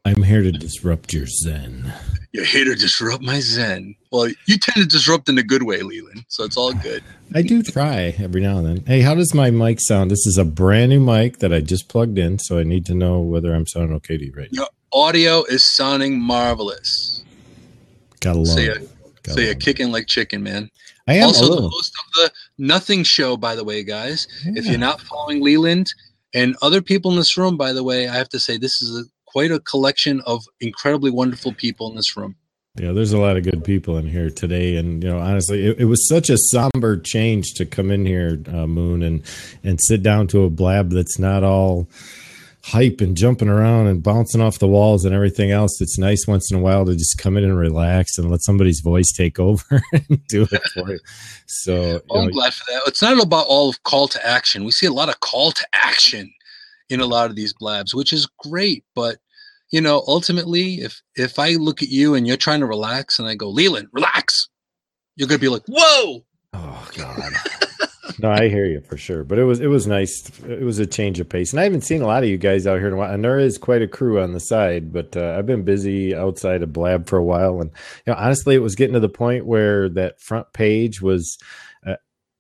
I'm 0.03 0.23
here 0.23 0.41
to 0.41 0.51
disrupt 0.51 1.13
your 1.13 1.27
Zen. 1.27 1.93
You're 2.31 2.45
here 2.45 2.65
to 2.65 2.73
disrupt 2.73 3.21
my 3.21 3.39
Zen. 3.39 3.95
Well, 4.11 4.29
you 4.47 4.57
tend 4.57 4.77
to 4.77 4.85
disrupt 4.85 5.29
in 5.29 5.37
a 5.37 5.43
good 5.43 5.61
way, 5.61 5.83
Leland. 5.83 6.25
So 6.27 6.43
it's 6.43 6.57
all 6.57 6.73
good. 6.73 7.03
I 7.35 7.43
do 7.43 7.61
try 7.61 8.15
every 8.17 8.41
now 8.41 8.57
and 8.57 8.65
then. 8.65 8.85
Hey, 8.87 9.01
how 9.01 9.13
does 9.13 9.35
my 9.35 9.51
mic 9.51 9.79
sound? 9.79 10.09
This 10.09 10.25
is 10.25 10.39
a 10.39 10.45
brand 10.45 10.89
new 10.89 10.99
mic 10.99 11.37
that 11.37 11.53
I 11.53 11.61
just 11.61 11.87
plugged 11.87 12.17
in, 12.17 12.39
so 12.39 12.57
I 12.57 12.63
need 12.63 12.83
to 12.87 12.95
know 12.95 13.19
whether 13.19 13.53
I'm 13.53 13.67
sounding 13.67 13.95
okay 13.97 14.17
to 14.17 14.25
you 14.25 14.33
right 14.35 14.51
now. 14.51 14.61
Your 14.61 14.69
audio 14.91 15.43
is 15.43 15.63
sounding 15.63 16.19
marvelous. 16.19 17.23
Gotta 18.21 18.39
love 18.39 18.47
so 18.47 18.59
you're, 18.59 18.81
so 19.27 19.39
you're 19.39 19.53
kicking 19.53 19.91
like 19.91 20.07
chicken, 20.07 20.41
man. 20.41 20.71
I 21.07 21.15
am 21.15 21.27
also 21.27 21.55
the 21.55 21.69
host 21.69 21.93
of 21.99 22.13
the 22.13 22.31
Nothing 22.57 23.03
Show, 23.03 23.37
by 23.37 23.55
the 23.55 23.63
way, 23.63 23.83
guys. 23.83 24.27
Yeah. 24.45 24.53
If 24.55 24.65
you're 24.65 24.79
not 24.79 24.99
following 25.01 25.43
Leland 25.43 25.93
and 26.33 26.55
other 26.63 26.81
people 26.81 27.11
in 27.11 27.17
this 27.17 27.37
room, 27.37 27.55
by 27.55 27.71
the 27.71 27.83
way, 27.83 28.07
I 28.07 28.15
have 28.15 28.29
to 28.29 28.39
say 28.39 28.57
this 28.57 28.81
is 28.81 28.97
a 28.97 29.03
quite 29.31 29.51
a 29.51 29.59
collection 29.59 30.21
of 30.25 30.43
incredibly 30.59 31.11
wonderful 31.11 31.53
people 31.53 31.89
in 31.89 31.95
this 31.95 32.17
room. 32.17 32.35
Yeah, 32.75 32.93
there's 32.93 33.11
a 33.11 33.19
lot 33.19 33.35
of 33.35 33.43
good 33.43 33.65
people 33.65 33.97
in 33.97 34.07
here 34.07 34.29
today, 34.29 34.77
and 34.77 35.03
you 35.03 35.09
know, 35.09 35.19
honestly, 35.19 35.67
it, 35.67 35.79
it 35.81 35.85
was 35.85 36.07
such 36.07 36.29
a 36.29 36.37
somber 36.37 36.97
change 36.97 37.53
to 37.55 37.65
come 37.65 37.91
in 37.91 38.05
here, 38.05 38.41
uh, 38.47 38.65
Moon, 38.65 39.03
and 39.03 39.23
and 39.63 39.77
sit 39.81 40.01
down 40.01 40.27
to 40.27 40.45
a 40.45 40.49
blab 40.49 40.91
that's 40.91 41.19
not 41.19 41.43
all 41.43 41.89
hype 42.63 43.01
and 43.01 43.17
jumping 43.17 43.49
around 43.49 43.87
and 43.87 44.03
bouncing 44.03 44.39
off 44.39 44.59
the 44.59 44.67
walls 44.67 45.03
and 45.03 45.13
everything 45.13 45.51
else. 45.51 45.81
It's 45.81 45.97
nice 45.97 46.27
once 46.27 46.51
in 46.51 46.59
a 46.59 46.61
while 46.61 46.85
to 46.85 46.93
just 46.93 47.17
come 47.17 47.35
in 47.35 47.43
and 47.43 47.57
relax 47.57 48.17
and 48.17 48.29
let 48.29 48.41
somebody's 48.41 48.81
voice 48.81 49.11
take 49.11 49.39
over 49.39 49.81
and 49.91 50.25
do 50.27 50.43
it 50.43 50.61
for 50.73 50.91
you. 50.91 50.99
So 51.47 52.01
well, 52.09 52.21
I'm 52.21 52.27
know, 52.27 52.33
glad 52.33 52.53
for 52.53 52.63
that. 52.71 52.83
It's 52.87 53.01
not 53.01 53.21
about 53.21 53.47
all 53.47 53.69
of 53.69 53.83
call 53.83 54.07
to 54.09 54.25
action. 54.25 54.63
We 54.63 54.71
see 54.71 54.85
a 54.85 54.93
lot 54.93 55.09
of 55.09 55.19
call 55.19 55.51
to 55.51 55.67
action 55.73 56.31
in 56.89 56.99
a 56.99 57.05
lot 57.05 57.29
of 57.29 57.35
these 57.35 57.53
blabs, 57.53 57.95
which 57.95 58.13
is 58.13 58.27
great. 58.37 58.83
But 58.95 59.17
you 59.71 59.81
know, 59.81 60.03
ultimately, 60.05 60.81
if 60.81 61.01
if 61.15 61.39
I 61.39 61.51
look 61.51 61.81
at 61.81 61.89
you 61.89 62.13
and 62.13 62.27
you're 62.27 62.37
trying 62.37 62.59
to 62.59 62.65
relax, 62.65 63.19
and 63.19 63.27
I 63.27 63.35
go, 63.35 63.49
Leland, 63.49 63.87
relax, 63.93 64.49
you're 65.15 65.27
gonna 65.27 65.39
be 65.39 65.49
like, 65.49 65.63
whoa. 65.67 66.25
Oh 66.53 66.89
God. 66.95 67.31
no, 68.19 68.29
I 68.29 68.49
hear 68.49 68.65
you 68.65 68.81
for 68.81 68.97
sure. 68.97 69.23
But 69.23 69.39
it 69.39 69.45
was 69.45 69.61
it 69.61 69.67
was 69.67 69.87
nice. 69.87 70.29
It 70.47 70.63
was 70.63 70.79
a 70.79 70.85
change 70.85 71.19
of 71.21 71.29
pace, 71.29 71.53
and 71.53 71.59
I 71.59 71.63
haven't 71.63 71.81
seen 71.81 72.01
a 72.01 72.07
lot 72.07 72.23
of 72.23 72.29
you 72.29 72.37
guys 72.37 72.67
out 72.67 72.79
here 72.79 72.87
in 72.87 72.93
a 72.93 72.97
while. 72.97 73.13
And 73.13 73.23
there 73.23 73.39
is 73.39 73.57
quite 73.57 73.81
a 73.81 73.87
crew 73.87 74.21
on 74.21 74.33
the 74.33 74.39
side, 74.41 74.91
but 74.91 75.15
uh, 75.15 75.35
I've 75.37 75.45
been 75.45 75.63
busy 75.63 76.13
outside 76.13 76.63
of 76.63 76.73
Blab 76.73 77.07
for 77.07 77.17
a 77.17 77.23
while. 77.23 77.61
And 77.61 77.71
you 78.05 78.13
know, 78.13 78.19
honestly, 78.19 78.55
it 78.55 78.61
was 78.61 78.75
getting 78.75 78.93
to 78.93 78.99
the 78.99 79.09
point 79.09 79.45
where 79.45 79.87
that 79.89 80.19
front 80.21 80.51
page 80.53 81.01
was 81.01 81.37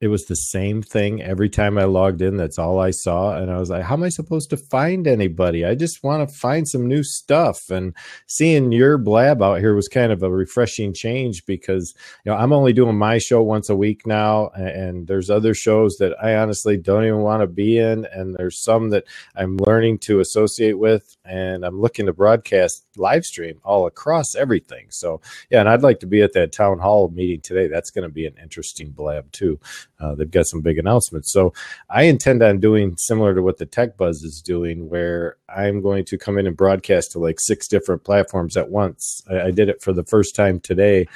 it 0.01 0.07
was 0.07 0.25
the 0.25 0.35
same 0.35 0.81
thing 0.81 1.21
every 1.21 1.47
time 1.47 1.77
I 1.77 1.83
logged 1.83 2.23
in. 2.23 2.35
That's 2.35 2.57
all 2.57 2.79
I 2.79 2.89
saw. 2.89 3.35
And 3.37 3.51
I 3.51 3.59
was 3.59 3.69
like, 3.69 3.83
how 3.83 3.93
am 3.93 4.01
I 4.01 4.09
supposed 4.09 4.49
to 4.49 4.57
find 4.57 5.05
anybody? 5.05 5.63
I 5.63 5.75
just 5.75 6.03
want 6.03 6.27
to 6.27 6.35
find 6.35 6.67
some 6.67 6.87
new 6.87 7.03
stuff. 7.03 7.69
And 7.69 7.95
seeing 8.25 8.71
your 8.71 8.97
blab 8.97 9.43
out 9.43 9.59
here 9.59 9.75
was 9.75 9.87
kind 9.87 10.11
of 10.11 10.23
a 10.23 10.31
refreshing 10.31 10.91
change 10.91 11.45
because, 11.45 11.93
you 12.25 12.31
know, 12.31 12.37
I'm 12.37 12.51
only 12.51 12.73
doing 12.73 12.97
my 12.97 13.19
show 13.19 13.43
once 13.43 13.69
a 13.69 13.75
week 13.75 14.07
now. 14.07 14.49
And 14.55 15.05
there's 15.05 15.29
other 15.29 15.53
shows 15.53 15.97
that 15.97 16.15
I 16.21 16.35
honestly 16.35 16.77
don't 16.77 17.05
even 17.05 17.19
want 17.19 17.41
to 17.41 17.47
be 17.47 17.77
in. 17.77 18.05
And 18.11 18.35
there's 18.35 18.57
some 18.57 18.89
that 18.89 19.03
I'm 19.35 19.57
learning 19.57 19.99
to 19.99 20.19
associate 20.19 20.79
with. 20.79 21.15
And 21.25 21.63
I'm 21.63 21.79
looking 21.79 22.07
to 22.07 22.13
broadcast 22.13 22.87
live 22.97 23.23
stream 23.23 23.61
all 23.63 23.85
across 23.85 24.33
everything. 24.33 24.87
So, 24.89 25.21
yeah. 25.51 25.59
And 25.59 25.69
I'd 25.69 25.83
like 25.83 25.99
to 25.99 26.07
be 26.07 26.23
at 26.23 26.33
that 26.33 26.53
town 26.53 26.79
hall 26.79 27.09
meeting 27.09 27.41
today. 27.41 27.67
That's 27.67 27.91
going 27.91 28.09
to 28.09 28.13
be 28.13 28.25
an 28.25 28.33
interesting 28.41 28.89
blab 28.89 29.31
too. 29.31 29.59
Uh, 30.01 30.15
they've 30.15 30.31
got 30.31 30.47
some 30.47 30.61
big 30.61 30.77
announcements. 30.77 31.31
So 31.31 31.53
I 31.89 32.03
intend 32.03 32.41
on 32.41 32.59
doing 32.59 32.97
similar 32.97 33.35
to 33.35 33.41
what 33.41 33.57
the 33.57 33.65
Tech 33.65 33.97
Buzz 33.97 34.23
is 34.23 34.41
doing, 34.41 34.89
where 34.89 35.37
I'm 35.47 35.81
going 35.81 36.05
to 36.05 36.17
come 36.17 36.37
in 36.37 36.47
and 36.47 36.57
broadcast 36.57 37.11
to 37.11 37.19
like 37.19 37.39
six 37.39 37.67
different 37.67 38.03
platforms 38.03 38.57
at 38.57 38.69
once. 38.69 39.23
I, 39.29 39.41
I 39.41 39.51
did 39.51 39.69
it 39.69 39.81
for 39.81 39.93
the 39.93 40.03
first 40.03 40.35
time 40.35 40.59
today, 40.59 41.07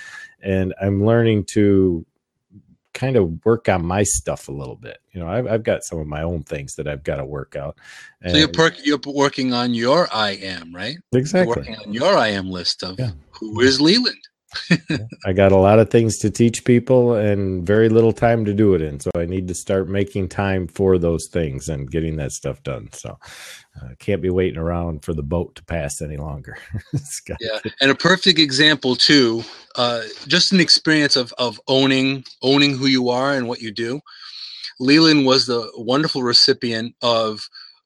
and 0.42 0.74
I'm 0.82 1.06
learning 1.06 1.46
to 1.46 2.06
kind 2.94 3.18
of 3.18 3.44
work 3.44 3.68
on 3.68 3.86
my 3.86 4.04
stuff 4.04 4.48
a 4.48 4.52
little 4.52 4.78
bit. 4.78 5.00
You 5.12 5.20
know, 5.20 5.28
I've, 5.28 5.48
I've 5.48 5.64
got 5.64 5.84
some 5.84 6.00
of 6.00 6.08
my 6.08 6.24
own 6.24 6.44
things 6.44 6.76
that 6.76 6.88
I've 6.88 7.04
got 7.04 7.18
to 7.18 7.26
work 7.26 7.56
out. 7.56 7.78
And 8.22 8.32
so 8.32 8.38
you're, 8.38 8.48
per- 8.48 8.76
you're 8.84 9.00
working 9.06 9.54
on 9.54 9.74
your 9.74 10.08
I 10.14 10.32
am, 10.32 10.74
right? 10.74 10.98
Exactly. 11.14 11.54
You're 11.56 11.56
working 11.58 11.76
on 11.86 11.94
your 11.94 12.18
I 12.18 12.30
am 12.30 12.50
list 12.50 12.84
of 12.84 12.98
yeah. 12.98 13.12
who 13.32 13.60
is 13.60 13.82
Leland. 13.82 14.28
I 15.26 15.34
got 15.34 15.52
a 15.52 15.58
lot 15.58 15.80
of 15.80 15.90
things 15.90 16.18
to 16.20 16.30
teach 16.30 16.66
people 16.66 17.14
and 17.14 17.66
very 17.66 17.90
little 17.90 18.14
time 18.14 18.46
to 18.46 18.54
do 18.54 18.74
it 18.74 18.82
in. 18.82 19.00
So 19.00 19.12
I 19.16 19.26
need 19.26 19.48
to 19.48 19.54
start 19.54 19.90
making 19.90 20.30
time 20.30 20.68
for 20.68 20.98
those 20.98 21.28
things 21.28 21.70
and 21.70 21.90
getting 21.90 22.16
that 22.18 22.32
stuff 22.32 22.64
done. 22.64 22.90
So 22.94 23.18
I 23.82 23.86
uh, 23.86 23.90
can't 24.00 24.22
be 24.22 24.30
waiting 24.30 24.60
around 24.60 25.04
for 25.04 25.14
the 25.14 25.24
boat 25.24 25.56
to 25.56 25.64
pass 25.64 26.02
any 26.02 26.18
longer. 26.18 26.58
yeah, 27.40 27.60
and 27.82 27.92
a 27.92 27.96
perfect 27.96 28.40
example 28.40 28.96
too. 28.96 29.44
Uh, 29.76 30.04
just 30.28 30.54
an 30.54 30.60
experience 30.60 31.16
of 31.16 31.34
of 31.38 31.60
owning 31.68 32.24
owning 32.42 32.78
who 32.78 32.88
you 32.88 33.10
are 33.10 33.34
and 33.34 33.48
what 33.48 33.62
you 33.62 33.72
do. 33.72 34.00
Leland 34.80 35.26
was 35.26 35.46
the 35.46 35.70
wonderful 35.76 36.24
recipient 36.24 36.96
of 37.02 37.42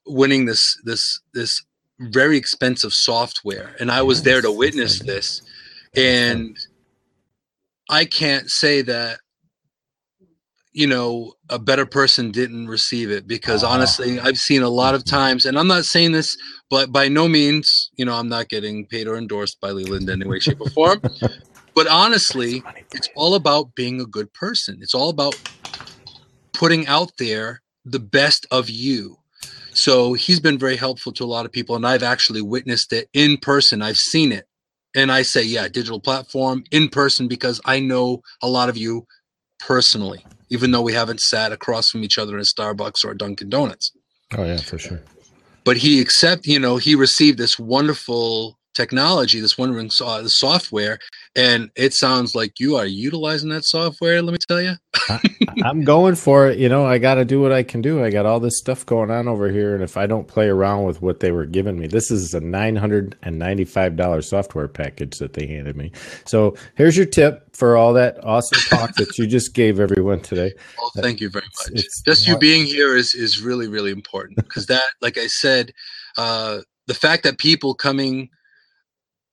winning 0.05 0.45
this 0.45 0.77
this 0.83 1.21
this 1.33 1.61
very 1.99 2.37
expensive 2.37 2.93
software, 2.93 3.75
and 3.79 3.91
I 3.91 4.01
was 4.03 4.23
there 4.23 4.41
to 4.41 4.51
witness 4.51 4.99
this 4.99 5.41
and 5.95 6.57
I 7.89 8.05
can't 8.05 8.49
say 8.49 8.81
that 8.83 9.19
you 10.71 10.87
know 10.87 11.33
a 11.49 11.57
better 11.57 11.85
person 11.85 12.31
didn't 12.31 12.67
receive 12.67 13.09
it 13.09 13.27
because 13.27 13.63
uh-huh. 13.63 13.73
honestly 13.73 14.19
I've 14.19 14.37
seen 14.37 14.61
a 14.61 14.69
lot 14.69 14.95
of 14.95 15.03
times 15.03 15.45
and 15.45 15.57
I'm 15.57 15.67
not 15.67 15.85
saying 15.85 16.11
this 16.11 16.37
but 16.69 16.91
by 16.91 17.07
no 17.07 17.27
means 17.27 17.89
you 17.95 18.05
know 18.05 18.13
I'm 18.13 18.29
not 18.29 18.49
getting 18.49 18.85
paid 18.85 19.07
or 19.07 19.17
endorsed 19.17 19.59
by 19.59 19.71
Leland 19.71 20.09
in 20.09 20.21
any 20.21 20.29
way 20.29 20.39
shape 20.39 20.61
or 20.61 20.69
form. 20.69 21.01
But 21.75 21.87
honestly 21.87 22.61
it's 22.91 23.07
all 23.15 23.35
about 23.35 23.73
being 23.73 24.01
a 24.01 24.05
good 24.05 24.33
person. 24.33 24.79
It's 24.81 24.93
all 24.93 25.09
about 25.09 25.39
putting 26.51 26.85
out 26.87 27.11
there 27.17 27.61
the 27.85 27.99
best 27.99 28.45
of 28.51 28.69
you. 28.69 29.15
So 29.71 30.11
he's 30.11 30.41
been 30.41 30.57
very 30.57 30.75
helpful 30.75 31.13
to 31.13 31.23
a 31.23 31.25
lot 31.25 31.45
of 31.45 31.53
people 31.53 31.77
and 31.77 31.87
I've 31.87 32.03
actually 32.03 32.41
witnessed 32.41 32.91
it 32.91 33.07
in 33.13 33.37
person. 33.37 33.81
I've 33.81 33.97
seen 33.97 34.33
it 34.33 34.48
and 34.95 35.11
I 35.11 35.21
say, 35.21 35.43
yeah, 35.43 35.67
digital 35.67 35.99
platform 35.99 36.63
in 36.71 36.89
person 36.89 37.27
because 37.27 37.61
I 37.65 37.79
know 37.79 38.21
a 38.41 38.47
lot 38.47 38.69
of 38.69 38.77
you 38.77 39.05
personally, 39.59 40.25
even 40.49 40.71
though 40.71 40.81
we 40.81 40.93
haven't 40.93 41.21
sat 41.21 41.51
across 41.51 41.89
from 41.89 42.03
each 42.03 42.17
other 42.17 42.35
in 42.35 42.41
a 42.41 42.43
Starbucks 42.43 43.05
or 43.05 43.11
a 43.11 43.17
Dunkin' 43.17 43.49
Donuts. 43.49 43.91
Oh 44.37 44.45
yeah, 44.45 44.57
for 44.57 44.77
sure. 44.77 45.01
But 45.63 45.77
he 45.77 46.01
accept, 46.01 46.47
you 46.47 46.59
know, 46.59 46.77
he 46.77 46.95
received 46.95 47.37
this 47.37 47.57
wonderful 47.59 48.58
technology, 48.79 49.41
this 49.41 49.57
wondering 49.57 49.91
uh, 50.01 50.21
the 50.21 50.29
software, 50.29 50.99
and 51.35 51.69
it 51.75 51.93
sounds 51.93 52.33
like 52.33 52.59
you 52.59 52.77
are 52.77 52.85
utilizing 52.85 53.49
that 53.49 53.65
software. 53.65 54.21
Let 54.21 54.31
me 54.31 54.37
tell 54.47 54.61
you, 54.61 54.75
I, 55.09 55.19
am 55.65 55.83
going 55.83 56.15
for 56.15 56.47
it. 56.47 56.57
You 56.57 56.69
know, 56.69 56.85
I 56.85 56.97
got 56.97 57.15
to 57.15 57.25
do 57.25 57.41
what 57.41 57.51
I 57.51 57.61
can 57.61 57.81
do. 57.81 58.03
I 58.03 58.09
got 58.09 58.25
all 58.25 58.39
this 58.39 58.57
stuff 58.57 58.85
going 58.85 59.11
on 59.11 59.27
over 59.27 59.49
here, 59.49 59.75
and 59.75 59.83
if 59.83 59.97
I 59.97 60.07
don't 60.07 60.27
play 60.27 60.47
around 60.47 60.85
with 60.85 61.01
what 61.01 61.19
they 61.19 61.31
were 61.31 61.45
giving 61.45 61.77
me, 61.77 61.87
this 61.87 62.09
is 62.09 62.33
a 62.33 62.39
nine 62.39 62.77
hundred 62.77 63.17
and 63.21 63.37
ninety-five 63.37 63.97
dollars 63.97 64.29
software 64.29 64.69
package 64.69 65.19
that 65.19 65.33
they 65.33 65.45
handed 65.45 65.75
me. 65.75 65.91
So 66.25 66.55
here's 66.75 66.95
your 66.95 67.05
tip 67.05 67.53
for 67.53 67.75
all 67.75 67.93
that 67.93 68.23
awesome 68.23 68.61
talk 68.69 68.95
that 68.95 69.17
you 69.17 69.27
just 69.27 69.53
gave 69.53 69.79
everyone 69.79 70.21
today. 70.21 70.53
Well, 70.77 70.91
thank 71.03 71.19
you 71.19 71.29
very 71.29 71.45
much. 71.45 71.71
It's, 71.73 71.83
it's 71.83 72.01
just 72.03 72.27
you 72.27 72.37
being 72.37 72.65
here 72.65 72.95
is 72.95 73.13
is 73.13 73.41
really 73.41 73.67
really 73.67 73.91
important 73.91 74.37
because 74.37 74.67
that, 74.67 74.85
like 75.01 75.17
I 75.17 75.27
said, 75.27 75.73
uh, 76.17 76.59
the 76.87 76.93
fact 76.93 77.23
that 77.23 77.37
people 77.37 77.75
coming 77.75 78.29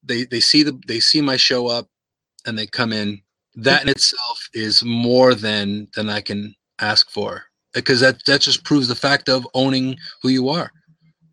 they 0.07 0.24
they 0.24 0.40
see 0.40 0.62
the 0.62 0.78
they 0.86 1.00
see 1.00 1.20
my 1.20 1.36
show 1.36 1.66
up 1.66 1.88
and 2.46 2.59
they 2.59 2.66
come 2.66 2.92
in 2.92 3.20
that 3.54 3.82
in 3.82 3.88
itself 3.88 4.48
is 4.54 4.82
more 4.84 5.34
than 5.34 5.88
than 5.94 6.09
i 6.09 6.20
can 6.20 6.54
ask 6.80 7.11
for 7.11 7.44
because 7.72 8.00
that 8.00 8.24
that 8.26 8.40
just 8.40 8.64
proves 8.64 8.88
the 8.88 8.94
fact 8.94 9.28
of 9.28 9.46
owning 9.54 9.96
who 10.22 10.28
you 10.28 10.48
are 10.48 10.70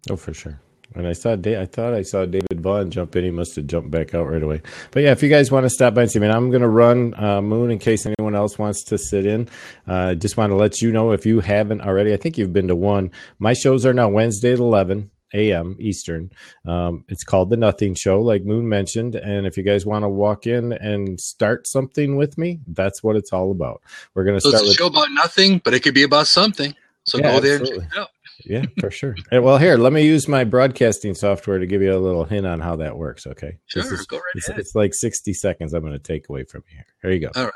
oh 0.09 0.15
for 0.15 0.33
sure 0.33 0.59
and 0.95 1.07
I 1.07 1.13
saw, 1.13 1.33
I 1.33 1.65
thought 1.65 1.93
I 1.93 2.03
saw 2.03 2.25
David 2.25 2.61
Vaughn 2.61 2.91
jump 2.91 3.15
in. 3.15 3.23
He 3.23 3.31
must 3.31 3.55
have 3.55 3.65
jumped 3.65 3.89
back 3.89 4.13
out 4.13 4.29
right 4.29 4.43
away. 4.43 4.61
But 4.91 5.03
yeah, 5.03 5.11
if 5.11 5.23
you 5.23 5.29
guys 5.29 5.51
want 5.51 5.65
to 5.65 5.69
stop 5.69 5.95
by 5.95 6.03
and 6.03 6.11
see 6.11 6.19
me, 6.19 6.27
I'm 6.27 6.49
going 6.51 6.61
to 6.61 6.69
run 6.69 7.15
uh, 7.15 7.41
Moon 7.41 7.71
in 7.71 7.79
case 7.79 8.05
anyone 8.05 8.35
else 8.35 8.59
wants 8.59 8.83
to 8.85 8.97
sit 8.97 9.25
in. 9.25 9.49
Uh, 9.87 10.13
just 10.13 10.37
want 10.37 10.51
to 10.51 10.55
let 10.55 10.81
you 10.81 10.91
know 10.91 11.11
if 11.11 11.25
you 11.25 11.39
haven't 11.39 11.81
already. 11.81 12.13
I 12.13 12.17
think 12.17 12.37
you've 12.37 12.53
been 12.53 12.67
to 12.67 12.75
one. 12.75 13.11
My 13.39 13.53
shows 13.53 13.85
are 13.85 13.93
now 13.93 14.09
Wednesday 14.09 14.53
at 14.53 14.59
11 14.59 15.09
a.m. 15.33 15.75
Eastern. 15.79 16.31
Um, 16.65 17.05
it's 17.09 17.23
called 17.23 17.49
The 17.49 17.57
Nothing 17.57 17.95
Show, 17.95 18.21
like 18.21 18.43
Moon 18.43 18.67
mentioned. 18.67 19.15
And 19.15 19.45
if 19.45 19.57
you 19.57 19.63
guys 19.63 19.85
want 19.85 20.03
to 20.03 20.09
walk 20.09 20.47
in 20.47 20.73
and 20.73 21.19
start 21.19 21.67
something 21.67 22.15
with 22.15 22.37
me, 22.37 22.59
that's 22.67 23.03
what 23.03 23.15
it's 23.15 23.33
all 23.33 23.51
about. 23.51 23.81
We're 24.13 24.23
going 24.23 24.37
to 24.37 24.41
so 24.41 24.49
start 24.49 24.63
it's 24.63 24.73
a 24.73 24.75
show 24.75 24.87
about 24.87 25.07
nothing, 25.11 25.61
but 25.63 25.73
it 25.73 25.81
could 25.81 25.93
be 25.93 26.03
about 26.03 26.27
something. 26.27 26.73
So 27.05 27.17
yeah, 27.17 27.33
go 27.33 27.39
there 27.39 27.59
absolutely. 27.59 27.83
and 27.83 27.91
check 27.91 27.97
it 27.97 28.01
out. 28.01 28.09
yeah, 28.45 28.65
for 28.79 28.91
sure. 28.91 29.15
well, 29.31 29.57
here, 29.57 29.77
let 29.77 29.91
me 29.91 30.05
use 30.05 30.27
my 30.27 30.43
broadcasting 30.43 31.13
software 31.13 31.59
to 31.59 31.65
give 31.65 31.81
you 31.81 31.93
a 31.93 31.99
little 31.99 32.23
hint 32.23 32.47
on 32.47 32.59
how 32.59 32.77
that 32.77 32.97
works. 32.97 33.27
Okay. 33.27 33.57
Sure, 33.65 33.81
is, 33.81 34.05
go 34.05 34.17
right 34.17 34.23
it's, 34.35 34.47
ahead. 34.47 34.59
It's 34.59 34.75
like 34.75 34.93
60 34.93 35.33
seconds 35.33 35.73
I'm 35.73 35.81
going 35.81 35.93
to 35.93 35.99
take 35.99 36.29
away 36.29 36.45
from 36.45 36.63
you 36.69 36.77
here. 36.77 36.85
Here 37.01 37.11
you 37.11 37.19
go. 37.19 37.31
All 37.35 37.45
right. 37.45 37.53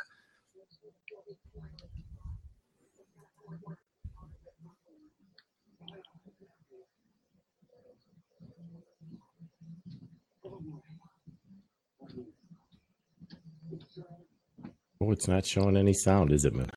Oh, 15.02 15.12
it's 15.12 15.28
not 15.28 15.46
showing 15.46 15.78
any 15.78 15.94
sound, 15.94 16.32
is 16.32 16.46
it, 16.46 16.56
man? 16.56 16.70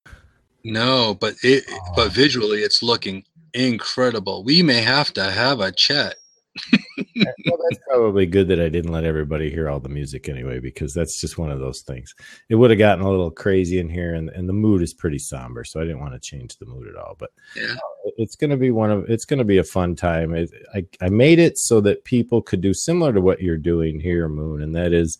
No, 0.64 1.16
but 1.18 1.34
it 1.42 1.64
oh. 1.70 1.78
but 1.96 2.08
ah. 2.08 2.10
visually 2.10 2.58
it's 2.58 2.82
looking 2.82 3.24
incredible. 3.54 4.44
We 4.44 4.62
may 4.62 4.80
have 4.82 5.12
to 5.14 5.30
have 5.30 5.60
a 5.60 5.72
chat. 5.72 6.16
well, 7.16 7.58
that's 7.68 7.82
probably 7.88 8.26
good 8.26 8.48
that 8.48 8.60
I 8.60 8.68
didn't 8.68 8.92
let 8.92 9.04
everybody 9.04 9.50
hear 9.50 9.70
all 9.70 9.78
the 9.78 9.88
music 9.88 10.28
anyway, 10.28 10.58
because 10.58 10.92
that's 10.92 11.20
just 11.20 11.38
one 11.38 11.50
of 11.50 11.60
those 11.60 11.82
things. 11.82 12.12
It 12.48 12.56
would 12.56 12.70
have 12.70 12.78
gotten 12.78 13.04
a 13.04 13.10
little 13.10 13.30
crazy 13.30 13.78
in 13.78 13.88
here, 13.88 14.14
and, 14.14 14.30
and 14.30 14.48
the 14.48 14.52
mood 14.52 14.82
is 14.82 14.92
pretty 14.92 15.18
somber, 15.18 15.64
so 15.64 15.80
I 15.80 15.84
didn't 15.84 16.00
want 16.00 16.14
to 16.14 16.20
change 16.20 16.56
the 16.56 16.66
mood 16.66 16.88
at 16.88 16.96
all. 16.96 17.16
But 17.18 17.30
yeah, 17.56 17.76
oh, 17.82 18.10
it's 18.16 18.36
going 18.36 18.50
to 18.50 18.56
be 18.56 18.70
one 18.72 18.90
of 18.90 19.08
it's 19.08 19.24
going 19.24 19.38
to 19.38 19.44
be 19.44 19.58
a 19.58 19.64
fun 19.64 19.94
time. 19.94 20.34
It, 20.34 20.50
I 20.74 20.84
I 21.00 21.08
made 21.08 21.38
it 21.38 21.56
so 21.56 21.80
that 21.82 22.04
people 22.04 22.42
could 22.42 22.60
do 22.60 22.74
similar 22.74 23.12
to 23.12 23.20
what 23.20 23.40
you're 23.40 23.56
doing 23.56 24.00
here, 24.00 24.28
Moon, 24.28 24.62
and 24.62 24.74
that 24.74 24.92
is 24.92 25.18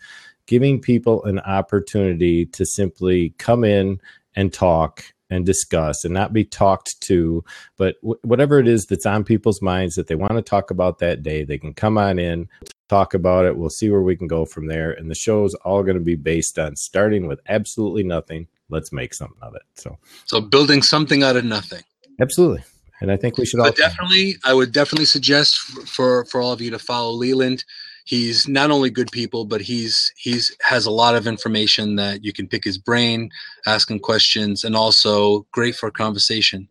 giving 0.51 0.81
people 0.81 1.23
an 1.25 1.39
opportunity 1.39 2.45
to 2.45 2.67
simply 2.67 3.33
come 3.39 3.63
in 3.63 4.01
and 4.35 4.53
talk 4.53 5.05
and 5.31 5.47
discuss 5.47 6.05
and 6.05 6.13
not 6.13 6.33
be 6.33 6.45
talked 6.45 7.01
to. 7.03 7.45
But 7.77 8.01
w- 8.03 8.19
whatever 8.23 8.59
it 8.59 8.67
is 8.67 8.85
that's 8.87 9.07
on 9.07 9.23
people's 9.23 9.63
minds 9.63 9.95
that 9.95 10.09
they 10.09 10.17
want 10.17 10.33
to 10.33 10.43
talk 10.43 10.73
about 10.73 10.99
that 10.99 11.23
day 11.23 11.45
they 11.45 11.57
can 11.57 11.73
come 11.73 11.97
on 11.97 12.19
in 12.19 12.49
talk 12.89 13.15
about 13.15 13.45
it. 13.45 13.57
We'll 13.57 13.71
see 13.71 13.89
where 13.91 14.03
we 14.03 14.17
can 14.17 14.27
go 14.27 14.45
from 14.45 14.67
there. 14.67 14.91
And 14.91 15.09
the 15.09 15.15
show 15.15 15.45
is 15.45 15.55
all 15.65 15.85
going 15.85 15.95
to 15.95 16.03
be 16.03 16.17
based 16.17 16.59
on 16.59 16.75
starting 16.75 17.29
with 17.29 17.39
absolutely 17.49 18.03
nothing. 18.03 18.49
Let's 18.71 18.91
make 18.91 19.15
something 19.15 19.39
of 19.41 19.55
it. 19.55 19.63
So 19.77 19.99
so 20.25 20.41
building 20.41 20.83
something 20.83 21.23
out 21.23 21.37
of 21.37 21.45
nothing. 21.45 21.85
Absolutely. 22.21 22.65
And 23.01 23.11
i 23.11 23.17
think 23.17 23.39
we 23.39 23.47
should 23.47 23.59
but 23.59 23.67
all 23.67 23.73
definitely 23.89 24.37
i 24.45 24.53
would 24.53 24.73
definitely 24.73 25.07
suggest 25.07 25.57
for 25.89 26.27
for 26.27 26.43
all 26.43 26.53
of 26.53 26.61
you 26.61 26.71
to 26.71 26.79
follow 26.79 27.13
leland 27.13 27.65
he's 28.11 28.49
not 28.49 28.73
only 28.73 28.91
good 28.91 29.11
people 29.13 29.45
but 29.45 29.61
he's 29.61 30.13
he's 30.17 30.55
has 30.63 30.85
a 30.85 30.91
lot 30.91 31.15
of 31.15 31.29
information 31.29 31.95
that 31.95 32.25
you 32.25 32.33
can 32.33 32.49
pick 32.49 32.65
his 32.65 32.77
brain 32.77 33.31
ask 33.67 33.89
him 33.89 34.01
questions 34.01 34.65
and 34.65 34.75
also 34.75 35.47
great 35.53 35.77
for 35.77 35.91
conversation. 35.93 36.69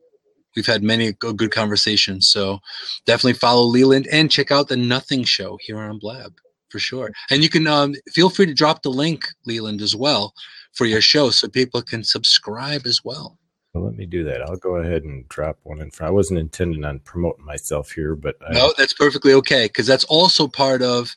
We've 0.55 0.65
had 0.65 0.83
many 0.83 1.13
good 1.13 1.51
conversations 1.51 2.29
so 2.29 2.59
definitely 3.05 3.39
follow 3.39 3.63
leland 3.63 4.07
and 4.11 4.29
check 4.29 4.51
out 4.51 4.67
the 4.67 4.75
nothing 4.75 5.23
show 5.23 5.57
here 5.61 5.79
on 5.79 5.97
blab 5.97 6.33
for 6.69 6.79
sure. 6.79 7.09
And 7.31 7.41
you 7.41 7.49
can 7.49 7.65
um, 7.65 7.95
feel 8.13 8.29
free 8.29 8.45
to 8.45 8.53
drop 8.53 8.83
the 8.83 8.91
link 8.91 9.25
leland 9.45 9.81
as 9.81 9.95
well 9.95 10.33
for 10.73 10.85
your 10.85 11.01
show 11.01 11.29
so 11.29 11.47
people 11.47 11.81
can 11.81 12.03
subscribe 12.03 12.85
as 12.85 12.99
well 13.03 13.38
Well, 13.73 13.85
let 13.85 13.95
me 13.95 14.05
do 14.05 14.23
that. 14.23 14.41
I'll 14.41 14.55
go 14.55 14.77
ahead 14.77 15.03
and 15.03 15.27
drop 15.29 15.59
one 15.63 15.81
in 15.81 15.91
front. 15.91 16.09
I 16.09 16.13
wasn't 16.13 16.39
intending 16.39 16.83
on 16.83 16.99
promoting 16.99 17.45
myself 17.45 17.91
here, 17.91 18.15
but 18.15 18.35
I, 18.47 18.53
No, 18.53 18.73
that's 18.77 18.93
perfectly 18.93 19.33
okay 19.33 19.65
because 19.65 19.85
that's 19.85 20.05
also 20.05 20.47
part 20.47 20.81
of 20.81 21.13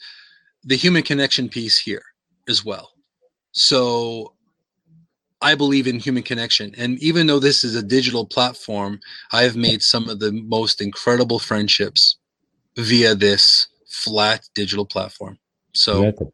the 0.62 0.76
human 0.76 1.02
connection 1.02 1.48
piece 1.48 1.78
here 1.80 2.02
as 2.48 2.64
well. 2.64 2.92
So 3.52 4.34
I 5.40 5.54
believe 5.54 5.86
in 5.86 5.98
human 5.98 6.22
connection. 6.22 6.74
And 6.76 7.02
even 7.02 7.26
though 7.26 7.40
this 7.40 7.64
is 7.64 7.74
a 7.74 7.82
digital 7.82 8.26
platform, 8.26 9.00
I 9.32 9.42
have 9.42 9.56
made 9.56 9.82
some 9.82 10.08
of 10.08 10.20
the 10.20 10.32
most 10.32 10.80
incredible 10.80 11.38
friendships 11.38 12.16
via 12.76 13.14
this 13.14 13.66
flat 13.88 14.42
digital 14.54 14.86
platform. 14.86 15.38
So 15.74 16.02
that's 16.02 16.20
a- 16.20 16.32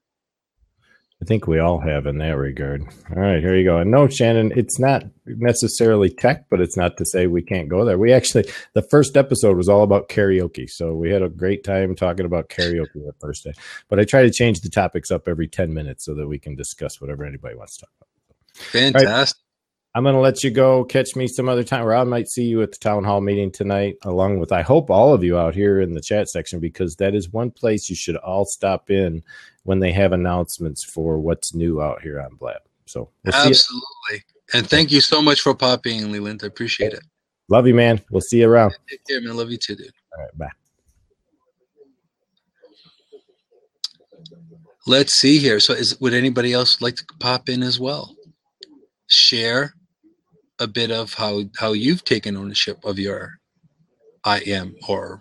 I 1.21 1.25
think 1.25 1.49
we 1.49 1.59
all 1.59 1.81
have 1.81 2.07
in 2.07 2.19
that 2.19 2.37
regard. 2.37 2.85
All 3.11 3.21
right, 3.21 3.41
here 3.41 3.57
you 3.57 3.65
go. 3.65 3.79
And 3.79 3.91
no, 3.91 4.07
Shannon, 4.07 4.53
it's 4.55 4.79
not 4.79 5.05
necessarily 5.27 6.11
tech, 6.11 6.49
but 6.49 6.61
it's 6.61 6.77
not 6.77 6.97
to 6.99 7.05
say 7.05 7.27
we 7.27 7.43
can't 7.43 7.69
go 7.69 7.85
there. 7.85 7.99
We 7.99 8.13
actually, 8.13 8.45
the 8.75 8.83
first 8.83 9.17
episode 9.17 9.57
was 9.57 9.69
all 9.69 9.83
about 9.83 10.09
karaoke. 10.09 10.71
So 10.71 10.95
we 10.95 11.11
had 11.11 11.23
a 11.23 11.29
great 11.29 11.65
time 11.65 11.97
talking 11.97 12.25
about 12.25 12.51
karaoke 12.51 12.95
the 12.95 13.15
first 13.21 13.43
day. 13.43 13.53
But 13.89 13.99
I 13.99 14.05
try 14.05 14.23
to 14.23 14.31
change 14.31 14.61
the 14.61 14.71
topics 14.71 15.11
up 15.11 15.27
every 15.27 15.49
10 15.49 15.75
minutes 15.75 16.05
so 16.05 16.15
that 16.15 16.29
we 16.29 16.39
can 16.39 16.55
discuss 16.55 17.01
whatever 17.01 17.25
anybody 17.25 17.57
wants 17.57 17.79
to 17.79 17.87
talk 17.87 17.91
about. 18.01 18.71
fantastic. 18.93 19.43
I'm 19.95 20.05
going 20.05 20.15
to 20.15 20.21
let 20.21 20.45
you 20.45 20.51
go. 20.51 20.85
Catch 20.85 21.17
me 21.17 21.27
some 21.27 21.49
other 21.49 21.65
time. 21.65 21.85
Rob 21.85 22.07
might 22.07 22.29
see 22.29 22.45
you 22.45 22.63
at 22.63 22.71
the 22.71 22.79
town 22.79 23.03
hall 23.03 23.21
meeting 23.21 23.51
tonight, 23.51 23.97
along 24.05 24.39
with, 24.39 24.53
I 24.53 24.63
hope, 24.63 24.91
all 24.91 25.13
of 25.13 25.25
you 25.25 25.37
out 25.37 25.55
here 25.55 25.81
in 25.81 25.95
the 25.95 26.01
chat 26.01 26.29
section, 26.29 26.61
because 26.61 26.95
that 26.97 27.17
is 27.17 27.33
one 27.33 27.51
place 27.51 27.89
you 27.89 27.97
should 27.97 28.17
all 28.17 28.45
stop 28.45 28.91
in 28.91 29.25
when 29.69 29.81
they 29.81 29.93
have 29.93 30.13
announcements 30.13 30.83
for 30.83 31.19
what's 31.19 31.55
new 31.55 31.83
out 31.83 32.01
here 32.01 32.19
on 32.19 32.37
Blab. 32.37 32.63
So 32.87 33.11
we'll. 33.23 33.35
Absolutely. 33.35 34.25
And 34.55 34.67
thank 34.67 34.91
you 34.91 35.03
so 35.03 35.21
much 35.21 35.43
for 35.43 35.55
popping 35.55 35.99
in, 35.99 36.11
Leland. 36.11 36.41
I 36.43 36.47
appreciate 36.47 36.95
it. 36.95 37.05
Love 37.51 37.67
you, 37.67 37.75
man. 37.75 38.01
We'll 38.11 38.23
see 38.23 38.41
you 38.41 38.49
around. 38.49 38.75
Take 38.89 39.05
care, 39.07 39.21
man. 39.21 39.37
Love 39.37 39.51
you 39.51 39.59
too, 39.59 39.77
dude. 39.77 39.93
All 40.17 40.25
right, 40.25 40.39
bye. 40.39 40.51
Let's 44.87 45.13
see 45.13 45.37
here. 45.37 45.61
So, 45.61 45.75
is 45.75 46.01
would 46.01 46.15
anybody 46.15 46.55
else 46.55 46.81
like 46.81 46.97
to 46.97 47.05
pop 47.21 47.51
in 47.51 47.63
as 47.63 47.79
well? 47.79 48.17
Share 49.07 49.75
a 50.59 50.67
bit 50.67 50.91
of 50.91 51.13
how 51.13 51.43
how 51.59 51.75
you've 51.75 52.07
taken 52.07 52.39
ownership 52.39 52.83
of 52.87 52.99
your 52.99 53.35
I 54.25 54.39
am, 54.47 54.77
or 54.89 55.21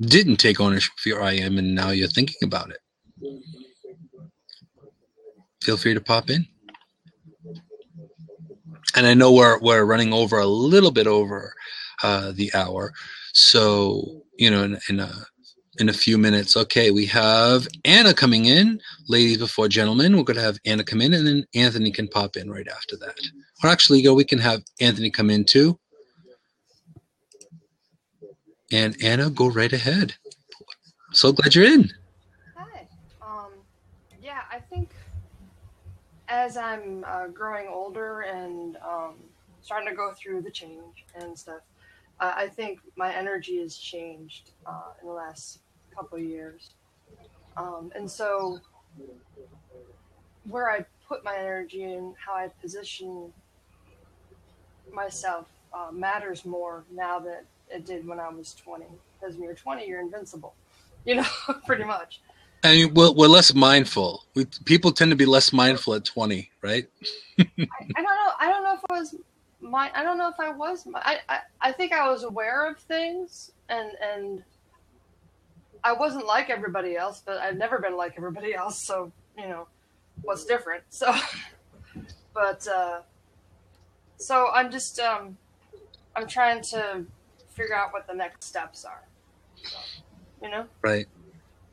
didn't 0.00 0.36
take 0.36 0.60
ownership 0.60 0.94
of 0.98 1.04
your 1.04 1.22
I 1.22 1.32
am, 1.32 1.58
and 1.58 1.74
now 1.74 1.90
you're 1.90 2.08
thinking 2.08 2.42
about 2.42 2.70
it. 2.70 2.78
Feel 5.62 5.76
free 5.76 5.94
to 5.94 6.00
pop 6.00 6.30
in. 6.30 6.46
And 8.96 9.06
I 9.06 9.14
know 9.14 9.32
we're 9.32 9.58
we're 9.60 9.84
running 9.84 10.12
over 10.12 10.38
a 10.38 10.46
little 10.46 10.90
bit 10.90 11.06
over 11.06 11.54
uh, 12.02 12.32
the 12.32 12.50
hour, 12.54 12.92
so 13.32 14.22
you 14.38 14.50
know, 14.50 14.64
in, 14.64 14.78
in 14.88 15.00
a 15.00 15.12
in 15.78 15.88
a 15.88 15.92
few 15.92 16.18
minutes. 16.18 16.56
Okay, 16.56 16.90
we 16.90 17.06
have 17.06 17.68
Anna 17.84 18.14
coming 18.14 18.46
in. 18.46 18.80
Ladies 19.08 19.38
before 19.38 19.68
gentlemen, 19.68 20.16
we're 20.16 20.24
going 20.24 20.36
to 20.36 20.42
have 20.42 20.58
Anna 20.64 20.84
come 20.84 21.00
in, 21.00 21.14
and 21.14 21.26
then 21.26 21.44
Anthony 21.54 21.90
can 21.90 22.08
pop 22.08 22.36
in 22.36 22.50
right 22.50 22.66
after 22.68 22.96
that. 22.98 23.18
Or 23.62 23.70
actually, 23.70 24.02
go. 24.02 24.14
We 24.14 24.24
can 24.24 24.38
have 24.38 24.62
Anthony 24.80 25.10
come 25.10 25.30
in 25.30 25.44
too. 25.44 25.78
And 28.72 28.96
Anna, 29.02 29.30
go 29.30 29.48
right 29.48 29.72
ahead. 29.72 30.14
So 31.12 31.32
glad 31.32 31.54
you're 31.54 31.64
in. 31.64 31.90
Hi. 32.56 32.86
Um, 33.22 33.52
yeah, 34.22 34.42
I 34.50 34.58
think 34.58 34.90
as 36.28 36.56
I'm 36.56 37.04
uh, 37.06 37.28
growing 37.28 37.68
older 37.68 38.20
and 38.20 38.76
um, 38.76 39.14
starting 39.62 39.88
to 39.88 39.94
go 39.94 40.12
through 40.12 40.42
the 40.42 40.50
change 40.50 41.04
and 41.14 41.36
stuff, 41.38 41.62
uh, 42.20 42.32
I 42.36 42.48
think 42.48 42.80
my 42.96 43.14
energy 43.14 43.60
has 43.60 43.76
changed 43.76 44.50
uh, 44.66 44.92
in 45.00 45.08
the 45.08 45.14
last 45.14 45.60
couple 45.94 46.18
years. 46.18 46.70
Um, 47.56 47.90
and 47.94 48.10
so, 48.10 48.60
where 50.48 50.70
I 50.70 50.84
put 51.08 51.24
my 51.24 51.36
energy 51.36 51.84
and 51.84 52.14
how 52.24 52.34
I 52.34 52.48
position 52.60 53.32
myself 54.92 55.48
uh, 55.72 55.90
matters 55.92 56.44
more 56.44 56.84
now 56.90 57.18
than 57.18 57.38
it 57.70 57.84
did 57.84 58.06
when 58.06 58.20
I 58.20 58.28
was 58.28 58.54
20. 58.54 58.84
Because 59.20 59.36
when 59.36 59.44
you're 59.44 59.54
20, 59.54 59.86
you're 59.86 60.00
invincible, 60.00 60.54
you 61.04 61.16
know, 61.16 61.26
pretty 61.66 61.84
much. 61.84 62.20
And 62.64 62.96
we're, 62.96 63.12
we're 63.12 63.28
less 63.28 63.54
mindful. 63.54 64.24
We, 64.34 64.46
people 64.64 64.90
tend 64.90 65.10
to 65.10 65.16
be 65.16 65.26
less 65.26 65.52
mindful 65.52 65.94
at 65.94 66.04
20, 66.04 66.50
right? 66.62 66.86
I, 67.38 67.44
I 67.58 68.02
don't 68.02 68.04
know. 68.04 68.32
I 68.40 68.50
don't 68.50 68.62
know 68.64 68.74
if 68.74 68.80
I 68.90 68.98
was 68.98 69.14
my. 69.60 69.90
I 69.94 70.02
don't 70.02 70.18
know 70.18 70.28
if 70.28 70.40
I 70.40 70.50
was. 70.50 70.86
I, 70.94 71.18
I 71.28 71.38
I 71.60 71.72
think 71.72 71.92
I 71.92 72.08
was 72.08 72.24
aware 72.24 72.68
of 72.68 72.78
things, 72.78 73.52
and 73.68 73.90
and 74.00 74.42
I 75.84 75.92
wasn't 75.92 76.26
like 76.26 76.50
everybody 76.50 76.96
else, 76.96 77.22
but 77.24 77.38
I've 77.38 77.56
never 77.56 77.78
been 77.78 77.96
like 77.96 78.14
everybody 78.16 78.54
else. 78.54 78.78
So 78.78 79.12
you 79.36 79.48
know, 79.48 79.68
what's 80.22 80.44
different? 80.44 80.82
So, 80.88 81.14
but 82.34 82.66
uh, 82.68 83.00
so 84.16 84.48
I'm 84.52 84.70
just 84.70 84.98
um, 85.00 85.36
I'm 86.16 86.26
trying 86.26 86.62
to 86.62 87.04
figure 87.50 87.74
out 87.74 87.92
what 87.92 88.06
the 88.06 88.14
next 88.14 88.44
steps 88.44 88.84
are. 88.84 89.02
So, 89.62 89.76
you 90.42 90.50
know. 90.50 90.66
Right. 90.82 91.06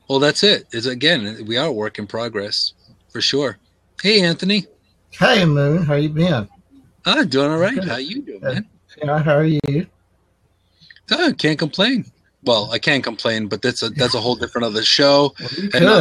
Well, 0.08 0.18
that's 0.18 0.42
it. 0.42 0.66
Is 0.72 0.86
again, 0.86 1.44
we 1.46 1.56
are 1.56 1.66
a 1.66 1.72
work 1.72 1.98
in 1.98 2.06
progress 2.06 2.74
for 3.08 3.20
sure. 3.20 3.58
Hey, 4.02 4.22
Anthony. 4.22 4.66
Hey, 5.10 5.44
Moon, 5.44 5.82
how 5.84 5.94
you 5.94 6.10
been? 6.10 6.48
Ah, 7.06 7.24
doing 7.24 7.50
all 7.50 7.58
right. 7.58 7.82
How 7.82 7.96
you 7.96 8.22
doing, 8.22 8.40
man? 8.40 8.68
Yeah, 9.02 9.22
how 9.22 9.36
are 9.36 9.44
you? 9.44 9.86
Ah, 11.10 11.30
can't 11.36 11.58
complain. 11.58 12.04
Well, 12.42 12.70
I 12.70 12.78
can't 12.78 13.02
complain, 13.02 13.48
but 13.48 13.60
that's 13.62 13.82
a 13.82 13.90
that's 13.90 14.14
a 14.14 14.20
whole 14.20 14.36
different 14.36 14.66
other 14.66 14.82
show. 14.82 15.34
Well, 15.40 15.48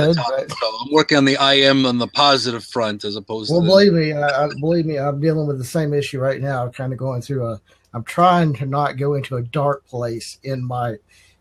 could, 0.07 0.15
topic. 0.15 0.49
but, 0.49 0.57
So 0.57 0.77
I'm 0.81 0.91
working 0.91 1.17
on 1.17 1.25
the 1.25 1.37
I 1.37 1.55
am 1.55 1.85
on 1.85 1.97
the 1.97 2.07
positive 2.07 2.63
front 2.63 3.03
as 3.03 3.15
opposed 3.15 3.51
well, 3.51 3.61
to 3.61 3.67
believe 3.67 3.93
me, 3.93 4.13
I, 4.13 4.45
I 4.45 4.49
believe 4.59 4.85
me, 4.85 4.99
I'm 4.99 5.19
dealing 5.19 5.47
with 5.47 5.57
the 5.57 5.65
same 5.65 5.93
issue 5.93 6.19
right 6.19 6.41
now. 6.41 6.69
Kind 6.69 6.93
of 6.93 6.99
going 6.99 7.21
through 7.21 7.47
a. 7.47 7.61
I'm 7.93 8.03
trying 8.03 8.53
to 8.55 8.65
not 8.65 8.97
go 8.97 9.15
into 9.15 9.37
a 9.37 9.41
dark 9.41 9.85
place 9.87 10.37
in 10.43 10.63
my 10.63 10.97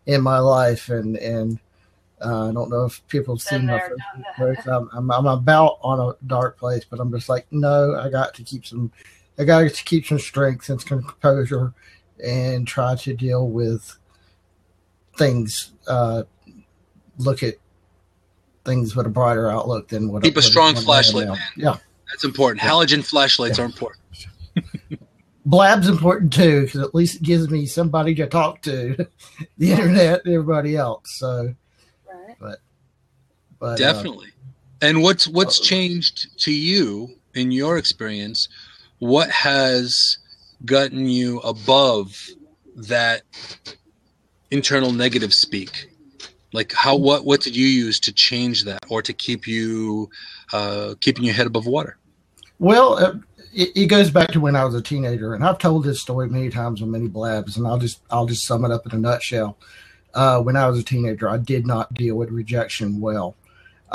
in 0.07 0.21
my 0.21 0.39
life, 0.39 0.89
and 0.89 1.17
and 1.17 1.59
uh, 2.23 2.49
I 2.49 2.53
don't 2.53 2.69
know 2.69 2.85
if 2.85 3.05
people 3.07 3.35
have 3.37 3.45
Been 3.49 3.59
seen 3.61 3.67
my 3.67 3.77
there, 3.77 3.95
Facebook 4.37 4.63
done 4.63 4.89
I'm, 4.93 5.11
I'm 5.11 5.27
I'm 5.27 5.39
about 5.39 5.79
on 5.81 5.99
a 5.99 6.13
dark 6.27 6.57
place, 6.57 6.83
but 6.89 6.99
I'm 6.99 7.11
just 7.11 7.29
like, 7.29 7.45
no, 7.51 7.95
I 7.95 8.09
got 8.09 8.33
to 8.35 8.43
keep 8.43 8.65
some, 8.65 8.91
I 9.37 9.43
got 9.43 9.69
to 9.69 9.83
keep 9.83 10.05
some 10.05 10.19
strength 10.19 10.69
and 10.69 10.79
some 10.81 11.03
composure, 11.03 11.73
and 12.23 12.65
try 12.67 12.95
to 12.95 13.13
deal 13.13 13.49
with 13.49 13.97
things. 15.17 15.71
Uh, 15.87 16.23
look 17.17 17.43
at 17.43 17.55
things 18.63 18.95
with 18.95 19.05
a 19.05 19.09
brighter 19.09 19.49
outlook 19.49 19.89
than 19.89 20.09
what. 20.09 20.23
Keep 20.23 20.37
a 20.37 20.41
strong 20.41 20.67
what 20.73 20.77
I 20.77 20.79
am 20.79 20.85
flashlight, 20.85 21.27
man. 21.27 21.37
Yeah, 21.57 21.77
that's 22.09 22.23
important. 22.23 22.61
Halogen 22.61 23.03
flashlights 23.05 23.59
are 23.59 23.65
important. 23.65 24.01
Blab's 25.45 25.87
important 25.87 26.33
too 26.33 26.61
because 26.61 26.81
at 26.81 26.95
least 26.95 27.17
it 27.17 27.21
gives 27.21 27.49
me 27.49 27.65
somebody 27.67 28.15
to 28.15 28.25
talk 28.25 28.61
to, 28.63 28.95
the 29.57 29.71
internet, 29.71 30.25
and 30.25 30.33
everybody 30.33 30.75
else. 30.75 31.17
So, 31.17 31.29
Right. 31.39 31.53
but 31.53 31.64
uh, 33.65 33.75
Definitely. 33.75 34.29
And 34.81 35.01
what's 35.01 35.27
what's 35.27 35.59
uh, 35.59 35.63
changed 35.63 36.39
to 36.39 36.53
you 36.53 37.15
in 37.33 37.51
your 37.51 37.77
experience? 37.77 38.47
What 38.99 39.29
has 39.29 40.17
gotten 40.63 41.07
you 41.07 41.39
above 41.39 42.15
that 42.75 43.23
internal 44.51 44.91
negative 44.91 45.33
speak? 45.33 45.89
Like 46.53 46.71
how 46.73 46.95
what 46.95 47.25
what 47.25 47.41
did 47.41 47.55
you 47.55 47.67
use 47.67 47.99
to 48.01 48.13
change 48.13 48.63
that 48.65 48.85
or 48.89 49.01
to 49.01 49.13
keep 49.13 49.47
you 49.47 50.09
uh, 50.53 50.95
keeping 51.01 51.23
your 51.23 51.33
head 51.33 51.47
above 51.47 51.65
water? 51.65 51.97
Well, 52.59 52.97
uh, 52.97 53.15
it, 53.53 53.71
it 53.75 53.85
goes 53.87 54.09
back 54.09 54.31
to 54.31 54.39
when 54.39 54.55
I 54.55 54.63
was 54.63 54.75
a 54.75 54.81
teenager, 54.81 55.33
and 55.33 55.43
I've 55.43 55.57
told 55.57 55.83
this 55.83 56.01
story 56.01 56.29
many 56.29 56.49
times 56.49 56.81
on 56.81 56.91
many 56.91 57.07
blabs, 57.07 57.57
and 57.57 57.67
I'll 57.67 57.77
just 57.77 58.01
I'll 58.09 58.25
just 58.25 58.45
sum 58.45 58.65
it 58.65 58.71
up 58.71 58.85
in 58.85 58.93
a 58.93 58.97
nutshell. 58.97 59.57
Uh, 60.13 60.41
when 60.41 60.55
I 60.55 60.69
was 60.69 60.79
a 60.79 60.83
teenager, 60.83 61.27
I 61.27 61.37
did 61.37 61.67
not 61.67 61.93
deal 61.93 62.15
with 62.15 62.29
rejection 62.29 63.01
well. 63.01 63.35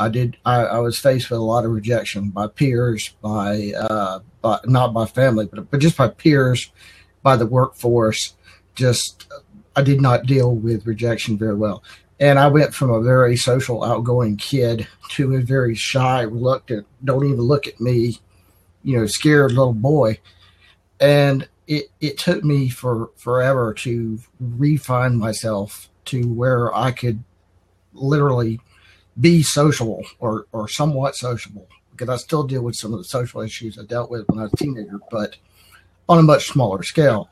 I 0.01 0.09
did. 0.09 0.37
I, 0.45 0.63
I 0.63 0.79
was 0.79 0.99
faced 0.99 1.31
with 1.31 1.39
a 1.39 1.43
lot 1.43 1.65
of 1.65 1.71
rejection 1.71 2.31
by 2.31 2.49
peers, 2.49 3.11
by, 3.23 3.73
uh, 3.79 4.21
by 4.41 4.59
not 4.65 4.93
by 4.95 5.07
family, 5.07 5.47
but 5.47 5.71
but 5.71 5.81
just 5.81 5.97
by 5.97 6.09
peers, 6.09 6.73
by 7.23 7.37
the 7.37 7.47
workforce. 7.47 8.35
Just 8.75 9.31
I 9.77 9.83
did 9.83 10.01
not 10.01 10.27
deal 10.27 10.55
with 10.55 10.87
rejection 10.87 11.37
very 11.39 11.55
well, 11.55 11.83
and 12.19 12.39
I 12.39 12.49
went 12.49 12.75
from 12.75 12.91
a 12.91 13.03
very 13.03 13.37
social, 13.37 13.85
outgoing 13.85 14.37
kid 14.37 14.89
to 15.11 15.35
a 15.35 15.41
very 15.41 15.75
shy, 15.75 16.23
reluctant, 16.23 16.87
don't 17.05 17.27
even 17.27 17.41
look 17.41 17.67
at 17.67 17.81
me 17.81 18.21
you 18.83 18.99
know 18.99 19.07
scared 19.07 19.53
little 19.53 19.73
boy 19.73 20.19
and 21.01 21.49
it 21.67 21.87
it 22.01 22.19
took 22.19 22.45
me 22.45 22.69
for 22.69 23.11
forever 23.17 23.75
to 23.75 24.19
refine 24.39 25.17
myself 25.17 25.89
to 26.05 26.23
where 26.33 26.75
i 26.75 26.91
could 26.91 27.23
literally 27.93 28.61
be 29.19 29.43
sociable 29.43 30.05
or 30.19 30.47
or 30.53 30.69
somewhat 30.69 31.17
sociable 31.17 31.67
because 31.91 32.09
i 32.09 32.17
still 32.17 32.43
deal 32.45 32.63
with 32.63 32.77
some 32.77 32.93
of 32.93 32.99
the 32.99 33.05
social 33.05 33.41
issues 33.41 33.79
i 33.79 33.85
dealt 33.85 34.11
with 34.11 34.27
when 34.29 34.39
i 34.39 34.43
was 34.43 34.53
a 34.53 34.57
teenager 34.57 34.99
but 35.11 35.37
on 36.09 36.19
a 36.19 36.23
much 36.23 36.49
smaller 36.49 36.83
scale. 36.83 37.31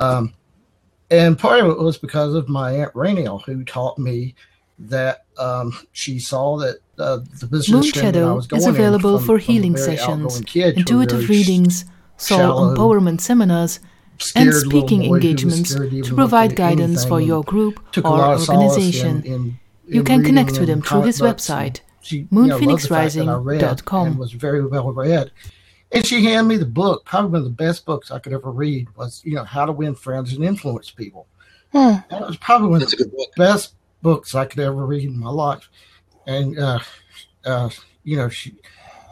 Um, 0.00 0.34
and 1.10 1.38
part 1.38 1.60
of 1.60 1.66
it 1.70 1.78
was 1.78 1.96
because 1.96 2.34
of 2.34 2.46
my 2.48 2.72
aunt 2.72 2.92
Rainiel, 2.92 3.42
who 3.44 3.64
taught 3.64 3.98
me 3.98 4.34
that 4.78 5.24
um, 5.38 5.72
she 5.92 6.18
saw 6.18 6.58
that 6.58 6.76
uh, 6.98 7.20
the 7.40 7.46
position 7.46 7.74
that 8.02 8.16
I 8.16 8.32
was 8.32 8.48
Moonshadow 8.48 8.56
is 8.58 8.66
available 8.66 9.18
from- 9.18 9.26
for 9.26 9.38
healing 9.38 9.76
sessions, 9.78 10.24
outgoing 10.24 10.42
kid 10.44 10.72
to 10.74 10.76
a 10.76 10.80
intuitive 10.80 11.28
readings, 11.30 11.84
soul 12.18 12.38
empowerment 12.76 13.20
seminars, 13.22 13.80
and 14.36 14.52
speaking 14.54 15.00
boy 15.00 15.04
who 15.06 15.10
was 15.12 15.24
engagements 15.24 15.74
to 15.74 15.84
even 15.84 16.02
to 16.02 16.08
look 16.10 16.16
provide 16.16 16.54
guidance 16.56 17.04
for 17.06 17.20
your 17.20 17.42
group 17.44 17.80
or 18.04 18.10
lot 18.10 18.34
of 18.34 18.42
solace 18.42 18.72
organization. 18.72 19.22
in- 19.24 19.32
in- 19.32 19.58
You 19.86 20.02
can 20.02 20.22
connect 20.24 20.58
with 20.58 20.68
him 20.68 20.82
through 20.82 21.02
his 21.02 21.20
website, 21.20 21.80
she, 22.00 22.18
you 22.18 22.26
know, 22.30 22.58
loved 22.58 22.82
the 22.82 22.88
fact 22.88 23.14
that 23.14 23.28
I 23.28 23.34
read 23.34 23.60
moonphoenixrising.com. 23.62 24.06
and 24.08 24.18
was 24.18 24.32
very 24.32 24.66
well 24.66 24.92
read. 24.92 25.30
And 25.92 26.06
she 26.06 26.24
handed 26.24 26.48
me 26.48 26.56
the 26.56 26.66
book. 26.66 27.04
Probably 27.04 27.30
one 27.30 27.38
of 27.38 27.44
the 27.44 27.50
best 27.50 27.84
books 27.84 28.10
I 28.10 28.18
could 28.18 28.32
ever 28.32 28.50
read 28.50 28.88
was, 28.96 29.20
you 29.24 29.34
know, 29.34 29.44
How 29.44 29.66
to 29.66 29.72
Win 29.72 29.94
Friends 29.94 30.32
and 30.32 30.44
Influence 30.44 30.90
People. 30.90 31.26
Hmm. 31.72 31.96
That 32.10 32.26
was 32.26 32.36
probably 32.38 32.68
one 32.68 32.82
of 32.82 32.90
That's 32.90 33.00
a 33.00 33.04
the 33.04 33.10
book. 33.10 33.28
best 33.36 33.74
books 34.00 34.34
I 34.34 34.46
could 34.46 34.60
ever 34.60 34.86
read 34.86 35.04
in 35.04 35.18
my 35.18 35.30
life. 35.30 35.68
And, 36.26 36.58
uh, 36.58 36.78
uh, 37.44 37.68
you 38.04 38.16
know, 38.16 38.28
she 38.28 38.54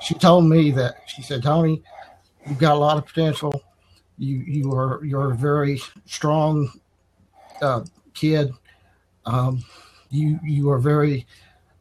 she 0.02 0.14
told 0.14 0.46
me 0.46 0.70
that 0.72 1.02
she 1.06 1.22
said, 1.22 1.42
Tony, 1.42 1.82
you've 2.46 2.58
got 2.58 2.74
a 2.74 2.78
lot 2.78 2.96
of 2.96 3.06
potential. 3.06 3.62
You 4.18 4.38
you 4.38 4.72
are 4.72 5.04
you're 5.04 5.32
a 5.32 5.36
very 5.36 5.80
strong 6.06 6.70
uh, 7.62 7.84
kid. 8.14 8.52
Um, 9.26 9.64
you 10.10 10.38
you 10.44 10.70
are 10.70 10.78
very 10.78 11.26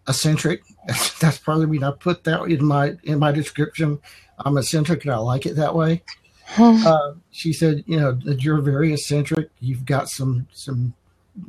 eccentric. 0.08 0.64
That's 1.20 1.38
probably 1.40 1.66
when 1.66 1.84
I 1.84 1.92
put 1.92 2.24
that 2.26 2.44
in 2.44 2.66
my 2.66 2.96
in 3.04 3.20
my 3.20 3.32
description. 3.32 4.00
I'm 4.40 4.58
eccentric 4.58 5.04
and 5.04 5.14
I 5.14 5.18
like 5.18 5.46
it 5.46 5.56
that 5.56 5.76
way. 5.76 6.04
Uh, 6.86 7.14
she 7.32 7.54
said, 7.54 7.84
you 7.86 8.00
know, 8.00 8.14
that 8.14 8.44
you're 8.44 8.62
very 8.62 8.94
eccentric. 8.94 9.50
You've 9.60 9.86
got 9.86 10.10
some 10.10 10.48
some 10.52 10.94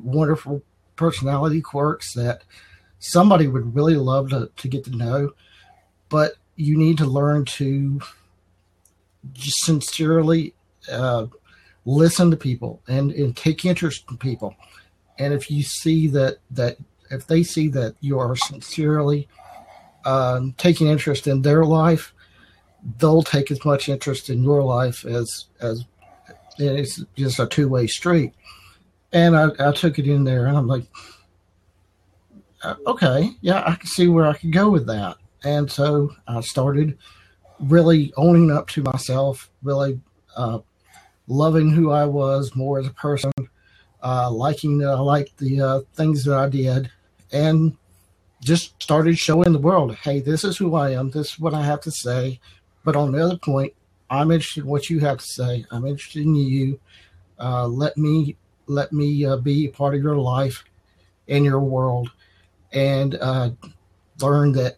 wonderful 0.02 0.62
personality 0.96 1.60
quirks 1.62 2.12
that 2.14 2.42
somebody 2.98 3.46
would 3.48 3.74
really 3.74 3.96
love 3.96 4.30
to, 4.30 4.50
to 4.56 4.68
get 4.68 4.84
to 4.84 4.90
know, 4.90 5.30
but 6.10 6.34
you 6.56 6.76
need 6.76 6.98
to 6.98 7.06
learn 7.06 7.44
to 7.46 8.00
just 9.32 9.64
sincerely 9.64 10.54
uh, 10.90 11.26
listen 11.84 12.30
to 12.30 12.36
people 12.36 12.82
and, 12.88 13.10
and 13.12 13.36
take 13.36 13.64
interest 13.64 14.04
in 14.10 14.18
people. 14.18 14.54
And 15.20 15.34
if 15.34 15.50
you 15.50 15.62
see 15.62 16.08
that 16.08 16.38
that 16.50 16.78
if 17.10 17.26
they 17.26 17.42
see 17.42 17.68
that 17.68 17.94
you 18.00 18.18
are 18.18 18.34
sincerely 18.34 19.28
um, 20.04 20.54
taking 20.56 20.86
interest 20.88 21.26
in 21.26 21.42
their 21.42 21.64
life, 21.64 22.14
they'll 22.98 23.22
take 23.22 23.50
as 23.50 23.64
much 23.64 23.88
interest 23.88 24.30
in 24.30 24.42
your 24.42 24.62
life 24.62 25.04
as 25.04 25.46
as 25.60 25.84
it's 26.58 27.04
just 27.16 27.38
a 27.38 27.46
two 27.46 27.68
way 27.68 27.86
street. 27.86 28.32
And 29.12 29.36
I, 29.36 29.50
I 29.58 29.72
took 29.72 29.98
it 29.98 30.06
in 30.06 30.24
there, 30.24 30.46
and 30.46 30.56
I'm 30.56 30.66
like, 30.66 30.84
okay, 32.86 33.30
yeah, 33.40 33.62
I 33.66 33.74
can 33.74 33.86
see 33.86 34.08
where 34.08 34.26
I 34.26 34.34
could 34.34 34.52
go 34.52 34.70
with 34.70 34.86
that. 34.86 35.16
And 35.44 35.70
so 35.70 36.14
I 36.28 36.40
started 36.40 36.96
really 37.58 38.12
owning 38.16 38.50
up 38.50 38.68
to 38.68 38.82
myself, 38.82 39.50
really 39.62 40.00
uh, 40.36 40.60
loving 41.26 41.70
who 41.70 41.90
I 41.90 42.04
was 42.04 42.54
more 42.54 42.78
as 42.78 42.86
a 42.86 42.92
person, 42.92 43.32
uh, 44.02 44.30
liking 44.30 44.78
that 44.78 44.90
I 44.90 44.98
liked 44.98 45.36
the 45.38 45.60
uh, 45.60 45.80
things 45.94 46.24
that 46.24 46.36
I 46.36 46.48
did, 46.48 46.90
and 47.32 47.76
just 48.42 48.82
started 48.82 49.18
showing 49.18 49.52
the 49.52 49.58
world, 49.58 49.94
hey, 49.96 50.20
this 50.20 50.44
is 50.44 50.56
who 50.56 50.74
I 50.74 50.90
am, 50.90 51.10
this 51.10 51.32
is 51.32 51.38
what 51.38 51.54
I 51.54 51.62
have 51.62 51.80
to 51.82 51.90
say. 51.90 52.40
But 52.84 52.96
on 52.96 53.12
the 53.12 53.22
other 53.22 53.36
point, 53.36 53.74
I'm 54.08 54.30
interested 54.30 54.64
in 54.64 54.70
what 54.70 54.88
you 54.88 55.00
have 55.00 55.18
to 55.18 55.26
say. 55.26 55.64
I'm 55.70 55.86
interested 55.86 56.24
in 56.24 56.34
you. 56.34 56.80
Uh, 57.38 57.66
let 57.66 57.96
me 57.96 58.36
let 58.66 58.92
me 58.92 59.24
uh, 59.24 59.36
be 59.36 59.66
a 59.66 59.70
part 59.70 59.94
of 59.94 60.02
your 60.02 60.16
life 60.16 60.64
and 61.28 61.44
your 61.44 61.60
world, 61.60 62.10
and 62.72 63.16
uh, 63.16 63.50
learn 64.20 64.52
that 64.52 64.76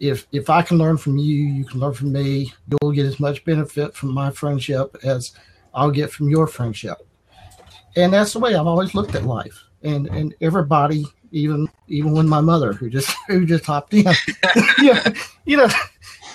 if 0.00 0.26
if 0.32 0.50
I 0.50 0.62
can 0.62 0.78
learn 0.78 0.96
from 0.96 1.18
you, 1.18 1.34
you 1.34 1.64
can 1.64 1.80
learn 1.80 1.94
from 1.94 2.12
me. 2.12 2.52
You'll 2.68 2.92
get 2.92 3.06
as 3.06 3.20
much 3.20 3.44
benefit 3.44 3.94
from 3.94 4.12
my 4.12 4.30
friendship 4.30 4.96
as 5.04 5.32
I'll 5.72 5.90
get 5.90 6.10
from 6.10 6.28
your 6.28 6.46
friendship. 6.46 6.98
And 7.96 8.12
that's 8.12 8.32
the 8.32 8.38
way 8.38 8.54
I've 8.54 8.66
always 8.66 8.94
looked 8.94 9.14
at 9.14 9.24
life. 9.24 9.64
And 9.82 10.06
and 10.08 10.34
everybody, 10.40 11.04
even 11.32 11.68
even 11.88 12.12
when 12.12 12.28
my 12.28 12.40
mother, 12.40 12.72
who 12.72 12.90
just 12.90 13.14
who 13.28 13.46
just 13.46 13.64
hopped 13.64 13.94
in, 13.94 14.04
yeah, 14.80 15.12
you 15.44 15.56
know, 15.56 15.68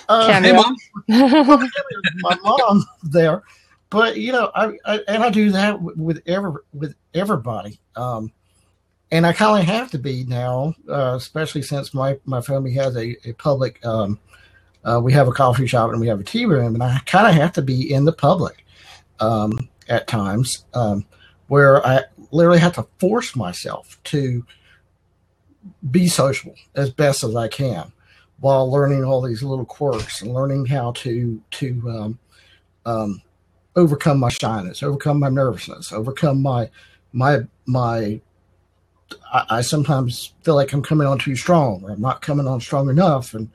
uh, 0.08 0.40
Hey, 0.40 0.52
mom. 0.52 0.76
my 1.08 2.36
mom 2.42 2.84
there. 3.02 3.42
But 3.90 4.16
you 4.16 4.32
know, 4.32 4.50
I, 4.54 4.76
I 4.84 5.00
and 5.08 5.22
I 5.22 5.30
do 5.30 5.50
that 5.52 5.80
with, 5.80 5.96
with 5.96 6.22
every 6.26 6.52
with 6.72 6.94
everybody. 7.14 7.78
Um, 7.94 8.32
and 9.12 9.24
I 9.24 9.32
kind 9.32 9.60
of 9.60 9.66
have 9.66 9.90
to 9.92 9.98
be 9.98 10.24
now, 10.24 10.74
uh, 10.88 11.14
especially 11.16 11.62
since 11.62 11.94
my 11.94 12.18
my 12.24 12.40
family 12.40 12.72
has 12.72 12.96
a, 12.96 13.16
a 13.28 13.32
public. 13.34 13.84
Um, 13.84 14.18
uh, 14.84 15.00
we 15.02 15.12
have 15.12 15.26
a 15.28 15.32
coffee 15.32 15.66
shop 15.66 15.90
and 15.90 16.00
we 16.00 16.06
have 16.08 16.20
a 16.20 16.24
tea 16.24 16.46
room, 16.46 16.74
and 16.74 16.82
I 16.82 17.00
kind 17.06 17.26
of 17.26 17.34
have 17.34 17.52
to 17.54 17.62
be 17.62 17.92
in 17.92 18.04
the 18.04 18.12
public 18.12 18.64
um, 19.20 19.68
at 19.88 20.06
times, 20.06 20.64
um, 20.74 21.04
where 21.48 21.84
I 21.86 22.04
literally 22.30 22.58
have 22.58 22.74
to 22.74 22.86
force 22.98 23.36
myself 23.36 23.98
to 24.04 24.44
be 25.90 26.08
social 26.08 26.54
as 26.74 26.90
best 26.90 27.24
as 27.24 27.34
I 27.34 27.48
can, 27.48 27.92
while 28.40 28.70
learning 28.70 29.04
all 29.04 29.22
these 29.22 29.42
little 29.42 29.64
quirks 29.64 30.22
and 30.22 30.32
learning 30.32 30.66
how 30.66 30.92
to 30.92 31.42
to 31.52 31.90
um, 31.90 32.18
um, 32.84 33.22
overcome 33.74 34.18
my 34.18 34.28
shyness, 34.28 34.82
overcome 34.82 35.20
my 35.20 35.28
nervousness, 35.28 35.92
overcome 35.92 36.42
my 36.42 36.70
my 37.12 37.40
my 37.66 38.20
I, 39.32 39.44
I 39.50 39.60
sometimes 39.62 40.32
feel 40.42 40.54
like 40.54 40.72
I'm 40.72 40.82
coming 40.82 41.06
on 41.06 41.18
too 41.18 41.36
strong 41.36 41.82
or 41.84 41.90
I'm 41.90 42.00
not 42.00 42.22
coming 42.22 42.46
on 42.46 42.60
strong 42.60 42.90
enough 42.90 43.34
and 43.34 43.48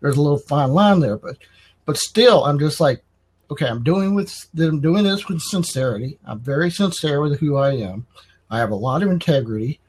there's 0.00 0.16
a 0.16 0.22
little 0.22 0.38
fine 0.38 0.70
line 0.70 1.00
there 1.00 1.16
but 1.16 1.36
but 1.84 1.96
still 1.96 2.44
I'm 2.44 2.58
just 2.58 2.80
like 2.80 3.04
okay 3.50 3.66
I'm 3.66 3.82
doing 3.82 4.14
with 4.14 4.48
I'm 4.58 4.80
doing 4.80 5.04
this 5.04 5.28
with 5.28 5.40
sincerity. 5.40 6.18
I'm 6.24 6.40
very 6.40 6.70
sincere 6.70 7.20
with 7.20 7.38
who 7.38 7.56
I 7.56 7.72
am. 7.72 8.06
I 8.50 8.58
have 8.58 8.70
a 8.70 8.76
lot 8.76 9.02
of 9.02 9.10
integrity. 9.10 9.80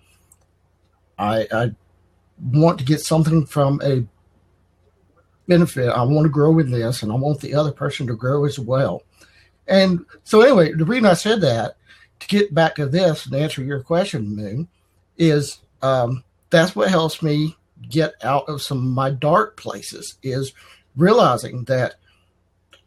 I 1.18 1.48
I 1.52 1.72
want 2.52 2.80
to 2.80 2.86
get 2.86 3.00
something 3.00 3.46
from 3.46 3.82
a 3.84 4.06
benefit. 5.48 5.90
I 5.90 6.04
want 6.04 6.26
to 6.26 6.30
grow 6.30 6.60
in 6.60 6.72
this 6.72 7.04
and 7.04 7.12
I 7.12 7.16
want 7.16 7.40
the 7.42 7.56
other 7.56 7.72
person 7.72 8.08
to 8.08 8.16
grow 8.16 8.46
as 8.46 8.60
well. 8.60 9.04
And 9.68 10.06
so 10.24 10.42
anyway 10.42 10.74
the 10.74 10.86
reason 10.86 11.06
I 11.06 11.14
said 11.14 11.42
that 11.42 11.78
to 12.20 12.28
get 12.28 12.54
back 12.54 12.76
to 12.76 12.86
this 12.86 13.26
and 13.26 13.36
answer 13.36 13.64
your 13.64 13.82
question 13.82 14.36
Moon 14.36 14.68
is 15.18 15.60
um, 15.82 16.24
that's 16.50 16.76
what 16.76 16.90
helps 16.90 17.22
me 17.22 17.56
get 17.90 18.14
out 18.24 18.48
of 18.48 18.62
some 18.62 18.78
of 18.80 18.84
my 18.84 19.10
dark 19.10 19.58
places 19.58 20.18
is 20.24 20.54
realizing 20.96 21.64
that 21.66 21.96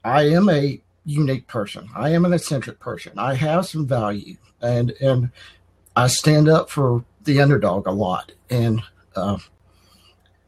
I 0.04 0.28
am 0.28 0.48
a 0.48 0.80
unique 1.04 1.46
person. 1.46 1.88
I 1.94 2.10
am 2.10 2.24
an 2.24 2.32
eccentric 2.32 2.80
person. 2.80 3.18
I 3.18 3.34
have 3.34 3.66
some 3.66 3.86
value, 3.86 4.36
and 4.60 4.90
and 5.00 5.30
I 5.96 6.06
stand 6.08 6.48
up 6.48 6.70
for 6.70 7.04
the 7.24 7.40
underdog 7.40 7.86
a 7.86 7.92
lot. 7.92 8.32
And 8.50 8.82
uh, 9.16 9.38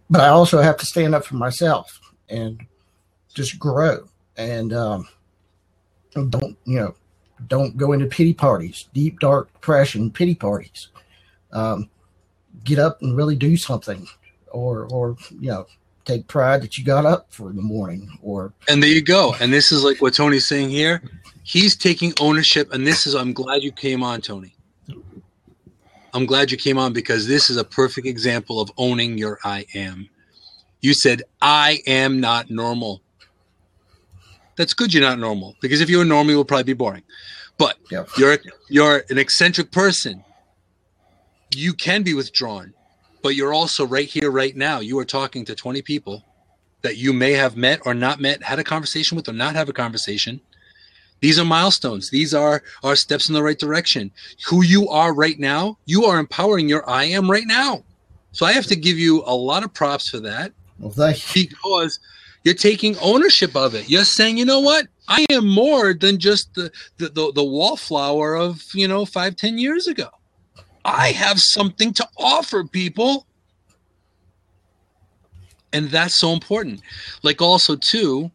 but 0.09 0.20
I 0.20 0.28
also 0.28 0.60
have 0.60 0.77
to 0.78 0.86
stand 0.86 1.14
up 1.14 1.24
for 1.24 1.36
myself 1.36 2.01
and 2.28 2.66
just 3.35 3.59
grow 3.59 4.09
and 4.36 4.72
um, 4.72 5.09
don't 6.14 6.56
you 6.64 6.78
know 6.81 6.94
don't 7.47 7.77
go 7.77 7.93
into 7.93 8.06
pity 8.06 8.35
parties, 8.35 8.89
deep 8.93 9.20
dark 9.20 9.52
depression 9.52 10.10
pity 10.10 10.35
parties 10.35 10.89
um, 11.52 11.89
get 12.64 12.78
up 12.78 13.01
and 13.02 13.16
really 13.16 13.36
do 13.36 13.56
something 13.56 14.06
or 14.51 14.86
or 14.90 15.16
you 15.31 15.51
know 15.51 15.66
take 16.05 16.27
pride 16.27 16.62
that 16.62 16.78
you 16.78 16.85
got 16.85 17.06
up 17.06 17.27
for 17.31 17.52
the 17.52 17.62
morning 17.62 18.18
or 18.22 18.52
And 18.68 18.82
there 18.82 18.90
you 18.90 19.02
go. 19.02 19.35
And 19.40 19.52
this 19.52 19.72
is 19.72 19.85
like 19.85 20.01
what 20.01 20.14
Tony's 20.14 20.48
saying 20.48 20.70
here. 20.70 21.02
He's 21.43 21.77
taking 21.77 22.12
ownership, 22.20 22.72
and 22.72 22.86
this 22.86 23.06
is. 23.06 23.14
I'm 23.14 23.32
glad 23.32 23.62
you 23.62 23.72
came 23.72 24.02
on, 24.02 24.20
Tony. 24.20 24.55
I'm 26.12 26.27
glad 26.27 26.51
you 26.51 26.56
came 26.56 26.78
on 26.78 26.93
because 26.93 27.27
this 27.27 27.51
is 27.51 27.56
a 27.56 27.64
perfect 27.64 28.06
example 28.06 28.60
of 28.60 28.70
owning 28.77 29.16
your 29.16 29.39
I 29.44 29.66
am. 29.74 30.09
You 30.81 30.94
said, 30.94 31.22
I 31.40 31.81
am 31.86 32.20
not 32.20 32.51
normal. 32.51 33.02
That's 34.56 34.74
good 34.74 34.93
you're 34.93 35.02
not 35.02 35.18
normal 35.18 35.56
because 35.60 35.81
if 35.81 35.89
you 35.89 35.98
were 35.98 36.05
normal, 36.05 36.32
you 36.32 36.39
would 36.39 36.48
probably 36.48 36.64
be 36.64 36.72
boring. 36.74 37.02
But 37.59 37.77
yeah 37.90 38.05
you're 38.16 38.39
you're 38.68 39.05
an 39.10 39.18
eccentric 39.18 39.70
person. 39.70 40.24
You 41.55 41.72
can 41.72 42.02
be 42.02 42.14
withdrawn, 42.14 42.74
but 43.23 43.35
you're 43.35 43.53
also 43.53 43.87
right 43.87 44.09
here, 44.09 44.31
right 44.31 44.57
now. 44.57 44.81
You 44.81 44.99
are 44.99 45.05
talking 45.05 45.45
to 45.47 45.55
20 45.55 45.83
people 45.83 46.25
that 46.83 46.97
you 46.97 47.13
may 47.13 47.33
have 47.33 47.57
met 47.57 47.81
or 47.85 47.95
not 47.95 48.21
met, 48.21 48.43
had 48.43 48.59
a 48.59 48.65
conversation 48.65 49.17
with 49.17 49.29
or 49.29 49.33
not 49.33 49.55
have 49.55 49.69
a 49.69 49.75
conversation. 49.75 50.41
These 51.21 51.39
are 51.39 51.45
milestones. 51.45 52.11
These 52.11 52.33
are 52.33 52.63
are 52.83 52.97
steps 52.97 53.29
in 53.29 53.35
the 53.35 53.43
right 53.43 53.59
direction. 53.59 54.11
Who 54.47 54.63
you 54.63 54.89
are 54.89 55.15
right 55.15 55.39
now, 55.39 55.77
you 55.85 56.05
are 56.07 56.19
empowering 56.19 56.69
your 56.69 56.89
I 56.89 57.05
am 57.05 57.31
right 57.31 57.47
now. 57.47 57.85
So 58.33 58.47
I 58.47 58.53
have 58.53 58.67
to 58.67 58.77
give 58.77 58.99
you 58.99 59.23
a 59.27 59.35
lot 59.35 59.65
of 59.65 59.75
props 59.75 60.09
for 60.09 60.21
that 60.21 60.53
well 60.81 60.91
thank 60.91 61.37
you 61.37 61.49
because 61.49 62.01
you're 62.43 62.55
taking 62.55 62.97
ownership 62.99 63.55
of 63.55 63.75
it. 63.75 63.89
You're 63.91 64.05
saying, 64.05 64.39
you 64.39 64.47
know 64.47 64.61
what? 64.61 64.87
I 65.09 65.27
am 65.31 65.47
more 65.47 65.93
than 65.93 66.19
just 66.19 66.55
the, 66.55 66.73
the, 66.97 67.09
the, 67.09 67.33
the 67.35 67.45
wallflower 67.45 68.35
of, 68.35 68.65
you 68.73 68.89
know, 68.89 69.05
five, 69.05 69.37
ten 69.37 69.59
years 69.59 69.87
ago. 69.87 70.09
I 70.85 71.12
have 71.12 71.39
something 71.39 71.93
to 71.94 72.07
offer 72.16 72.65
people. 72.65 73.27
And 75.73 75.89
that's 75.90 76.16
so 76.19 76.32
important. 76.32 76.81
Like 77.23 77.40
also 77.40 77.77
too, 77.77 78.31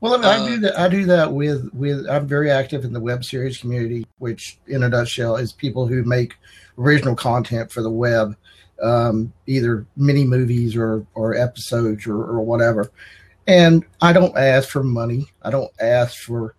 Well, 0.00 0.14
I, 0.14 0.16
mean, 0.16 0.26
I 0.26 0.36
Uh, 0.36 0.46
do 0.46 0.58
that. 0.60 0.78
I 0.78 0.88
do 0.88 1.04
that 1.06 1.32
with 1.32 1.70
with. 1.74 2.06
I'm 2.08 2.26
very 2.26 2.50
active 2.50 2.84
in 2.84 2.92
the 2.92 3.00
web 3.00 3.24
series 3.24 3.58
community, 3.58 4.06
which, 4.18 4.58
in 4.68 4.84
a 4.84 4.88
nutshell, 4.88 5.36
is 5.36 5.52
people 5.52 5.86
who 5.86 6.04
make 6.04 6.34
original 6.78 7.16
content 7.16 7.70
for 7.72 7.82
the 7.82 7.90
web, 7.90 8.36
um, 8.80 9.32
either 9.46 9.84
mini 9.96 10.24
movies 10.24 10.76
or 10.76 11.04
or 11.14 11.34
episodes 11.34 12.06
or, 12.06 12.16
or 12.16 12.40
whatever. 12.40 12.90
And 13.48 13.84
I 14.00 14.12
don't 14.12 14.36
ask 14.36 14.68
for 14.68 14.84
money. 14.84 15.26
I 15.42 15.50
don't 15.50 15.72
ask 15.80 16.16
for. 16.22 16.54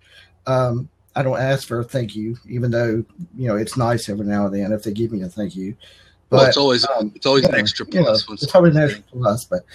Um, 0.46 0.90
I 1.20 1.22
don't 1.22 1.38
ask 1.38 1.68
for 1.68 1.82
a 1.82 1.84
thank 1.84 2.16
you, 2.16 2.38
even 2.48 2.72
though 2.72 3.04
you 3.36 3.48
know 3.50 3.58
it's 3.58 3.76
nice 3.76 4.08
every 4.08 4.26
now 4.26 4.46
and 4.46 4.56
then 4.56 4.72
if 4.72 4.84
they 4.84 4.94
give 4.94 5.12
me 5.12 5.22
a 5.22 5.28
thank 5.28 5.54
you. 5.54 5.76
well, 6.30 6.46
it's 6.46 6.56
always 6.56 6.88
um, 6.88 7.12
it's 7.14 7.26
always 7.26 7.44
an 7.44 7.52
know, 7.52 7.58
extra 7.58 7.86
you 7.92 8.00
know, 8.00 8.06
plus. 8.06 8.26
it's 8.30 8.50
probably 8.50 8.72
an 8.72 8.78
extra 8.78 9.04
plus, 9.12 9.44
but 9.44 9.66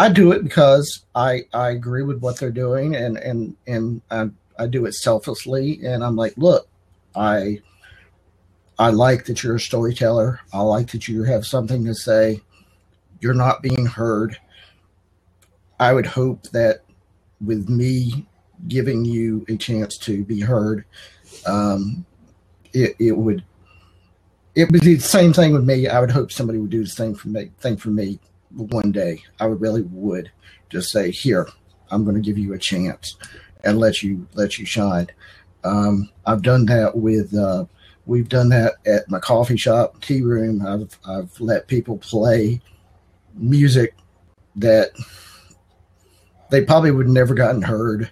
I 0.00 0.08
do 0.08 0.32
it 0.32 0.42
because 0.42 1.04
I 1.14 1.44
I 1.54 1.70
agree 1.70 2.02
with 2.02 2.18
what 2.20 2.40
they're 2.40 2.50
doing, 2.50 2.96
and 2.96 3.16
and 3.16 3.54
and 3.68 4.02
I 4.10 4.30
I 4.58 4.66
do 4.66 4.84
it 4.86 4.94
selflessly, 4.94 5.78
and 5.84 6.02
I'm 6.02 6.16
like, 6.16 6.34
look, 6.36 6.66
I 7.14 7.60
I 8.76 8.90
like 8.90 9.26
that 9.26 9.44
you're 9.44 9.54
a 9.54 9.60
storyteller. 9.60 10.40
I 10.52 10.62
like 10.62 10.90
that 10.90 11.06
you 11.06 11.22
have 11.22 11.46
something 11.46 11.84
to 11.84 11.94
say. 11.94 12.40
You're 13.20 13.34
not 13.34 13.62
being 13.62 13.86
heard. 13.86 14.36
I 15.78 15.92
would 15.92 16.06
hope 16.06 16.42
that 16.50 16.80
with 17.40 17.68
me 17.68 18.26
giving 18.68 19.04
you 19.04 19.44
a 19.48 19.56
chance 19.56 19.96
to 19.98 20.24
be 20.24 20.40
heard, 20.40 20.84
um, 21.46 22.04
it, 22.72 22.94
it 22.98 23.12
would 23.12 23.44
it 24.54 24.70
would 24.70 24.82
be 24.82 24.94
the 24.94 25.00
same 25.00 25.32
thing 25.32 25.52
with 25.52 25.64
me. 25.64 25.88
I 25.88 26.00
would 26.00 26.10
hope 26.10 26.30
somebody 26.30 26.58
would 26.58 26.70
do 26.70 26.84
the 26.84 26.90
same 26.90 27.14
for 27.14 27.28
me 27.28 27.50
thing 27.60 27.76
for 27.76 27.90
me 27.90 28.18
one 28.50 28.92
day. 28.92 29.22
I 29.40 29.46
would 29.46 29.60
really 29.60 29.82
would 29.82 30.30
just 30.68 30.90
say, 30.90 31.10
"Here, 31.10 31.48
I'm 31.90 32.04
going 32.04 32.16
to 32.16 32.22
give 32.22 32.38
you 32.38 32.52
a 32.52 32.58
chance 32.58 33.16
and 33.64 33.78
let 33.78 34.02
you 34.02 34.26
let 34.34 34.58
you 34.58 34.66
shine." 34.66 35.08
Um, 35.64 36.10
I've 36.26 36.42
done 36.42 36.66
that 36.66 36.96
with. 36.96 37.34
Uh, 37.34 37.64
we've 38.04 38.28
done 38.28 38.50
that 38.50 38.74
at 38.84 39.08
my 39.08 39.20
coffee 39.20 39.56
shop, 39.56 40.00
tea 40.02 40.22
room. 40.22 40.66
I've 40.66 40.98
I've 41.06 41.40
let 41.40 41.68
people 41.68 41.98
play 41.98 42.60
music 43.34 43.94
that 44.56 44.90
they 46.50 46.62
probably 46.62 46.90
would 46.90 47.08
never 47.08 47.34
gotten 47.34 47.62
heard, 47.62 48.10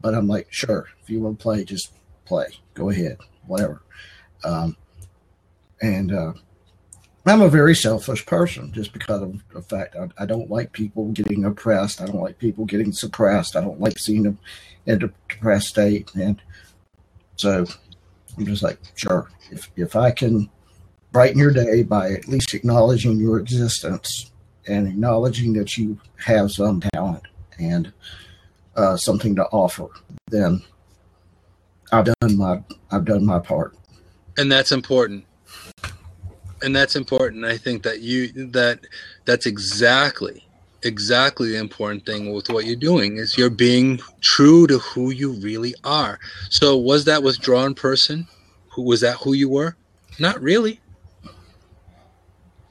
but 0.00 0.14
I'm 0.14 0.26
like, 0.26 0.48
sure, 0.50 0.88
if 1.02 1.10
you 1.10 1.20
want 1.20 1.38
to 1.38 1.42
play, 1.42 1.64
just 1.64 1.92
play. 2.24 2.46
Go 2.74 2.90
ahead, 2.90 3.18
whatever. 3.46 3.82
Um, 4.44 4.76
and 5.82 6.12
uh, 6.12 6.32
I'm 7.26 7.42
a 7.42 7.48
very 7.48 7.74
selfish 7.74 8.24
person 8.24 8.72
just 8.72 8.92
because 8.92 9.22
of 9.22 9.42
the 9.52 9.62
fact 9.62 9.96
I, 9.96 10.08
I 10.22 10.26
don't 10.26 10.50
like 10.50 10.72
people 10.72 11.12
getting 11.12 11.44
oppressed. 11.44 12.00
I 12.00 12.06
don't 12.06 12.22
like 12.22 12.38
people 12.38 12.64
getting 12.64 12.92
suppressed. 12.92 13.56
I 13.56 13.60
don't 13.60 13.80
like 13.80 13.98
seeing 13.98 14.22
them 14.22 14.38
in 14.86 14.94
a 14.94 14.98
depressed 14.98 15.68
state. 15.68 16.10
And 16.14 16.40
so 17.36 17.66
I'm 18.36 18.46
just 18.46 18.62
like, 18.62 18.78
sure, 18.94 19.30
if, 19.50 19.70
if 19.76 19.96
I 19.96 20.10
can 20.10 20.50
brighten 21.12 21.38
your 21.38 21.52
day 21.52 21.82
by 21.82 22.12
at 22.12 22.28
least 22.28 22.54
acknowledging 22.54 23.18
your 23.18 23.38
existence 23.38 24.30
and 24.66 24.86
acknowledging 24.86 25.52
that 25.54 25.76
you 25.76 25.98
have 26.24 26.50
some 26.50 26.80
talent 26.94 27.24
and 27.58 27.92
uh, 28.76 28.96
something 28.96 29.34
to 29.36 29.44
offer, 29.46 29.88
then 30.28 30.62
I've 31.92 32.04
done 32.20 32.36
my 32.36 32.62
I've 32.90 33.04
done 33.04 33.24
my 33.24 33.38
part. 33.38 33.76
and 34.38 34.50
that's 34.50 34.72
important. 34.72 35.24
And 36.62 36.74
that's 36.76 36.96
important. 36.96 37.44
I 37.44 37.56
think 37.56 37.82
that 37.84 38.00
you 38.00 38.28
that 38.52 38.80
that's 39.24 39.46
exactly 39.46 40.46
exactly 40.82 41.50
the 41.50 41.58
important 41.58 42.06
thing 42.06 42.32
with 42.32 42.48
what 42.48 42.64
you're 42.64 42.76
doing 42.76 43.16
is 43.16 43.36
you're 43.36 43.50
being 43.50 44.00
true 44.20 44.66
to 44.66 44.78
who 44.78 45.10
you 45.10 45.32
really 45.32 45.74
are. 45.84 46.18
So 46.48 46.76
was 46.76 47.04
that 47.04 47.22
withdrawn 47.22 47.74
person? 47.74 48.26
Who 48.70 48.82
was 48.82 49.00
that 49.02 49.16
who 49.16 49.34
you 49.34 49.48
were? 49.48 49.76
Not 50.18 50.40
really. 50.40 50.80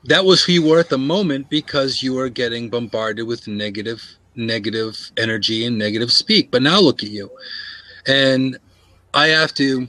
That 0.06 0.26
was 0.26 0.44
who 0.44 0.54
you 0.54 0.66
were 0.66 0.80
at 0.80 0.90
the 0.90 0.98
moment 0.98 1.50
because 1.50 2.02
you 2.02 2.14
were 2.14 2.30
getting 2.30 2.70
bombarded 2.70 3.28
with 3.28 3.48
negative 3.48 4.02
negative 4.40 5.12
energy 5.18 5.66
and 5.66 5.78
negative 5.78 6.12
speak 6.12 6.52
but 6.52 6.62
now 6.62 6.80
look 6.80 7.04
at 7.04 7.10
you 7.10 7.30
and 8.08 8.58
i 9.14 9.28
have 9.28 9.54
to 9.54 9.88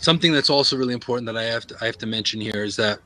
something 0.00 0.32
that's 0.32 0.50
also 0.50 0.76
really 0.76 0.94
important 0.94 1.26
that 1.26 1.36
I 1.36 1.44
have 1.44 1.66
to 1.68 1.76
I 1.80 1.86
have 1.86 1.98
to 1.98 2.06
mention 2.06 2.40
here 2.40 2.64
is 2.64 2.76
that 2.76 2.98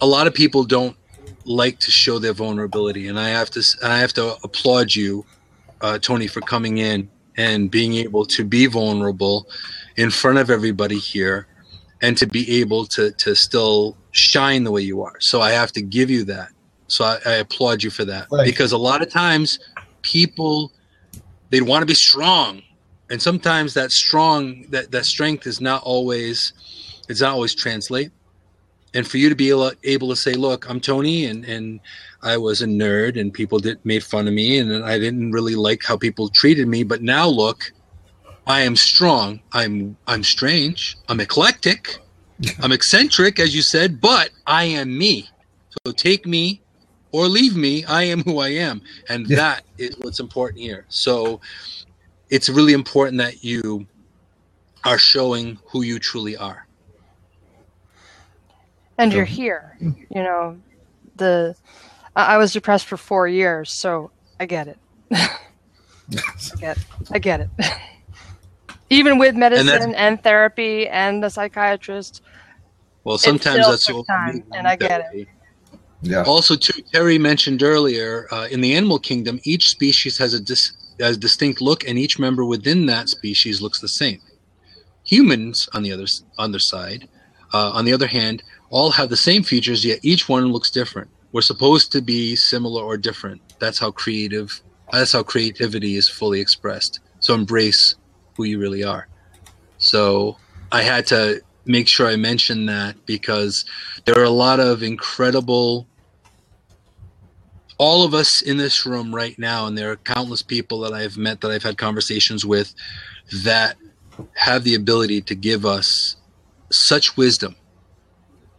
a 0.00 0.06
lot 0.06 0.26
of 0.26 0.34
people 0.34 0.64
don't 0.64 0.96
like 1.44 1.78
to 1.80 1.90
show 1.90 2.18
their 2.18 2.32
vulnerability, 2.32 3.08
and 3.08 3.18
I 3.18 3.28
have 3.30 3.50
to 3.50 3.62
I 3.82 3.98
have 3.98 4.12
to 4.14 4.36
applaud 4.42 4.94
you, 4.94 5.24
uh, 5.80 5.98
Tony, 5.98 6.26
for 6.26 6.40
coming 6.40 6.78
in 6.78 7.10
and 7.36 7.70
being 7.70 7.94
able 7.94 8.24
to 8.26 8.44
be 8.44 8.66
vulnerable 8.66 9.48
in 9.96 10.10
front 10.10 10.38
of 10.38 10.50
everybody 10.50 10.98
here, 10.98 11.46
and 12.02 12.16
to 12.18 12.26
be 12.26 12.60
able 12.60 12.86
to 12.86 13.12
to 13.12 13.34
still 13.34 13.96
shine 14.12 14.64
the 14.64 14.70
way 14.70 14.82
you 14.82 15.02
are. 15.02 15.20
So 15.20 15.40
I 15.40 15.52
have 15.52 15.72
to 15.72 15.82
give 15.82 16.10
you 16.10 16.24
that. 16.24 16.50
So 16.88 17.04
I, 17.04 17.18
I 17.24 17.32
applaud 17.34 17.82
you 17.82 17.90
for 17.90 18.04
that. 18.04 18.28
You. 18.30 18.44
because 18.44 18.72
a 18.72 18.78
lot 18.78 19.02
of 19.02 19.10
times 19.10 19.58
people 20.02 20.72
they 21.50 21.60
want 21.60 21.82
to 21.82 21.86
be 21.86 21.94
strong. 21.94 22.62
And 23.10 23.20
sometimes 23.20 23.74
that 23.74 23.92
strong 23.92 24.66
that 24.70 24.90
that 24.90 25.04
strength 25.04 25.46
is 25.46 25.60
not 25.60 25.82
always 25.82 26.52
it's 27.08 27.20
not 27.20 27.32
always 27.32 27.54
translate. 27.54 28.10
And 28.94 29.06
for 29.06 29.18
you 29.18 29.28
to 29.28 29.34
be 29.34 29.50
able, 29.50 29.72
able 29.82 30.08
to 30.08 30.16
say 30.16 30.34
look 30.34 30.68
i'm 30.70 30.80
tony 30.80 31.26
and 31.26 31.44
and 31.44 31.80
i 32.22 32.36
was 32.36 32.62
a 32.62 32.66
nerd 32.66 33.20
and 33.20 33.32
people 33.32 33.58
did 33.58 33.84
made 33.84 34.04
fun 34.04 34.28
of 34.28 34.34
me 34.34 34.58
and 34.58 34.84
i 34.84 34.98
didn't 34.98 35.32
really 35.32 35.56
like 35.56 35.82
how 35.82 35.96
people 35.96 36.28
treated 36.28 36.68
me 36.68 36.84
but 36.84 37.02
now 37.02 37.26
look 37.26 37.72
i 38.46 38.60
am 38.60 38.76
strong. 38.76 39.40
I'm 39.52 39.96
i'm 40.06 40.22
strange. 40.22 40.96
I'm 41.08 41.20
eclectic. 41.20 41.98
I'm 42.62 42.72
eccentric 42.72 43.40
as 43.40 43.54
you 43.54 43.62
said 43.62 44.00
but 44.00 44.30
i 44.46 44.64
am 44.64 44.96
me. 44.96 45.28
So 45.84 45.92
take 45.92 46.24
me 46.24 46.63
or 47.14 47.28
leave 47.28 47.56
me 47.56 47.84
i 47.84 48.02
am 48.02 48.20
who 48.24 48.38
i 48.40 48.48
am 48.48 48.82
and 49.08 49.28
Yeah. 49.28 49.36
that 49.36 49.62
is 49.78 49.94
what's 49.98 50.18
important 50.20 50.60
here 50.60 50.84
so 50.88 51.40
it's 52.28 52.48
really 52.48 52.72
important 52.72 53.18
that 53.18 53.44
you 53.44 53.86
are 54.84 54.98
showing 54.98 55.58
who 55.70 55.82
you 55.82 55.98
truly 55.98 56.36
are. 56.36 56.66
and 58.98 59.12
you're 59.12 59.24
here. 59.24 59.76
You 59.80 60.22
know, 60.28 60.58
the 61.16 61.54
I 62.16 62.34
I 62.34 62.36
was 62.38 62.52
depressed 62.52 62.86
for 62.86 62.96
four 62.96 63.26
years, 63.28 63.70
so 63.72 64.10
I 64.40 64.46
get 64.46 64.68
it. 64.68 64.78
I 65.12 65.28
get, 66.58 66.78
I 67.12 67.18
get 67.18 67.40
it. 67.40 67.48
Even 68.90 69.18
with 69.18 69.34
medicine 69.34 69.66
that's- 69.66 69.94
and, 69.96 70.22
therapy 70.22 70.86
and 70.88 71.22
the 71.22 71.30
psychiatrist, 71.30 72.22
Well, 73.04 73.18
sometimes 73.18 73.60
still 73.60 73.70
that's 73.70 73.86
took 73.86 73.96
what 73.98 74.06
time, 74.06 74.44
and 74.54 74.66
I 74.68 74.76
get 74.76 75.08
it. 75.14 75.28
Yeah. 76.04 76.22
Also, 76.24 76.54
too, 76.54 76.82
Terry 76.92 77.18
mentioned 77.18 77.62
earlier 77.62 78.26
uh, 78.30 78.46
in 78.50 78.60
the 78.60 78.74
animal 78.74 78.98
kingdom, 78.98 79.40
each 79.44 79.68
species 79.68 80.18
has 80.18 80.34
a, 80.34 80.40
dis- 80.40 80.72
has 81.00 81.16
distinct 81.16 81.62
look, 81.62 81.88
and 81.88 81.98
each 81.98 82.18
member 82.18 82.44
within 82.44 82.84
that 82.86 83.08
species 83.08 83.62
looks 83.62 83.80
the 83.80 83.88
same. 83.88 84.20
Humans, 85.04 85.68
on 85.72 85.82
the 85.82 85.92
other 85.92 86.06
on 86.38 86.58
side, 86.58 87.08
uh, 87.54 87.70
on 87.70 87.86
the 87.86 87.92
other 87.92 88.06
hand, 88.06 88.42
all 88.68 88.90
have 88.90 89.08
the 89.08 89.16
same 89.16 89.42
features, 89.42 89.84
yet 89.84 89.98
each 90.02 90.28
one 90.28 90.52
looks 90.52 90.70
different. 90.70 91.08
We're 91.32 91.40
supposed 91.40 91.90
to 91.92 92.02
be 92.02 92.36
similar 92.36 92.82
or 92.82 92.96
different. 92.96 93.40
That's 93.58 93.78
how 93.78 93.90
creative. 93.90 94.60
That's 94.92 95.12
how 95.12 95.22
creativity 95.22 95.96
is 95.96 96.08
fully 96.08 96.40
expressed. 96.40 97.00
So 97.20 97.34
embrace 97.34 97.96
who 98.36 98.44
you 98.44 98.58
really 98.58 98.84
are. 98.84 99.08
So 99.78 100.36
I 100.70 100.82
had 100.82 101.06
to 101.08 101.40
make 101.64 101.88
sure 101.88 102.06
I 102.06 102.16
mentioned 102.16 102.68
that 102.68 102.94
because 103.06 103.64
there 104.04 104.18
are 104.18 104.24
a 104.24 104.30
lot 104.30 104.60
of 104.60 104.82
incredible 104.82 105.86
all 107.78 108.04
of 108.04 108.14
us 108.14 108.42
in 108.42 108.56
this 108.56 108.86
room 108.86 109.14
right 109.14 109.38
now 109.38 109.66
and 109.66 109.76
there 109.76 109.90
are 109.90 109.96
countless 109.96 110.42
people 110.42 110.80
that 110.80 110.92
I've 110.92 111.16
met 111.16 111.40
that 111.40 111.50
I've 111.50 111.62
had 111.62 111.76
conversations 111.76 112.44
with 112.44 112.74
that 113.44 113.76
have 114.34 114.64
the 114.64 114.74
ability 114.74 115.20
to 115.22 115.34
give 115.34 115.66
us 115.66 116.16
such 116.70 117.16
wisdom. 117.16 117.56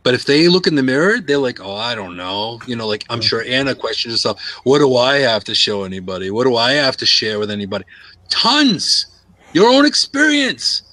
But 0.03 0.13
if 0.13 0.25
they 0.25 0.47
look 0.49 0.67
in 0.67 0.75
the 0.75 0.83
mirror, 0.83 1.19
they're 1.19 1.39
like, 1.39 1.59
"Oh, 1.59 1.75
I 1.75 1.95
don't 1.95 2.15
know." 2.15 2.59
You 2.67 2.75
know, 2.75 2.85
like 2.85 3.05
I'm 3.09 3.21
sure 3.21 3.43
Anna 3.43 3.73
questions 3.73 4.13
herself, 4.13 4.39
"What 4.63 4.77
do 4.79 4.97
I 4.97 5.17
have 5.17 5.43
to 5.45 5.55
show 5.55 5.83
anybody? 5.83 6.29
What 6.29 6.43
do 6.43 6.55
I 6.55 6.73
have 6.73 6.95
to 6.97 7.07
share 7.07 7.39
with 7.39 7.49
anybody?" 7.49 7.85
Tons. 8.29 9.07
Your 9.53 9.69
own 9.69 9.85
experience. 9.85 10.83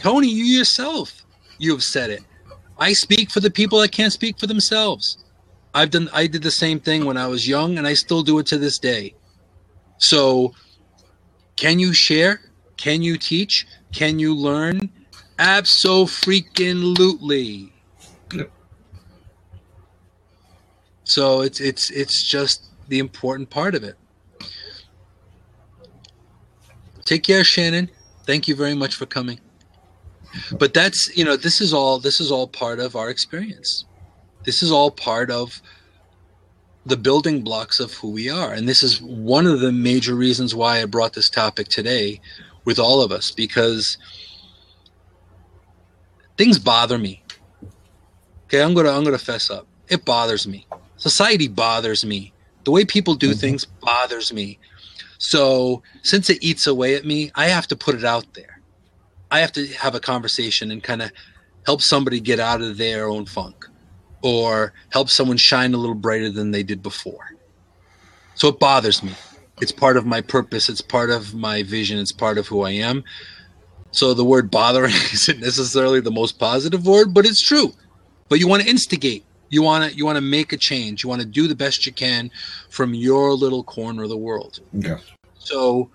Tony, 0.00 0.28
you 0.28 0.44
yourself, 0.44 1.24
you 1.58 1.72
have 1.72 1.82
said 1.82 2.10
it. 2.10 2.22
I 2.78 2.92
speak 2.92 3.30
for 3.30 3.40
the 3.40 3.50
people 3.50 3.80
that 3.80 3.90
can't 3.92 4.12
speak 4.12 4.38
for 4.38 4.46
themselves. 4.46 5.18
I've 5.74 5.90
done 5.90 6.08
I 6.12 6.26
did 6.26 6.42
the 6.42 6.50
same 6.50 6.80
thing 6.80 7.04
when 7.04 7.16
I 7.16 7.28
was 7.28 7.48
young 7.48 7.78
and 7.78 7.86
I 7.86 7.94
still 7.94 8.22
do 8.22 8.38
it 8.38 8.46
to 8.46 8.58
this 8.58 8.78
day. 8.78 9.14
So 9.98 10.54
Can 11.58 11.78
you 11.80 11.92
share? 11.92 12.40
Can 12.76 13.02
you 13.02 13.18
teach? 13.18 13.66
Can 13.92 14.20
you 14.20 14.34
learn? 14.34 14.88
Absolutely. 15.38 17.72
So 21.04 21.42
it's 21.42 21.60
it's 21.60 21.90
it's 21.90 22.30
just 22.30 22.64
the 22.88 23.00
important 23.00 23.50
part 23.50 23.74
of 23.74 23.82
it. 23.82 23.96
Take 27.04 27.24
care, 27.24 27.44
Shannon. 27.44 27.90
Thank 28.26 28.46
you 28.46 28.54
very 28.54 28.74
much 28.74 28.94
for 28.94 29.06
coming. 29.06 29.40
But 30.52 30.74
that's 30.74 31.10
you 31.16 31.24
know 31.24 31.36
this 31.36 31.60
is 31.60 31.74
all 31.74 31.98
this 31.98 32.20
is 32.20 32.30
all 32.30 32.46
part 32.46 32.78
of 32.78 32.94
our 32.94 33.10
experience. 33.10 33.84
This 34.48 34.62
is 34.62 34.72
all 34.72 34.90
part 34.90 35.30
of 35.30 35.60
the 36.86 36.96
building 36.96 37.42
blocks 37.42 37.80
of 37.80 37.92
who 37.92 38.10
we 38.10 38.30
are, 38.30 38.50
and 38.50 38.66
this 38.66 38.82
is 38.82 38.98
one 39.02 39.46
of 39.46 39.60
the 39.60 39.70
major 39.70 40.14
reasons 40.14 40.54
why 40.54 40.80
I 40.80 40.86
brought 40.86 41.12
this 41.12 41.28
topic 41.28 41.68
today 41.68 42.22
with 42.64 42.78
all 42.78 43.02
of 43.02 43.12
us 43.12 43.30
because 43.30 43.98
things 46.38 46.58
bother 46.58 46.96
me. 46.96 47.22
Okay, 48.46 48.62
I'm 48.62 48.72
gonna 48.72 48.90
I'm 48.90 49.04
gonna 49.04 49.18
fess 49.18 49.50
up. 49.50 49.66
It 49.90 50.06
bothers 50.06 50.48
me. 50.48 50.66
Society 50.96 51.46
bothers 51.46 52.02
me. 52.02 52.32
The 52.64 52.70
way 52.70 52.86
people 52.86 53.16
do 53.16 53.34
Mhm. 53.34 53.40
things 53.40 53.66
bothers 53.66 54.32
me. 54.32 54.58
So 55.18 55.82
since 56.02 56.30
it 56.30 56.42
eats 56.42 56.66
away 56.66 56.94
at 56.94 57.04
me, 57.04 57.30
I 57.34 57.48
have 57.48 57.66
to 57.66 57.76
put 57.76 57.96
it 57.96 58.04
out 58.04 58.32
there. 58.32 58.62
I 59.30 59.40
have 59.40 59.52
to 59.52 59.66
have 59.74 59.94
a 59.94 60.00
conversation 60.00 60.70
and 60.70 60.82
kind 60.82 61.02
of 61.02 61.12
help 61.66 61.82
somebody 61.82 62.18
get 62.18 62.40
out 62.40 62.62
of 62.62 62.78
their 62.78 63.10
own 63.10 63.26
funk 63.26 63.66
or 64.22 64.72
help 64.90 65.08
someone 65.08 65.36
shine 65.36 65.74
a 65.74 65.76
little 65.76 65.94
brighter 65.94 66.30
than 66.30 66.50
they 66.50 66.62
did 66.62 66.82
before. 66.82 67.32
So 68.34 68.48
it 68.48 68.58
bothers 68.58 69.02
me. 69.02 69.12
It's 69.60 69.72
part 69.72 69.96
of 69.96 70.06
my 70.06 70.20
purpose, 70.20 70.68
it's 70.68 70.80
part 70.80 71.10
of 71.10 71.34
my 71.34 71.62
vision, 71.64 71.98
it's 71.98 72.12
part 72.12 72.38
of 72.38 72.46
who 72.46 72.62
I 72.62 72.70
am. 72.70 73.02
So 73.90 74.14
the 74.14 74.24
word 74.24 74.50
bothering 74.50 74.92
isn't 75.12 75.40
necessarily 75.40 76.00
the 76.00 76.10
most 76.10 76.38
positive 76.38 76.86
word, 76.86 77.12
but 77.12 77.26
it's 77.26 77.42
true. 77.42 77.72
But 78.28 78.38
you 78.38 78.46
want 78.46 78.62
to 78.62 78.68
instigate. 78.68 79.24
You 79.50 79.62
want 79.62 79.90
to 79.90 79.96
you 79.96 80.04
want 80.04 80.16
to 80.16 80.22
make 80.22 80.52
a 80.52 80.56
change. 80.56 81.02
You 81.02 81.08
want 81.08 81.22
to 81.22 81.26
do 81.26 81.48
the 81.48 81.54
best 81.54 81.86
you 81.86 81.92
can 81.92 82.30
from 82.68 82.92
your 82.94 83.32
little 83.32 83.64
corner 83.64 84.02
of 84.02 84.10
the 84.10 84.16
world. 84.16 84.60
Yeah. 84.72 84.98
So, 85.38 85.90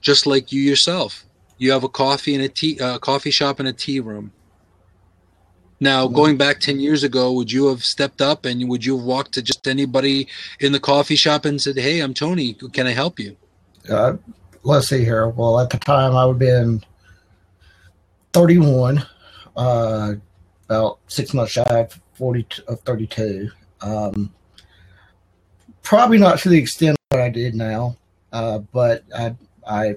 just 0.00 0.26
like 0.26 0.50
you 0.50 0.60
yourself, 0.60 1.24
you 1.58 1.70
have 1.70 1.84
a 1.84 1.88
coffee 1.88 2.34
and 2.34 2.42
a 2.42 2.48
tea, 2.48 2.80
uh, 2.80 2.98
coffee 2.98 3.30
shop 3.30 3.60
and 3.60 3.68
a 3.68 3.72
tea 3.72 4.00
room. 4.00 4.32
Now, 5.80 6.08
going 6.08 6.36
back 6.36 6.58
ten 6.58 6.80
years 6.80 7.04
ago, 7.04 7.32
would 7.32 7.52
you 7.52 7.68
have 7.68 7.84
stepped 7.84 8.20
up 8.20 8.44
and 8.44 8.68
would 8.68 8.84
you 8.84 8.96
have 8.96 9.06
walked 9.06 9.32
to 9.34 9.42
just 9.42 9.68
anybody 9.68 10.26
in 10.60 10.72
the 10.72 10.80
coffee 10.80 11.16
shop 11.16 11.44
and 11.44 11.60
said, 11.60 11.76
"Hey, 11.76 12.00
I'm 12.00 12.14
Tony. 12.14 12.54
Can 12.72 12.86
I 12.86 12.92
help 12.92 13.20
you?" 13.20 13.36
Uh, 13.88 14.16
let's 14.64 14.88
see 14.88 15.04
here. 15.04 15.28
Well, 15.28 15.60
at 15.60 15.70
the 15.70 15.78
time, 15.78 16.16
I 16.16 16.24
would 16.24 16.34
have 16.34 16.38
been 16.38 16.84
31, 18.32 19.06
uh, 19.56 20.14
about 20.68 20.98
six 21.06 21.32
months 21.32 21.52
shy 21.52 21.62
of 21.62 21.98
40 22.14 22.46
of 22.66 22.80
32. 22.80 23.50
Um, 23.80 24.32
probably 25.82 26.18
not 26.18 26.38
to 26.40 26.48
the 26.48 26.58
extent 26.58 26.96
what 27.10 27.20
I 27.20 27.30
did 27.30 27.54
now, 27.54 27.96
uh, 28.32 28.58
but 28.58 29.04
I, 29.16 29.34
I, 29.66 29.94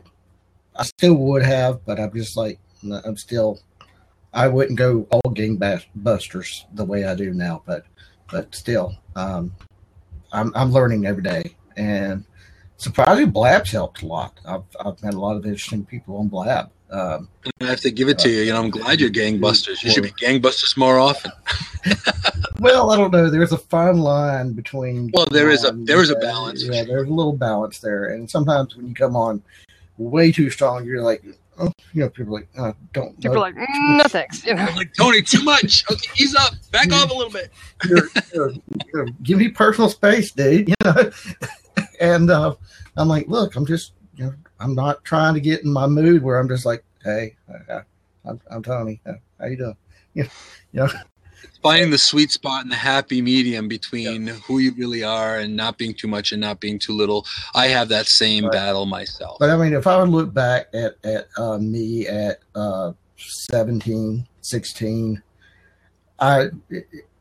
I 0.75 0.83
still 0.83 1.15
would 1.15 1.43
have. 1.43 1.83
But 1.85 1.99
I'm 1.99 2.13
just 2.13 2.37
like 2.37 2.59
I'm 3.05 3.17
still. 3.17 3.59
I 4.33 4.47
wouldn't 4.47 4.77
go 4.77 5.07
all 5.11 5.33
gangbusters 5.33 6.63
the 6.73 6.85
way 6.85 7.05
I 7.05 7.15
do 7.15 7.33
now, 7.33 7.63
but 7.65 7.85
but 8.31 8.53
still, 8.55 8.95
um, 9.15 9.53
I'm 10.31 10.51
I'm 10.55 10.71
learning 10.71 11.05
every 11.05 11.23
day, 11.23 11.55
and 11.75 12.23
surprisingly, 12.77 13.29
Blab's 13.29 13.71
helped 13.71 14.03
a 14.03 14.07
lot. 14.07 14.39
I've 14.45 14.63
I've 14.83 15.01
met 15.03 15.13
a 15.13 15.19
lot 15.19 15.35
of 15.35 15.45
interesting 15.45 15.85
people 15.85 16.17
on 16.17 16.27
Blab. 16.29 16.69
Um, 16.89 17.29
I 17.61 17.65
have 17.65 17.79
to 17.81 17.91
give 17.91 18.09
it 18.09 18.19
to 18.19 18.29
you. 18.29 18.41
You 18.41 18.53
know, 18.53 18.63
I'm 18.63 18.69
glad 18.69 18.99
you're 18.99 19.09
gangbusters. 19.09 19.81
You 19.83 19.91
should 19.91 20.03
be 20.03 20.11
gangbusters 20.11 20.77
more 20.77 20.99
often. 20.99 21.31
well, 22.59 22.91
I 22.91 22.97
don't 22.97 23.11
know. 23.11 23.29
There's 23.29 23.51
a 23.53 23.57
fine 23.57 23.97
line 23.97 24.53
between. 24.53 25.09
Well, 25.13 25.25
there 25.31 25.49
is 25.49 25.63
a- 25.63 25.71
there 25.71 26.01
is 26.01 26.09
a 26.09 26.15
balance, 26.15 26.63
Yeah, 26.63 26.83
there's 26.83 27.07
a 27.07 27.13
little 27.13 27.33
balance 27.35 27.79
there, 27.79 28.05
and 28.05 28.29
sometimes 28.29 28.75
when 28.75 28.87
you 28.87 28.93
come 28.93 29.15
on 29.15 29.41
way 29.97 30.31
too 30.31 30.49
strong, 30.49 30.85
you're 30.85 31.01
like, 31.01 31.23
oh, 31.61 31.71
you 31.93 32.01
know, 32.01 32.09
people 32.09 32.35
are 32.35 32.39
like, 32.39 32.49
uh, 32.57 32.73
don't. 32.93 33.15
People 33.21 33.37
are 33.37 33.39
like, 33.51 33.55
mm, 33.55 33.97
no 33.97 34.03
thanks. 34.05 34.45
You 34.45 34.55
know, 34.55 34.65
like 34.75 34.93
Tony, 34.97 35.21
too 35.21 35.43
much. 35.43 35.83
Okay, 35.91 36.09
ease 36.19 36.35
up. 36.35 36.53
Back 36.71 36.91
off 36.91 37.09
a 37.11 37.13
little 37.13 37.31
bit. 37.31 37.51
you're, 37.87 38.07
you're, 38.33 38.51
you're- 38.93 39.13
give 39.23 39.37
me 39.37 39.49
personal 39.49 39.89
space, 39.89 40.31
dude. 40.31 40.69
You 40.69 40.75
know, 40.83 41.11
and 42.01 42.29
uh, 42.31 42.55
I'm 42.97 43.07
like, 43.07 43.27
look, 43.27 43.55
I'm 43.55 43.65
just, 43.65 43.93
you 44.15 44.25
know, 44.25 44.33
I'm 44.59 44.75
not 44.75 45.03
trying 45.03 45.33
to 45.35 45.39
get 45.41 45.63
in 45.63 45.71
my 45.71 45.87
mood 45.87 46.23
where 46.23 46.39
I'm 46.39 46.47
just 46.47 46.65
like, 46.65 46.83
hey, 47.03 47.35
uh, 47.69 47.81
I'm, 48.25 48.39
I'm 48.49 48.63
Tony. 48.63 49.01
Uh, 49.05 49.13
how 49.39 49.45
you 49.47 49.57
doing? 49.57 49.77
You 50.73 50.79
know, 50.79 50.87
Finding 51.61 51.91
the 51.91 51.97
sweet 51.97 52.31
spot 52.31 52.63
and 52.63 52.71
the 52.71 52.75
happy 52.75 53.21
medium 53.21 53.67
between 53.67 54.27
who 54.27 54.57
you 54.57 54.73
really 54.73 55.03
are 55.03 55.37
and 55.37 55.55
not 55.55 55.77
being 55.77 55.93
too 55.93 56.07
much 56.07 56.31
and 56.31 56.41
not 56.41 56.59
being 56.59 56.79
too 56.79 56.93
little. 56.93 57.25
I 57.53 57.67
have 57.67 57.89
that 57.89 58.07
same 58.07 58.45
Right. 58.45 58.53
battle 58.53 58.85
myself. 58.87 59.37
But 59.39 59.51
I 59.51 59.57
mean, 59.57 59.73
if 59.73 59.85
I 59.85 59.99
would 59.99 60.09
look 60.09 60.33
back 60.33 60.67
at 60.73 60.95
at 61.03 61.27
uh, 61.37 61.59
me 61.59 62.07
at 62.07 62.39
uh, 62.55 62.93
17, 63.51 64.27
16, 64.41 65.21
I 66.19 66.49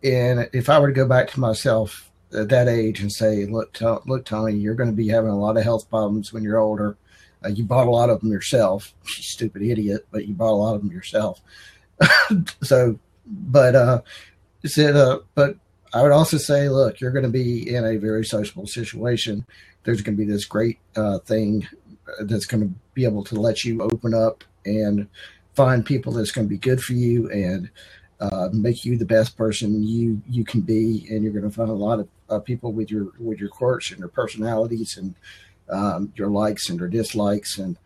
and 0.02 0.48
if 0.54 0.70
I 0.70 0.78
were 0.78 0.88
to 0.88 0.94
go 0.94 1.06
back 1.06 1.30
to 1.32 1.40
myself 1.40 2.10
at 2.32 2.48
that 2.48 2.66
age 2.68 3.00
and 3.00 3.12
say, 3.12 3.44
"Look, 3.44 3.74
To- 3.74 4.00
look, 4.06 4.24
Tony, 4.24 4.56
you're 4.56 4.74
going 4.74 4.90
to 4.90 4.96
be 4.96 5.08
having 5.08 5.30
a 5.30 5.38
lot 5.38 5.58
of 5.58 5.64
health 5.64 5.90
problems 5.90 6.32
when 6.32 6.42
you're 6.42 6.58
older. 6.58 6.96
Uh, 7.44 7.48
you 7.48 7.64
bought 7.64 7.86
a 7.86 7.90
lot 7.90 8.08
of 8.08 8.20
them 8.20 8.30
yourself, 8.30 8.94
you 9.04 9.22
stupid 9.22 9.60
idiot, 9.62 10.06
but 10.10 10.26
you 10.26 10.32
bought 10.32 10.52
a 10.52 10.60
lot 10.62 10.74
of 10.76 10.80
them 10.82 10.90
yourself." 10.92 11.42
so, 12.62 12.98
but 13.26 13.74
uh, 13.74 14.00
said, 14.68 14.96
uh, 14.96 15.20
but 15.34 15.56
I 15.92 16.02
would 16.02 16.12
also 16.12 16.36
say, 16.36 16.68
look, 16.68 17.00
you're 17.00 17.10
going 17.10 17.24
to 17.24 17.30
be 17.30 17.74
in 17.74 17.84
a 17.84 17.96
very 17.96 18.24
sociable 18.24 18.66
situation. 18.66 19.44
There's 19.84 20.02
going 20.02 20.16
to 20.16 20.24
be 20.24 20.30
this 20.30 20.44
great 20.44 20.78
uh, 20.96 21.18
thing 21.20 21.66
that's 22.20 22.46
going 22.46 22.62
to 22.62 22.74
be 22.94 23.04
able 23.04 23.24
to 23.24 23.40
let 23.40 23.64
you 23.64 23.82
open 23.82 24.14
up 24.14 24.44
and 24.64 25.08
find 25.54 25.84
people 25.84 26.12
that's 26.12 26.32
going 26.32 26.46
to 26.46 26.50
be 26.50 26.58
good 26.58 26.82
for 26.82 26.92
you 26.92 27.30
and 27.30 27.70
uh, 28.20 28.50
make 28.52 28.84
you 28.84 28.98
the 28.98 29.04
best 29.06 29.36
person 29.36 29.82
you 29.82 30.20
you 30.28 30.44
can 30.44 30.60
be. 30.60 31.06
And 31.10 31.22
you're 31.22 31.32
going 31.32 31.48
to 31.48 31.50
find 31.50 31.70
a 31.70 31.74
lot 31.74 32.00
of 32.00 32.08
uh, 32.28 32.38
people 32.38 32.72
with 32.72 32.90
your 32.90 33.08
with 33.18 33.38
your 33.38 33.48
quirks 33.48 33.90
and 33.90 33.98
your 33.98 34.08
personalities 34.08 34.96
and 34.96 35.14
um, 35.70 36.12
your 36.16 36.28
likes 36.28 36.68
and 36.68 36.78
your 36.78 36.88
dislikes. 36.88 37.58
And 37.58 37.76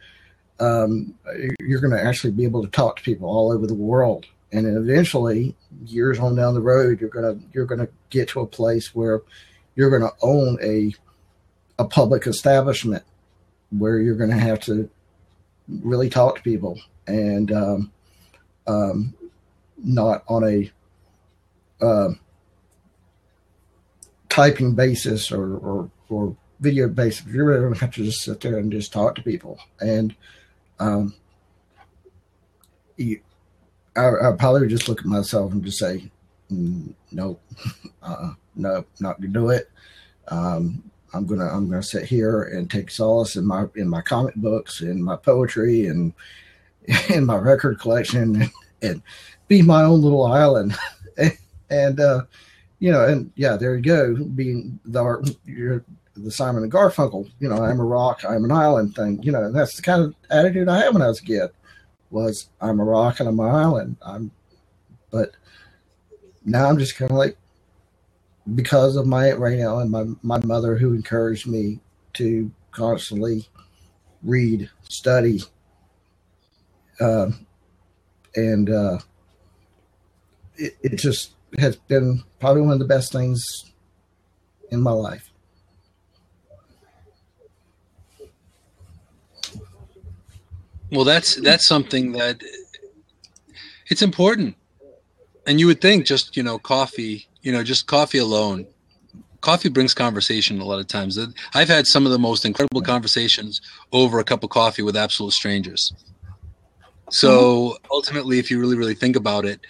um, 0.60 1.14
you're 1.60 1.80
going 1.80 1.92
to 1.92 2.04
actually 2.04 2.32
be 2.32 2.44
able 2.44 2.62
to 2.62 2.70
talk 2.70 2.96
to 2.96 3.02
people 3.02 3.28
all 3.28 3.52
over 3.52 3.66
the 3.66 3.74
world 3.74 4.26
and 4.54 4.76
eventually 4.76 5.54
years 5.84 6.18
on 6.18 6.34
down 6.34 6.54
the 6.54 6.60
road 6.60 7.00
you're 7.00 7.10
going 7.10 7.38
to 7.38 7.46
you're 7.52 7.66
to 7.66 7.88
get 8.10 8.28
to 8.28 8.40
a 8.40 8.46
place 8.46 8.94
where 8.94 9.20
you're 9.74 9.90
going 9.90 10.02
to 10.02 10.16
own 10.22 10.58
a 10.62 10.94
a 11.78 11.84
public 11.84 12.26
establishment 12.26 13.02
where 13.70 13.98
you're 13.98 14.16
going 14.16 14.30
to 14.30 14.36
have 14.36 14.60
to 14.60 14.88
really 15.68 16.08
talk 16.08 16.36
to 16.36 16.42
people 16.42 16.78
and 17.06 17.52
um, 17.52 17.92
um, 18.66 19.14
not 19.82 20.24
on 20.28 20.44
a 20.44 21.84
uh, 21.84 22.10
typing 24.28 24.74
basis 24.74 25.30
or, 25.32 25.56
or, 25.56 25.90
or 26.08 26.36
video 26.60 26.88
basis. 26.88 27.26
You're 27.26 27.46
really 27.46 27.60
going 27.60 27.74
to 27.74 27.80
have 27.80 27.94
to 27.94 28.04
just 28.04 28.22
sit 28.22 28.40
there 28.40 28.58
and 28.58 28.72
just 28.72 28.92
talk 28.92 29.14
to 29.16 29.22
people. 29.22 29.58
And 29.80 30.14
um, 30.78 31.14
you, 32.96 33.20
I, 33.96 34.08
I 34.08 34.32
probably 34.38 34.62
would 34.62 34.70
just 34.70 34.88
look 34.88 35.00
at 35.00 35.06
myself 35.06 35.52
and 35.52 35.64
just 35.64 35.78
say, 35.78 36.10
mm, 36.50 36.92
nope, 37.12 37.40
uh, 38.02 38.32
no, 38.56 38.84
not 39.00 39.20
to 39.20 39.28
do 39.28 39.50
it. 39.50 39.70
Um, 40.28 40.82
I'm 41.14 41.26
gonna 41.26 41.46
I'm 41.46 41.68
gonna 41.68 41.82
sit 41.82 42.04
here 42.04 42.42
and 42.42 42.70
take 42.70 42.90
solace 42.90 43.36
in 43.36 43.46
my 43.46 43.66
in 43.76 43.88
my 43.88 44.02
comic 44.02 44.34
books 44.34 44.80
and 44.80 45.02
my 45.02 45.16
poetry 45.16 45.86
and 45.86 46.12
in 47.08 47.24
my 47.24 47.36
record 47.36 47.78
collection 47.78 48.42
and, 48.42 48.50
and 48.82 49.02
be 49.48 49.62
my 49.62 49.84
own 49.84 50.02
little 50.02 50.26
island 50.26 50.76
and 51.70 52.00
uh 52.00 52.22
you 52.80 52.90
know 52.90 53.04
and 53.04 53.30
yeah 53.36 53.56
there 53.56 53.76
you 53.76 53.82
go 53.82 54.14
being 54.34 54.78
the 54.86 55.36
you're 55.44 55.84
the 56.16 56.30
Simon 56.30 56.62
and 56.62 56.72
Garfunkel 56.72 57.30
you 57.38 57.48
know 57.48 57.62
I'm 57.62 57.80
a 57.80 57.84
rock 57.84 58.24
I'm 58.28 58.44
an 58.44 58.52
island 58.52 58.94
thing 58.96 59.22
you 59.22 59.30
know 59.30 59.44
and 59.44 59.54
that's 59.54 59.76
the 59.76 59.82
kind 59.82 60.02
of 60.02 60.14
attitude 60.30 60.68
I 60.68 60.78
had 60.78 60.92
when 60.92 61.02
I 61.02 61.08
was 61.08 61.20
a 61.20 61.24
kid 61.24 61.50
was 62.14 62.48
I'm 62.60 62.80
a 62.80 62.84
rock 62.84 63.20
and 63.20 63.28
I'm 63.28 63.40
an 63.40 63.54
island 63.54 63.96
I'm 64.00 64.30
but 65.10 65.32
now 66.44 66.68
I'm 66.68 66.78
just 66.78 66.96
kind 66.96 67.10
of 67.10 67.16
like 67.16 67.36
because 68.54 68.96
of 68.96 69.06
my 69.06 69.28
aunt 69.28 69.40
Raynell 69.40 69.80
and 69.80 69.90
my, 69.90 70.04
my 70.22 70.44
mother 70.44 70.76
who 70.76 70.92
encouraged 70.92 71.46
me 71.46 71.80
to 72.14 72.50
constantly 72.72 73.48
read, 74.22 74.70
study, 74.88 75.40
um, 77.00 77.46
and 78.36 78.70
uh, 78.70 78.98
it, 80.56 80.76
it 80.82 80.96
just 80.96 81.32
has 81.58 81.76
been 81.76 82.22
probably 82.40 82.62
one 82.62 82.72
of 82.72 82.78
the 82.78 82.84
best 82.84 83.12
things 83.12 83.72
in 84.70 84.80
my 84.80 84.90
life. 84.90 85.30
Well, 90.94 91.04
that's 91.04 91.34
that's 91.36 91.66
something 91.66 92.12
that 92.12 92.40
it's 93.88 94.00
important. 94.00 94.56
And 95.46 95.58
you 95.58 95.66
would 95.66 95.80
think 95.80 96.06
just, 96.06 96.36
you 96.36 96.42
know, 96.42 96.56
coffee, 96.58 97.26
you 97.42 97.50
know, 97.50 97.64
just 97.64 97.88
coffee 97.88 98.18
alone. 98.18 98.66
Coffee 99.40 99.68
brings 99.68 99.92
conversation 99.92 100.60
a 100.60 100.64
lot 100.64 100.78
of 100.78 100.86
times. 100.86 101.18
I've 101.52 101.68
had 101.68 101.86
some 101.86 102.06
of 102.06 102.12
the 102.12 102.18
most 102.18 102.44
incredible 102.44 102.80
conversations 102.80 103.60
over 103.92 104.20
a 104.20 104.24
cup 104.24 104.44
of 104.44 104.50
coffee 104.50 104.82
with 104.82 104.96
absolute 104.96 105.32
strangers. 105.32 105.92
So 107.10 107.30
mm-hmm. 107.30 107.86
ultimately, 107.90 108.38
if 108.38 108.50
you 108.50 108.60
really, 108.60 108.76
really 108.76 108.94
think 108.94 109.16
about 109.16 109.44
it, 109.44 109.60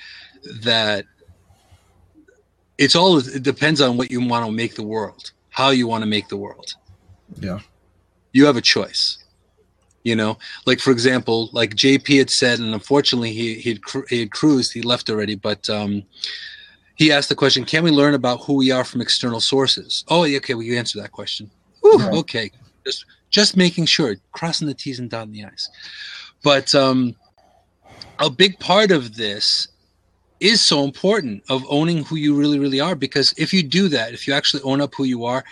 that 0.62 1.06
it's 2.76 2.94
all 2.94 3.16
it 3.18 3.42
depends 3.42 3.80
on 3.80 3.96
what 3.96 4.10
you 4.10 4.24
want 4.24 4.44
to 4.44 4.52
make 4.52 4.74
the 4.74 4.82
world, 4.82 5.32
how 5.48 5.70
you 5.70 5.88
want 5.88 6.02
to 6.02 6.06
make 6.06 6.28
the 6.28 6.36
world. 6.36 6.74
Yeah. 7.40 7.60
You 8.32 8.44
have 8.46 8.56
a 8.56 8.62
choice 8.62 9.23
you 10.04 10.14
know? 10.14 10.38
Like 10.66 10.78
for 10.78 10.92
example 10.92 11.50
like 11.52 11.74
jp 11.74 12.18
had 12.18 12.30
said 12.30 12.60
and 12.60 12.72
unfortunately 12.72 13.32
he 13.32 13.54
he 13.54 13.70
had, 13.70 13.80
he 14.08 14.20
had 14.20 14.30
cruised 14.30 14.72
he 14.72 14.82
left 14.82 15.10
already 15.10 15.34
but 15.34 15.68
um 15.68 16.04
he 16.94 17.10
asked 17.10 17.28
the 17.28 17.34
question 17.34 17.64
can 17.64 17.82
we 17.82 17.90
learn 17.90 18.14
about 18.14 18.42
who 18.44 18.54
we 18.54 18.70
are 18.70 18.84
from 18.84 19.00
external 19.00 19.40
sources? 19.40 20.04
Oh 20.08 20.24
yeah 20.24 20.36
okay 20.36 20.54
well 20.54 20.62
you 20.62 20.76
answer 20.78 21.00
that 21.00 21.10
question. 21.10 21.50
Okay. 21.84 22.50
Just 22.86 23.04
just 23.30 23.56
making 23.56 23.86
sure 23.86 24.16
crossing 24.32 24.68
the 24.68 24.74
t's 24.74 25.00
and 25.00 25.10
dotting 25.10 25.32
the 25.32 25.44
i's. 25.44 25.68
But 26.42 26.74
um 26.74 27.16
a 28.18 28.30
big 28.30 28.58
part 28.60 28.90
of 28.92 29.16
this 29.16 29.68
is 30.40 30.66
so 30.66 30.84
important 30.84 31.42
of 31.48 31.64
owning 31.68 32.04
who 32.04 32.16
you 32.16 32.34
really 32.34 32.58
really 32.58 32.80
are 32.80 32.94
because 32.94 33.34
if 33.36 33.52
you 33.52 33.62
do 33.62 33.88
that 33.88 34.12
if 34.12 34.26
you 34.26 34.34
actually 34.34 34.62
own 34.62 34.80
up 34.80 34.94
who 34.94 35.04
you 35.04 35.24
are 35.24 35.44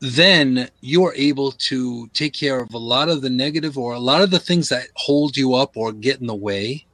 then 0.00 0.68
you're 0.80 1.14
able 1.16 1.52
to 1.52 2.06
take 2.08 2.32
care 2.32 2.60
of 2.60 2.72
a 2.72 2.78
lot 2.78 3.08
of 3.08 3.22
the 3.22 3.30
negative 3.30 3.76
or 3.76 3.94
a 3.94 3.98
lot 3.98 4.22
of 4.22 4.30
the 4.30 4.38
things 4.38 4.68
that 4.68 4.88
hold 4.94 5.36
you 5.36 5.54
up 5.54 5.76
or 5.76 5.92
get 5.92 6.20
in 6.20 6.26
the 6.26 6.34
way. 6.34 6.86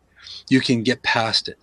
You 0.49 0.61
can 0.61 0.83
get 0.83 1.03
past 1.03 1.49
it. 1.49 1.59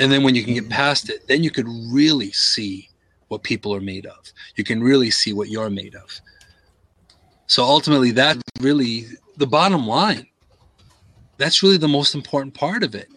And 0.00 0.10
then 0.10 0.22
when 0.22 0.34
you 0.34 0.42
can 0.42 0.54
get 0.54 0.64
mm-hmm. 0.64 0.72
past 0.72 1.10
it, 1.10 1.26
then 1.28 1.44
you 1.44 1.50
could 1.50 1.68
really 1.90 2.32
see 2.32 2.88
what 3.28 3.42
people 3.42 3.74
are 3.74 3.80
made 3.80 4.06
of. 4.06 4.32
You 4.56 4.64
can 4.64 4.82
really 4.82 5.10
see 5.10 5.32
what 5.32 5.48
you're 5.48 5.70
made 5.70 5.94
of. 5.94 6.20
So 7.46 7.62
ultimately, 7.62 8.10
that's 8.10 8.40
really 8.60 9.06
the 9.36 9.46
bottom 9.46 9.86
line. 9.86 10.26
That's 11.36 11.62
really 11.62 11.76
the 11.76 11.88
most 11.88 12.14
important 12.14 12.54
part 12.54 12.82
of 12.82 12.94
it. 12.94 13.08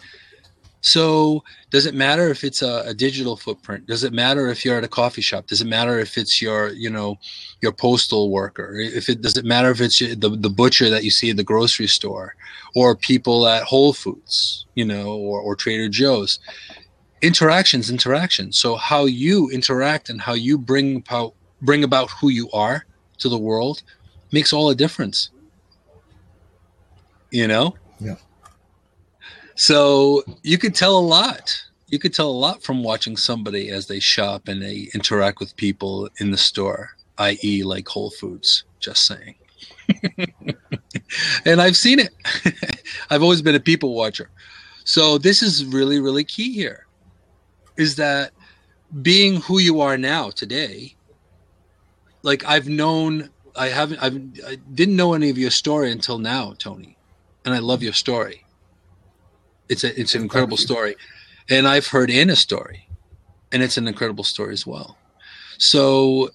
So, 0.86 1.44
does 1.72 1.88
it 1.88 1.95
matter 1.95 2.30
if 2.30 2.44
it's 2.44 2.62
a, 2.62 2.84
a, 2.86 2.94
digital 2.94 3.38
footprint? 3.38 3.88
Does 3.88 4.03
it 4.03 4.14
matter 4.14 4.49
if 4.49 4.64
you're 4.64 4.78
at 4.78 4.84
a 4.84 4.88
coffee 4.88 5.24
shop? 5.24 5.48
Does 5.48 5.60
it 5.60 5.66
matter 5.66 5.98
if 5.98 6.16
it's 6.16 6.44
your, 6.44 6.70
you 6.74 6.91
know, 6.91 7.18
your 7.60 7.72
postal 7.72 8.30
worker? 8.30 8.78
If 8.78 9.10
it 9.10 9.24
does 9.24 9.36
it 9.36 9.45
matter 9.45 9.72
if 9.72 9.82
it's 9.82 9.98
the 9.98 10.30
the 10.30 10.49
butcher 10.49 10.91
that 10.91 11.03
you 11.03 11.10
see 11.10 11.32
at 11.32 11.38
the 11.38 11.44
grocery 11.44 11.88
store, 11.88 12.36
or 12.76 12.95
people 12.95 13.48
at 13.48 13.64
Whole 13.64 13.94
Foods, 13.94 14.68
you 14.76 14.86
know, 14.86 15.07
or, 15.07 15.41
or 15.41 15.56
Trader 15.56 15.90
Joe's? 15.90 16.38
Interactions, 17.20 17.90
interactions. 17.90 18.60
So 18.60 18.76
how 18.76 19.06
you 19.06 19.49
interact 19.49 20.12
and 20.12 20.22
how 20.22 20.34
you 20.34 20.56
bring 20.56 20.98
about 20.98 21.34
bring 21.64 21.84
about 21.84 22.12
who 22.12 22.30
you 22.30 22.48
are 22.52 22.86
to 23.18 23.28
the 23.28 23.40
world 23.40 23.82
makes 24.32 24.53
all 24.53 24.68
the 24.68 24.76
difference. 24.76 25.32
You 27.32 27.48
know. 27.48 27.76
Yeah. 27.99 28.18
So 29.56 30.23
you 30.44 30.57
could 30.57 30.76
tell 30.76 30.98
a 30.98 30.99
lot. 30.99 31.64
You 31.88 31.98
could 31.98 32.14
tell 32.14 32.30
a 32.30 32.32
lot 32.32 32.61
from 32.61 32.84
watching 32.84 33.15
somebody 33.15 33.69
as 33.69 33.88
they 33.88 33.99
shop 33.99 34.48
and 34.48 34.61
they 34.61 34.90
interact 34.94 35.40
with 35.40 35.56
people 35.56 36.10
in 36.19 36.32
the 36.32 36.38
store, 36.38 36.91
i.e., 37.18 37.64
like 37.64 37.88
Whole 37.88 38.11
Foods. 38.11 38.65
Just 38.80 39.06
saying. 39.06 39.36
and 41.45 41.61
I've 41.61 41.76
seen 41.76 41.99
it. 41.99 42.14
I've 43.10 43.23
always 43.23 43.41
been 43.41 43.56
a 43.56 43.60
people 43.60 43.95
watcher. 43.95 44.30
So 44.84 45.18
this 45.18 45.41
is 45.41 45.65
really, 45.65 45.99
really 45.99 46.23
key 46.23 46.53
here 46.53 46.86
is 47.77 47.95
that 47.95 48.32
being 49.02 49.41
who 49.41 49.60
you 49.60 49.82
are 49.82 49.98
now 49.98 50.30
today, 50.30 50.95
like 52.23 52.45
I've 52.45 52.68
known, 52.68 53.30
I 53.56 53.68
haven't, 53.68 53.99
I've, 53.99 54.15
I 54.45 54.56
didn't 54.73 54.95
know 54.95 55.14
any 55.14 55.30
of 55.30 55.38
your 55.38 55.52
story 55.52 55.91
until 55.91 56.18
now, 56.18 56.53
Tony. 56.57 56.98
And 57.45 57.53
I 57.53 57.60
love 57.60 57.84
your 57.84 57.94
story 57.94 58.44
it's 59.69 59.83
a 59.83 59.99
it's 59.99 60.15
an 60.15 60.21
incredible 60.21 60.57
story, 60.57 60.95
and 61.49 61.67
I've 61.67 61.87
heard 61.87 62.09
Anna's 62.11 62.39
story, 62.39 62.87
and 63.51 63.63
it's 63.63 63.77
an 63.77 63.87
incredible 63.87 64.23
story 64.23 64.53
as 64.53 64.65
well. 64.65 64.97
So, 65.57 66.29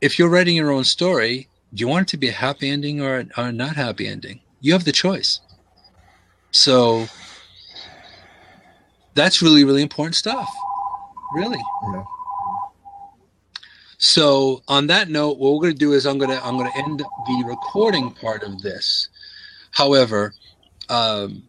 if 0.00 0.18
you're 0.18 0.28
writing 0.28 0.56
your 0.56 0.70
own 0.70 0.84
story, 0.84 1.48
do 1.74 1.80
you 1.80 1.88
want 1.88 2.08
it 2.08 2.10
to 2.12 2.16
be 2.16 2.28
a 2.28 2.32
happy 2.32 2.70
ending 2.70 3.00
or 3.00 3.26
a, 3.36 3.52
not 3.52 3.76
happy 3.76 4.06
ending? 4.06 4.40
You 4.60 4.72
have 4.72 4.84
the 4.84 4.92
choice. 4.92 5.40
So, 6.50 7.06
that's 9.14 9.42
really 9.42 9.64
really 9.64 9.82
important 9.82 10.14
stuff. 10.14 10.48
Really. 11.34 11.60
Yeah. 11.92 12.04
So 13.98 14.62
on 14.68 14.88
that 14.88 15.08
note, 15.08 15.38
what 15.38 15.54
we're 15.54 15.60
going 15.60 15.72
to 15.72 15.78
do 15.78 15.92
is 15.92 16.06
I'm 16.06 16.18
going 16.18 16.30
to 16.30 16.44
I'm 16.44 16.58
going 16.58 16.70
to 16.70 16.78
end 16.78 16.98
the 17.00 17.44
recording 17.46 18.10
part 18.10 18.42
of 18.42 18.60
this. 18.62 19.08
However, 19.70 20.34
um, 20.88 21.42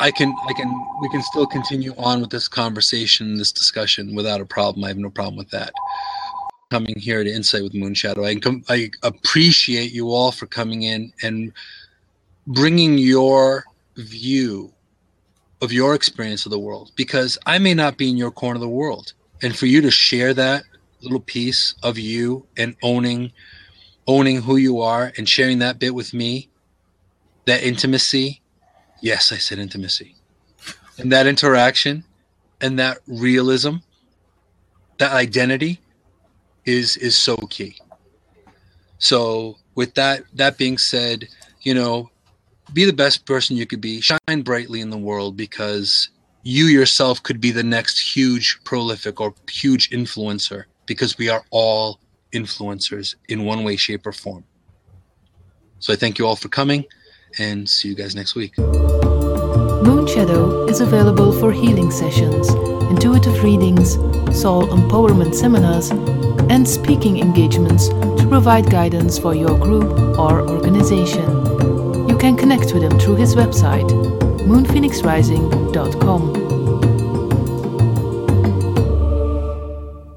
I 0.00 0.10
can, 0.10 0.34
I 0.48 0.52
can, 0.52 0.86
we 1.00 1.08
can 1.08 1.22
still 1.22 1.46
continue 1.46 1.92
on 1.96 2.20
with 2.20 2.30
this 2.30 2.46
conversation, 2.48 3.36
this 3.36 3.52
discussion 3.52 4.14
without 4.14 4.40
a 4.40 4.46
problem. 4.46 4.84
I 4.84 4.88
have 4.88 4.96
no 4.96 5.10
problem 5.10 5.36
with 5.36 5.50
that. 5.50 5.72
Coming 6.70 6.94
here 6.96 7.24
to 7.24 7.30
Insight 7.30 7.62
with 7.62 7.72
Moonshadow, 7.72 8.24
I, 8.24 8.72
I 8.72 8.90
appreciate 9.02 9.92
you 9.92 10.10
all 10.10 10.30
for 10.30 10.46
coming 10.46 10.82
in 10.82 11.12
and 11.22 11.52
bringing 12.46 12.98
your 12.98 13.64
view 13.96 14.72
of 15.60 15.72
your 15.72 15.94
experience 15.94 16.46
of 16.46 16.50
the 16.50 16.58
world 16.58 16.92
because 16.94 17.36
I 17.46 17.58
may 17.58 17.74
not 17.74 17.96
be 17.96 18.08
in 18.08 18.16
your 18.16 18.30
corner 18.30 18.56
of 18.56 18.60
the 18.60 18.68
world. 18.68 19.12
And 19.42 19.56
for 19.56 19.66
you 19.66 19.80
to 19.80 19.90
share 19.90 20.34
that 20.34 20.62
little 21.00 21.20
piece 21.20 21.74
of 21.82 21.98
you 21.98 22.46
and 22.56 22.76
owning 22.82 23.32
owning 24.06 24.40
who 24.40 24.56
you 24.56 24.80
are 24.80 25.12
and 25.18 25.28
sharing 25.28 25.58
that 25.58 25.78
bit 25.78 25.94
with 25.94 26.14
me, 26.14 26.48
that 27.44 27.62
intimacy 27.62 28.40
Yes, 29.00 29.32
I 29.32 29.36
said 29.36 29.58
intimacy. 29.58 30.14
And 30.98 31.12
that 31.12 31.26
interaction 31.26 32.04
and 32.60 32.78
that 32.78 32.98
realism, 33.06 33.76
that 34.98 35.12
identity 35.12 35.80
is 36.64 36.96
is 36.96 37.20
so 37.20 37.36
key. 37.36 37.78
So 38.98 39.56
with 39.74 39.94
that 39.94 40.24
that 40.34 40.58
being 40.58 40.78
said, 40.78 41.28
you 41.62 41.74
know, 41.74 42.10
be 42.72 42.84
the 42.84 42.92
best 42.92 43.24
person 43.26 43.56
you 43.56 43.66
could 43.66 43.80
be. 43.80 44.00
Shine 44.00 44.42
brightly 44.42 44.80
in 44.80 44.90
the 44.90 44.98
world 44.98 45.36
because 45.36 46.10
you 46.42 46.66
yourself 46.66 47.22
could 47.22 47.40
be 47.40 47.50
the 47.50 47.62
next 47.62 48.14
huge 48.14 48.58
prolific 48.64 49.20
or 49.20 49.34
huge 49.50 49.90
influencer 49.90 50.64
because 50.86 51.16
we 51.18 51.28
are 51.28 51.44
all 51.50 52.00
influencers 52.32 53.14
in 53.28 53.44
one 53.44 53.64
way 53.64 53.76
shape 53.76 54.06
or 54.06 54.12
form. 54.12 54.44
So 55.78 55.92
I 55.92 55.96
thank 55.96 56.18
you 56.18 56.26
all 56.26 56.36
for 56.36 56.48
coming 56.48 56.84
and 57.38 57.68
see 57.68 57.88
you 57.88 57.94
guys 57.94 58.14
next 58.14 58.34
week. 58.34 58.54
Moonshadow 59.86 60.68
is 60.68 60.80
available 60.80 61.32
for 61.32 61.52
healing 61.52 61.90
sessions, 61.90 62.50
intuitive 62.90 63.42
readings, 63.42 63.94
soul 64.38 64.66
empowerment 64.68 65.34
seminars, 65.34 65.90
and 66.50 66.68
speaking 66.68 67.18
engagements 67.18 67.88
to 67.88 68.26
provide 68.28 68.70
guidance 68.70 69.18
for 69.18 69.34
your 69.34 69.58
group 69.58 70.18
or 70.18 70.46
organization. 70.48 71.28
You 72.08 72.16
can 72.18 72.36
connect 72.36 72.74
with 72.74 72.82
him 72.82 72.98
through 72.98 73.16
his 73.16 73.34
website, 73.34 73.88
moonphoenixrising.com. 74.40 76.57